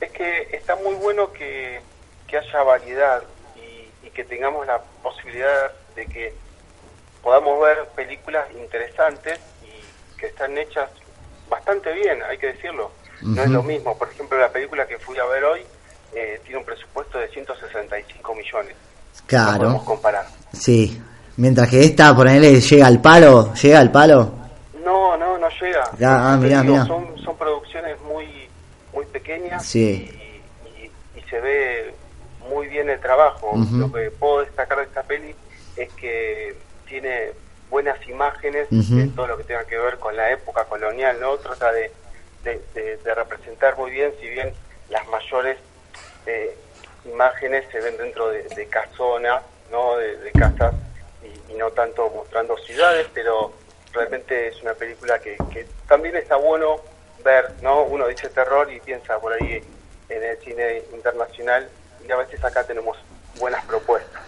Es 0.00 0.10
que 0.12 0.48
está 0.52 0.76
muy 0.76 0.94
bueno 0.96 1.32
que, 1.32 1.80
que 2.26 2.38
haya 2.38 2.62
variedad 2.62 3.22
y, 3.56 4.06
y 4.06 4.10
que 4.10 4.24
tengamos 4.24 4.66
la 4.66 4.80
posibilidad 5.02 5.72
de 5.94 6.06
que 6.06 6.34
podamos 7.22 7.60
ver 7.60 7.78
películas 7.96 8.44
interesantes 8.60 9.38
y 9.62 10.18
que 10.18 10.26
están 10.26 10.56
hechas 10.56 10.90
bastante 11.48 11.92
bien, 11.92 12.22
hay 12.22 12.38
que 12.38 12.48
decirlo. 12.48 12.90
No 13.22 13.42
es 13.42 13.50
lo 13.50 13.62
mismo, 13.62 13.96
por 13.96 14.10
ejemplo, 14.10 14.38
la 14.38 14.50
película 14.50 14.86
que 14.86 14.98
fui 14.98 15.18
a 15.18 15.24
ver 15.24 15.42
hoy 15.42 15.60
eh, 16.14 16.40
tiene 16.44 16.58
un 16.58 16.64
presupuesto 16.64 17.18
de 17.18 17.28
165 17.28 18.34
millones. 18.34 18.76
No 18.76 19.26
Claro, 19.26 19.58
podemos 19.58 19.82
comparar. 19.84 20.26
Sí. 20.60 21.02
Mientras 21.38 21.68
que 21.68 21.84
esta, 21.84 22.14
ponerle, 22.16 22.60
llega 22.60 22.86
al 22.86 23.00
palo, 23.02 23.52
llega 23.54 23.78
al 23.80 23.90
palo. 23.92 24.32
No, 24.84 25.16
no, 25.18 25.36
no 25.36 25.48
llega. 25.60 25.90
Ya, 25.98 26.32
ah, 26.32 26.38
Te 26.40 26.46
mirá, 26.46 26.62
digo, 26.62 26.72
mirá. 26.74 26.86
Son, 26.86 27.18
son 27.22 27.36
producciones 27.36 28.00
muy, 28.02 28.48
muy 28.94 29.04
pequeñas 29.06 29.64
Sí. 29.66 30.08
y, 30.64 30.84
y- 30.84 30.90
y 31.18 31.22
se 31.28 31.38
ve 31.40 31.94
muy 32.50 32.68
bien 32.68 32.88
el 32.88 33.00
trabajo. 33.00 33.52
Lo 33.72 33.92
que 33.92 34.10
puedo 34.12 34.40
destacar 34.40 34.78
de 34.78 34.84
esta 34.84 35.02
peli 35.02 35.34
es 35.76 35.92
que 35.94 36.56
tiene 36.88 37.32
buenas 37.68 37.98
imágenes 38.08 38.68
Ujú. 38.70 38.96
de 38.96 39.08
todo 39.08 39.26
lo 39.26 39.36
que 39.36 39.44
tenga 39.44 39.64
que 39.64 39.76
ver 39.76 39.98
con 39.98 40.16
la 40.16 40.30
época 40.30 40.64
colonial, 40.64 41.18
¿no? 41.20 41.36
Trata 41.36 41.70
de, 41.72 41.90
de- 42.44 42.62
de- 42.74 42.96
de 42.96 43.14
representar 43.14 43.76
muy 43.76 43.90
bien, 43.90 44.10
si 44.20 44.28
bien 44.28 44.52
las 44.88 45.06
mayores 45.08 45.58
eh, 46.26 46.56
imágenes 47.12 47.64
se 47.70 47.80
ven 47.80 47.96
dentro 47.98 48.28
de, 48.30 48.44
de 48.44 48.66
casonas, 48.68 49.42
¿no? 49.70 49.96
De, 49.96 50.16
de 50.18 50.32
casas 50.32 50.74
y, 51.22 51.54
no 51.54 51.70
tanto 51.70 52.10
mostrando 52.10 52.56
ciudades, 52.58 53.06
pero 53.14 53.52
realmente 53.92 54.48
es 54.48 54.62
una 54.62 54.74
película 54.74 55.18
que, 55.18 55.36
que 55.52 55.66
también 55.88 56.16
está 56.16 56.36
bueno 56.36 56.76
ver, 57.24 57.50
¿no? 57.62 57.84
Uno 57.84 58.06
dice 58.08 58.28
terror 58.28 58.70
y 58.70 58.78
piensa 58.80 59.18
por 59.18 59.32
ahí 59.32 59.62
en 60.08 60.22
el 60.22 60.38
cine 60.38 60.82
internacional 60.92 61.68
y 62.06 62.10
a 62.10 62.16
veces 62.16 62.42
acá 62.44 62.64
tenemos 62.64 62.96
buenas 63.38 63.64
propuestas. 63.64 64.22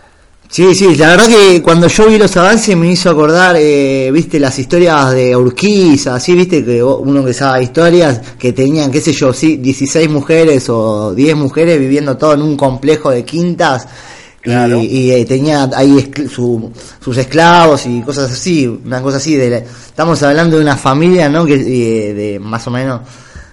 Sí, 0.50 0.74
sí, 0.74 0.96
la 0.96 1.08
verdad 1.08 1.26
que 1.28 1.62
cuando 1.62 1.88
yo 1.88 2.06
vi 2.06 2.16
los 2.16 2.34
avances 2.38 2.74
me 2.74 2.88
hizo 2.88 3.10
acordar, 3.10 3.56
eh, 3.58 4.10
viste, 4.10 4.40
las 4.40 4.58
historias 4.58 5.12
de 5.12 5.36
Urquiza, 5.36 6.14
así, 6.14 6.34
viste, 6.34 6.64
que 6.64 6.82
uno 6.82 7.22
que 7.22 7.34
sabe 7.34 7.62
historias 7.64 8.18
que 8.38 8.54
tenían, 8.54 8.90
qué 8.90 9.02
sé 9.02 9.12
yo, 9.12 9.34
sí, 9.34 9.58
16 9.58 10.08
mujeres 10.08 10.70
o 10.70 11.12
10 11.14 11.36
mujeres 11.36 11.78
viviendo 11.78 12.16
todo 12.16 12.32
en 12.32 12.40
un 12.40 12.56
complejo 12.56 13.10
de 13.10 13.26
quintas. 13.26 13.86
Y- 14.40 14.44
Claro. 14.44 14.78
Y, 14.80 15.12
eh, 15.12 15.24
tenía 15.26 15.68
ahí 15.74 15.96
escl- 15.98 16.28
su- 16.28 16.72
sus 17.02 17.16
esclavos 17.18 17.84
y 17.86 18.00
cosas 18.02 18.30
así, 18.32 18.66
una 18.66 19.02
cosa 19.02 19.16
así. 19.18 19.36
De 19.36 19.50
la- 19.50 19.58
estamos 19.58 20.22
hablando 20.22 20.56
de 20.56 20.62
una 20.62 20.76
familia, 20.76 21.28
¿no? 21.28 21.44
Que 21.44 21.54
eh, 21.54 22.14
de 22.14 22.38
más 22.38 22.66
o 22.66 22.70
menos 22.70 23.00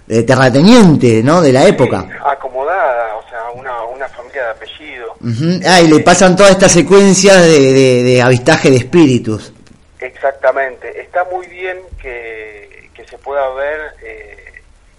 de 0.07 0.21
terrateniente, 0.23 1.23
¿no? 1.23 1.41
De 1.41 1.51
la 1.51 1.65
época. 1.65 2.03
Sí, 2.07 2.13
acomodada, 2.23 3.15
o 3.17 3.29
sea, 3.29 3.39
una, 3.55 3.83
una 3.86 4.07
familia 4.09 4.43
de 4.43 4.49
apellido. 4.51 5.15
Ujú. 5.21 5.59
Ah, 5.67 5.81
y 5.81 5.88
le 5.88 5.99
pasan 6.01 6.36
toda 6.36 6.51
esta 6.51 6.69
secuencia 6.69 7.36
de, 7.41 7.59
de, 7.73 8.03
de 8.03 8.21
avistaje 8.21 8.69
de 8.69 8.77
espíritus. 8.77 9.51
Exactamente, 9.99 11.01
está 11.01 11.23
muy 11.31 11.47
bien 11.47 11.77
que, 11.99 12.89
que 12.93 13.05
se 13.07 13.17
pueda 13.17 13.49
ver 13.55 13.79
eh, 14.03 14.38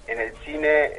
en 0.09 0.21
el 0.21 0.33
cine 0.45 0.91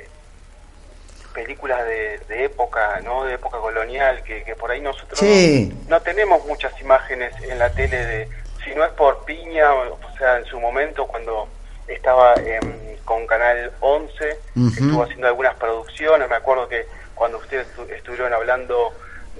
películas 1.41 1.85
de, 1.85 2.19
de 2.27 2.45
época, 2.45 2.99
¿no? 3.03 3.23
De 3.25 3.35
época 3.35 3.59
colonial, 3.59 4.23
que, 4.23 4.43
que 4.43 4.55
por 4.55 4.71
ahí 4.71 4.81
nosotros 4.81 5.19
Sí. 5.19 5.71
no, 5.83 5.97
no 5.97 6.01
tenemos 6.01 6.43
muchas 6.47 6.73
imágenes 6.81 7.31
en 7.43 7.59
la 7.59 7.69
tele 7.69 7.95
de, 8.05 8.27
si 8.63 8.73
no 8.73 8.83
es 8.83 8.91
por 8.93 9.23
Piña, 9.23 9.71
o, 9.71 9.93
o 9.93 10.17
sea, 10.17 10.39
en 10.39 10.45
su 10.45 10.59
momento 10.59 11.05
cuando 11.05 11.47
estaba 11.87 12.33
em, 12.43 12.97
con 13.05 13.27
Canal 13.27 13.71
11, 13.81 14.39
Ujú. 14.55 14.67
estuvo 14.69 15.03
haciendo 15.03 15.27
algunas 15.27 15.55
producciones, 15.57 16.27
me 16.27 16.35
acuerdo 16.37 16.67
que 16.67 16.87
cuando 17.13 17.37
ustedes 17.37 17.67
estu- 17.77 17.87
estuvieron 17.91 18.33
hablando 18.33 18.93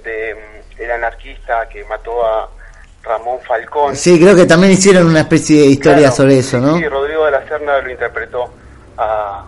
de 0.04 0.30
em, 0.30 0.38
el 0.78 0.90
anarquista 0.92 1.68
que 1.68 1.82
mató 1.84 2.24
a 2.24 2.48
Ramón 3.02 3.40
Falcón, 3.46 3.96
Sí, 3.96 4.20
creo 4.20 4.36
que 4.36 4.46
también 4.46 4.72
hicieron 4.72 5.06
una 5.06 5.20
especie 5.22 5.62
de 5.62 5.66
historia 5.66 5.98
Claro, 5.98 6.14
sobre 6.14 6.38
eso, 6.38 6.58
¿no? 6.58 6.78
Sí, 6.78 6.88
Rodrigo 6.88 7.24
de 7.24 7.32
la 7.32 7.46
Serna 7.48 7.78
lo 7.80 7.90
interpretó 7.90 8.48
a, 8.96 9.44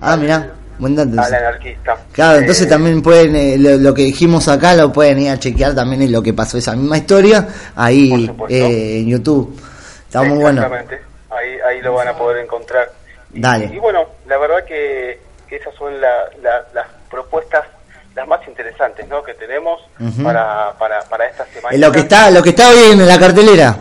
Ah, 0.00 0.16
mirá, 0.16 0.52
dato. 0.78 1.20
al 1.20 1.34
anarquista. 1.34 1.96
Claro, 2.12 2.38
entonces 2.38 2.66
Eh, 2.66 2.70
también 2.70 3.02
pueden, 3.02 3.34
eh, 3.36 3.56
lo, 3.58 3.76
lo 3.76 3.94
que 3.94 4.02
dijimos 4.02 4.46
acá 4.48 4.74
lo 4.74 4.92
pueden 4.92 5.18
ir 5.20 5.30
a 5.30 5.38
chequear 5.38 5.74
también 5.74 6.02
en 6.02 6.12
lo 6.12 6.22
que 6.22 6.32
pasó 6.32 6.58
esa 6.58 6.74
misma 6.76 6.98
historia 6.98 7.48
ahí 7.76 8.30
eh, 8.48 9.00
en 9.00 9.08
YouTube. 9.08 9.60
Está 10.06 10.22
muy 10.22 10.38
bueno. 10.38 10.62
Exactamente, 10.62 11.00
ahí, 11.30 11.58
ahí 11.68 11.82
lo 11.82 11.94
van 11.94 12.08
a 12.08 12.14
poder 12.16 12.42
encontrar. 12.44 12.90
Y, 13.32 13.40
Dale. 13.40 13.66
y 13.66 13.78
bueno, 13.78 14.06
la 14.26 14.38
verdad 14.38 14.64
que, 14.64 15.20
que 15.48 15.56
esas 15.56 15.74
son 15.74 16.00
la- 16.00 16.30
la- 16.42 16.64
las 16.74 16.86
propuestas 17.10 17.64
las 18.14 18.26
más 18.26 18.40
interesantes 18.48 19.06
¿no? 19.06 19.22
que 19.22 19.34
tenemos 19.34 19.80
Ujú. 20.00 20.24
para, 20.24 20.72
para, 20.78 21.02
para 21.04 21.26
esta 21.26 21.44
semana. 21.46 21.74
Eh, 21.74 21.78
Lo 21.78 21.92
que 21.92 22.00
está, 22.00 22.30
lo 22.32 22.42
que 22.42 22.48
está 22.50 22.70
hoy 22.70 22.92
en 22.92 23.06
la 23.06 23.18
cartelera. 23.18 23.76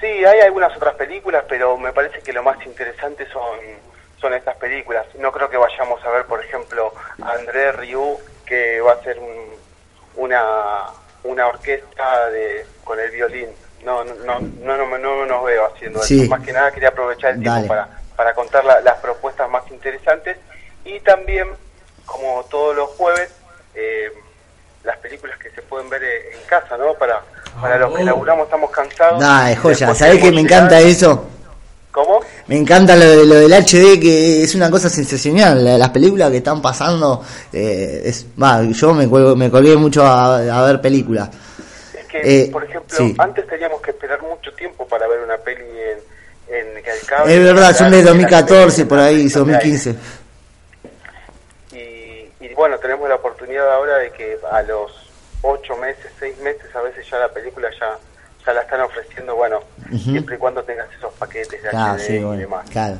Sí, 0.00 0.06
hay 0.06 0.40
algunas 0.40 0.76
otras 0.76 0.94
películas, 0.96 1.44
pero 1.48 1.76
me 1.78 1.92
parece 1.92 2.20
que 2.20 2.32
lo 2.32 2.42
más 2.42 2.56
interesante 2.66 3.26
son, 3.32 3.42
son 4.24 4.32
estas 4.32 4.56
películas. 4.56 5.04
No 5.18 5.30
creo 5.32 5.50
que 5.50 5.58
vayamos 5.58 6.02
a 6.02 6.08
ver, 6.08 6.24
por 6.24 6.42
ejemplo, 6.42 6.94
a 7.22 7.32
André 7.32 7.72
Rieu, 7.72 8.18
que 8.46 8.80
va 8.80 8.92
a 8.92 9.02
ser 9.02 9.18
un- 9.18 9.52
una, 10.16 10.84
una 11.24 11.46
orquesta 11.46 12.30
de, 12.30 12.64
con 12.84 12.98
el 12.98 13.10
violín. 13.10 13.48
No, 13.84 14.02
no, 14.02 14.14
no, 14.14 14.40
no, 14.40 14.76
no, 14.78 14.86
me- 14.86 14.98
no 14.98 15.26
nos 15.26 15.44
veo 15.44 15.66
haciendo 15.66 16.02
Sí. 16.02 16.22
eso. 16.22 16.30
Más 16.30 16.40
que 16.40 16.54
nada 16.54 16.70
quería 16.72 16.88
aprovechar 16.88 17.34
el 17.34 17.40
tiempo 17.40 17.66
para, 17.68 17.86
para 18.16 18.32
contar 18.34 18.64
la- 18.64 18.80
las 18.80 18.96
propuestas 19.00 19.50
más 19.50 19.70
interesantes 19.70 20.38
y 20.86 21.00
también, 21.00 21.46
como 22.06 22.44
todos 22.44 22.74
los 22.74 22.88
jueves, 22.96 23.30
eh, 23.74 24.10
las 24.84 24.96
películas 24.98 25.38
que 25.38 25.50
se 25.50 25.60
pueden 25.60 25.90
ver 25.90 26.02
eh, 26.02 26.30
en 26.34 26.46
casa, 26.46 26.78
¿no? 26.78 26.94
Para, 26.94 27.20
para 27.60 27.76
los 27.76 27.94
que 27.94 28.04
laburamos 28.04 28.44
estamos 28.46 28.70
cansados. 28.70 29.20
Dale, 29.20 29.54
joya. 29.56 29.76
Después 29.88 29.98
¿Sabés 29.98 30.22
que 30.22 30.32
me 30.32 30.40
encanta 30.40 30.80
eso? 30.80 31.26
¿Cómo? 31.94 32.20
Me 32.48 32.56
encanta 32.56 32.96
lo, 32.96 33.04
de- 33.08 33.24
lo 33.24 33.34
del 33.36 33.52
HD, 33.52 34.00
que 34.00 34.42
es 34.42 34.54
una 34.56 34.68
cosa 34.68 34.88
sensacional. 34.88 35.64
La- 35.64 35.78
Las 35.78 35.90
películas 35.90 36.28
que 36.32 36.38
están 36.38 36.60
pasando, 36.60 37.22
eh, 37.52 38.02
es, 38.04 38.26
va, 38.42 38.62
yo 38.64 38.92
me, 38.92 39.06
cuelgo- 39.08 39.36
me 39.36 39.48
colgué 39.48 39.76
mucho 39.76 40.04
a, 40.04 40.38
a 40.38 40.66
ver 40.66 40.80
películas. 40.80 41.30
Es 41.96 42.04
que, 42.06 42.20
Eh, 42.42 42.48
por 42.50 42.64
ejemplo, 42.64 42.96
sí. 42.96 43.14
antes 43.16 43.46
teníamos 43.46 43.80
que 43.80 43.92
esperar 43.92 44.20
mucho 44.22 44.52
tiempo 44.54 44.84
para 44.88 45.06
ver 45.06 45.20
una 45.20 45.36
peli 45.38 45.62
en, 46.48 46.54
en 46.56 46.76
el 46.78 46.82
cable- 47.06 47.32
Es 47.32 47.44
verdad, 47.44 47.76
son 47.76 47.90
de 47.92 48.00
en 48.00 48.04
la 48.06 48.10
2014, 48.10 48.76
tele, 48.76 48.88
por 48.88 48.98
ahí, 48.98 49.12
televisión 49.14 49.46
de 49.46 49.54
aire. 49.56 49.70
2015. 49.70 49.98
Y, 51.72 52.44
y 52.44 52.54
bueno, 52.54 52.76
tenemos 52.78 53.08
la 53.08 53.14
oportunidad 53.14 53.72
ahora 53.72 53.98
de 53.98 54.10
que 54.10 54.36
a 54.50 54.62
los 54.62 54.90
ocho 55.42 55.76
meses, 55.76 56.06
seis 56.18 56.36
meses, 56.38 56.74
a 56.74 56.80
veces 56.82 57.06
ya 57.08 57.18
la 57.18 57.28
película 57.32 57.68
ya 57.78 57.96
ya 58.46 58.52
la 58.52 58.60
están 58.60 58.82
ofreciendo, 58.82 59.34
bueno, 59.36 59.60
siempre 59.98 60.36
y 60.36 60.38
cuando 60.38 60.62
tengas 60.62 60.86
esos 60.96 61.12
paquetes 61.14 61.62
de 61.62 61.68
Claro, 61.70 61.94
HD 61.98 62.06
sí, 62.06 62.12
y 62.16 62.36
demás. 62.38 62.68
claro. 62.70 62.96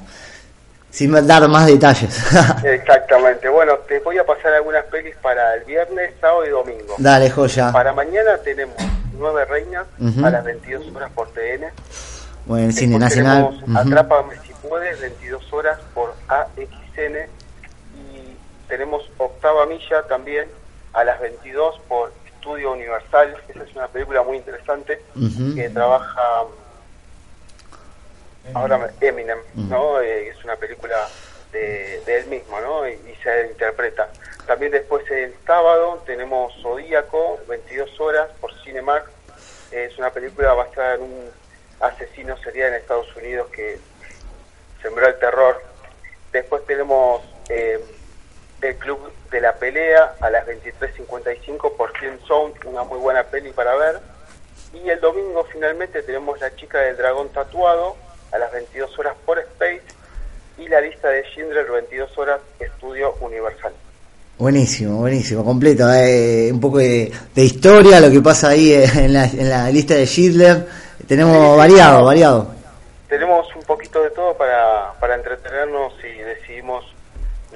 Sin 0.91 1.13
dar 1.27 1.49
más 1.49 1.67
detalles. 1.67 2.17
Exactamente. 2.65 3.49
Bueno, 3.49 3.77
te 3.89 3.99
voy 3.99 4.17
a 4.19 4.25
pasar 4.25 4.53
algunas 4.55 4.85
pelis 4.85 5.17
para 5.17 5.55
el 5.55 5.65
viernes, 5.65 6.13
sábado 6.21 6.47
y 6.47 6.51
domingo. 6.51 6.95
Dale, 6.99 7.31
joya. 7.31 7.73
Para 7.73 7.93
mañana 7.93 8.37
tenemos 8.45 8.77
Nueve 9.19 9.45
Reinas 9.45 9.87
a 10.25 10.31
las 10.31 10.45
22 10.45 10.95
horas 10.95 11.11
por 11.13 11.29
TN. 11.33 11.67
Bueno, 12.47 12.71
cine 12.73 12.99
Después 12.99 13.01
nacional. 13.01 13.45
tenemos 13.49 13.63
ujú. 13.69 13.79
Atrápame 13.79 14.35
si 14.47 14.53
puedes, 14.69 15.01
22 15.01 15.53
horas 15.53 15.79
por 15.95 16.15
AXN. 16.29 17.17
Y 17.97 18.37
tenemos 18.69 19.03
Octava 19.19 19.67
Milla 19.67 20.03
también 20.09 20.47
a 20.93 21.03
las 21.03 21.21
22 21.21 21.81
por 21.89 22.13
Estudio 22.37 22.71
Universal. 22.73 23.35
Esa 23.49 23.65
es 23.65 23.75
una 23.75 23.89
película 23.89 24.23
muy 24.23 24.37
interesante 24.37 25.03
que 25.57 25.71
trabaja 25.71 26.23
ahora 28.53 28.91
Eminem, 29.01 29.39
¿no? 29.55 30.01
Eh, 30.01 30.29
es 30.29 30.45
una 30.45 30.57
película 30.57 31.09
de, 31.53 32.03
de 32.05 32.19
él 32.19 32.27
mismo, 32.27 32.61
¿no? 32.61 32.87
Y, 32.89 32.93
y 32.93 33.17
se 33.23 33.47
interpreta. 33.47 34.11
También 34.47 34.73
después 34.73 35.09
el 35.11 35.35
sábado 35.47 36.03
tenemos 36.05 36.53
Zodíaco, 36.61 37.41
22 37.49 37.99
horas 38.01 38.29
por 38.41 38.53
Cinemark. 38.63 39.09
Es 39.71 39.97
una 39.99 40.11
película 40.11 40.53
basada 40.53 40.97
en 40.97 41.03
un 41.03 41.31
asesino 41.81 42.37
serial 42.39 42.69
en 42.71 42.75
Estados 42.75 43.15
Unidos 43.17 43.49
que 43.51 43.79
sembró 44.83 45.07
el 45.07 45.19
terror. 45.19 45.63
Después 46.33 46.65
tenemos 46.67 47.23
eh, 47.49 47.83
el 48.61 48.77
Club 48.77 49.13
de 49.31 49.41
la 49.41 49.55
Pelea 49.55 50.15
a 50.21 50.31
las 50.31 50.47
23.55 50.47 51.77
por 51.77 51.97
Film 51.99 52.19
Zone, 52.27 52.55
una 52.67 52.85
muy 52.85 52.99
buena 52.99 53.25
peli 53.25 53.51
para 53.51 53.75
ver. 53.77 54.01
Y 54.73 54.89
el 54.89 55.01
domingo 55.01 55.45
finalmente 55.45 56.03
tenemos 56.03 56.41
La 56.41 56.55
chica 56.55 56.81
del 56.81 56.97
dragón 56.97 57.29
tatuado 57.31 57.97
a 58.35 58.39
las 58.39 58.53
22 58.53 58.99
horas 58.99 59.15
por 59.25 59.39
Space 59.39 59.83
y 60.59 60.69
la 60.69 60.81
lista 60.81 61.09
de 61.09 61.23
Schindler 61.25 61.71
22 61.71 62.19
horas 62.19 62.41
Estudio 62.59 63.15
Universal. 63.21 63.73
Buenísimo, 64.39 64.99
buenísimo, 64.99 65.45
completo. 65.45 65.89
eh, 65.93 66.51
un 66.53 66.61
poco 66.61 66.79
de, 66.79 67.13
de 67.35 67.45
historia, 67.45 68.01
lo 68.01 68.11
que 68.11 68.21
pasa 68.21 68.49
ahí 68.49 68.73
eh, 68.73 68.85
en 68.97 69.13
la, 69.13 69.25
en 69.27 69.49
la 69.49 69.71
lista 69.71 69.95
de 69.95 70.07
Schindler. 70.07 70.67
Tenemos 71.07 71.37
Sí, 71.53 71.59
variado, 71.59 72.05
variado. 72.05 72.49
Tenemos 73.09 73.47
un 73.55 73.63
poquito 73.63 74.03
de 74.03 74.11
todo 74.11 74.35
para, 74.37 74.93
para 74.99 75.15
entretenernos 75.15 75.93
y 76.03 76.19
decidimos 76.19 76.85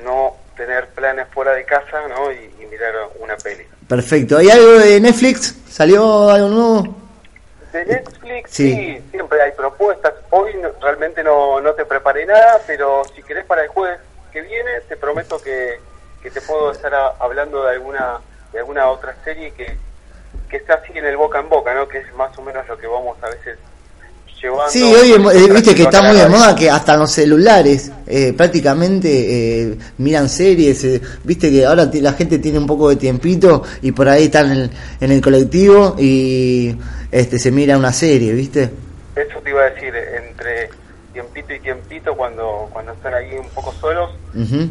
no 0.05 0.35
tener 0.57 0.87
planes 0.91 1.27
fuera 1.33 1.53
de 1.53 1.65
casa 1.65 2.07
¿no? 2.09 2.31
y, 2.31 2.51
y 2.63 2.67
mirar 2.67 2.93
una 3.19 3.37
peli. 3.37 3.65
Perfecto. 3.89 4.37
¿Hay 4.39 4.51
algo 4.51 4.73
de 4.79 5.01
Netflix? 5.01 5.57
¿Salió 5.69 6.31
algo 6.31 6.49
nuevo? 6.49 6.97
De 7.85 7.95
Netflix, 7.95 8.51
Sí. 8.51 8.73
sí. 8.75 8.99
siempre 9.11 9.41
hay 9.43 9.53
propuestas. 9.53 10.13
Hoy 10.31 10.53
no- 10.61 10.71
realmente 10.81 11.23
no, 11.23 11.61
no 11.61 11.73
te 11.73 11.85
preparé 11.85 12.27
nada, 12.27 12.61
pero 12.67 13.03
si 13.15 13.23
querés 13.23 13.45
para 13.45 13.63
el 13.63 13.69
jueves 13.69 13.99
que 14.33 14.41
viene, 14.43 14.71
te 14.89 14.97
prometo 14.97 15.41
que, 15.41 15.79
que 16.23 16.31
te 16.31 16.41
puedo 16.41 16.73
estar 16.73 16.93
a- 16.95 17.15
hablando 17.21 17.65
de 17.65 17.71
alguna 17.73 18.19
de 18.53 18.59
alguna 18.61 18.89
otra 18.89 19.15
serie 19.25 19.53
que, 19.53 19.77
que 20.49 20.57
está 20.57 20.75
así 20.75 20.93
en 20.97 21.05
el 21.05 21.17
boca 21.17 21.39
en 21.39 21.49
boca, 21.51 21.75
¿no? 21.75 21.87
Que 21.87 21.99
es 21.99 22.15
más 22.15 22.37
o 22.39 22.43
menos 22.43 22.67
lo 22.67 22.79
que 22.79 22.87
vamos 22.87 23.17
a 23.23 23.29
veces 23.29 23.59
llevando. 24.41 24.71
Sí, 24.71 24.83
hoy 24.95 25.13
eh, 25.13 25.53
viste 25.53 25.75
que 25.75 25.83
está 25.83 26.01
muy 26.01 26.17
de 26.17 26.29
moda 26.29 26.55
que 26.57 26.71
hasta 26.71 26.97
los 26.97 27.11
celulares 27.13 27.91
eh, 28.07 28.33
prácticamente 28.37 29.09
eh, 29.71 29.79
miran 29.99 30.29
series. 30.29 30.83
eh, 30.85 31.01
viste 31.25 31.51
que 31.51 31.67
ahora 31.67 31.91
la 31.93 32.13
gente 32.15 32.39
tiene 32.39 32.59
un 32.59 32.67
poco 32.67 32.89
de 32.89 32.97
tiempito 32.97 33.63
y 33.83 33.93
por 33.93 34.09
ahí 34.09 34.25
están 34.25 34.47
en 34.53 34.59
el, 34.59 34.71
en 35.01 35.13
el 35.13 35.21
colectivo 35.21 35.95
y 35.99 36.75
este 37.11 37.39
se 37.39 37.51
mira 37.51 37.77
una 37.77 37.93
serie, 37.93 38.33
viste. 38.33 38.71
Eso 39.17 39.41
te 39.41 39.51
iba 39.51 39.63
a 39.63 39.71
decir, 39.71 39.95
entre 39.95 40.71
tiempito 41.13 41.53
y 41.53 41.61
tiempito, 41.61 42.15
cuando, 42.17 42.69
cuando 42.73 42.93
están 42.93 43.15
ahí 43.15 43.35
un 43.37 43.49
poco 43.51 43.73
solos, 43.81 44.11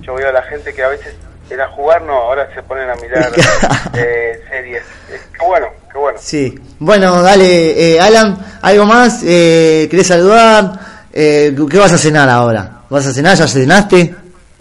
yo 0.01 0.13
veo 0.15 0.29
a 0.29 0.31
la 0.31 0.43
gente 0.43 0.73
que 0.73 0.83
a 0.83 0.89
veces 0.89 1.15
era 1.49 1.67
jugar, 1.69 2.01
no, 2.01 2.13
ahora 2.13 2.49
se 2.53 2.61
ponen 2.63 2.89
a 2.89 2.95
mirar 2.95 3.31
eh, 3.93 4.41
series. 4.49 4.83
Eh, 5.09 5.19
qué 5.37 5.45
bueno, 5.45 5.67
qué 5.91 5.97
bueno. 5.97 6.19
Sí. 6.21 6.59
Bueno, 6.79 7.21
dale, 7.21 7.95
eh, 7.95 7.99
Alan, 7.99 8.37
¿algo 8.61 8.85
más? 8.85 9.23
Eh, 9.25 9.87
¿Querés 9.89 10.07
saludar? 10.07 10.71
Eh, 11.13 11.55
¿Qué 11.69 11.77
vas 11.77 11.93
a 11.93 11.97
cenar 11.97 12.29
ahora? 12.29 12.81
¿Vas 12.89 13.07
a 13.07 13.13
cenar? 13.13 13.35
¿Ya 13.35 13.47
cenaste? 13.47 14.13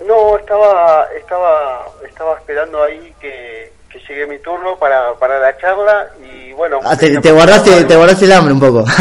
No, 0.06 0.38
estaba, 0.38 1.06
estaba, 1.16 1.86
estaba 2.06 2.38
esperando 2.38 2.82
ahí 2.82 3.14
que, 3.20 3.72
que 3.90 3.98
llegue 4.08 4.26
mi 4.26 4.38
turno 4.38 4.76
para, 4.78 5.14
para 5.14 5.38
la 5.38 5.56
charla 5.58 6.08
y 6.24 6.25
bueno. 6.56 6.80
Ah, 6.84 6.96
te, 6.96 7.30
guardaste, 7.32 7.84
te 7.84 7.96
guardaste 7.96 8.24
el 8.24 8.32
hambre 8.32 8.52
un 8.54 8.60
poco. 8.60 8.84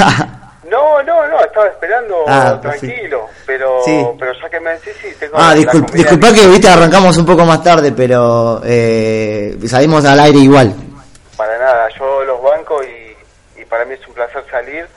No, 0.68 1.02
no, 1.04 1.28
no, 1.28 1.40
estaba 1.42 1.68
esperando 1.68 2.24
Ah, 2.28 2.56
sí. 2.56 2.62
tranquilo, 2.88 3.28
pero, 3.46 3.82
Sí. 3.86 4.06
pero 4.20 4.32
ya 4.42 4.50
que 4.50 4.60
me 4.60 4.72
decís, 4.72 4.94
sí, 5.00 5.08
tengo 5.20 5.36
ah, 5.38 5.54
disculpa 5.54 5.94
lista. 5.94 6.34
que 6.34 6.48
viste 6.48 6.68
arrancamos 6.68 7.16
un 7.18 7.26
poco 7.26 7.46
más 7.46 7.64
tarde, 7.64 7.92
pero 7.92 8.62
eh, 8.66 9.56
salimos 9.68 10.04
al 10.06 10.20
aire 10.20 10.40
igual. 10.40 10.74
Para 11.38 11.58
nada, 11.60 11.88
yo 11.98 12.24
los 12.24 12.42
banco 12.42 12.82
y, 12.84 13.62
y 13.62 13.66
para 13.66 13.86
mí 13.86 13.94
es 13.94 14.06
un 14.08 14.16
placer 14.16 14.44
salir, 14.50 14.88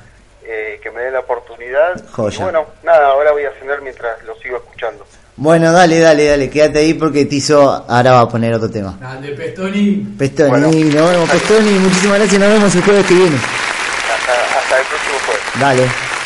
eh, 0.42 0.80
que 0.82 0.90
me 0.90 1.02
den 1.02 1.12
la 1.12 1.20
oportunidad. 1.20 2.02
Joya. 2.12 2.38
Y 2.38 2.42
bueno, 2.42 2.64
nada, 2.82 3.08
ahora 3.10 3.32
voy 3.32 3.44
a 3.44 3.52
cenar 3.60 3.80
mientras 3.82 4.20
lo 4.24 4.34
sigo 4.36 4.56
escuchando. 4.56 5.04
Bueno, 5.40 5.70
dale, 5.72 6.00
dale, 6.00 6.24
dale, 6.26 6.50
quédate 6.50 6.80
ahí 6.80 6.94
porque 6.94 7.24
Tizo 7.24 7.84
ahora 7.88 8.10
va 8.12 8.20
a 8.22 8.28
poner 8.28 8.52
otro 8.54 8.68
tema. 8.70 8.96
Grande 9.00 9.28
Pestoni. 9.28 10.06
Pestoni, 10.18 10.50
Bueno. 10.50 10.66
nos 10.66 11.10
vemos, 11.12 11.30
Pestoni, 11.30 11.70
muchísimas 11.78 12.18
gracias, 12.18 12.40
nos 12.40 12.52
vemos 12.52 12.74
el 12.74 12.82
jueves 12.82 13.06
que 13.06 13.14
viene. 13.14 13.36
Hasta, 13.36 14.58
hasta 14.58 14.80
el 14.80 14.86
próximo 14.86 15.16
jueves. 15.26 15.60
Dale. 15.60 16.17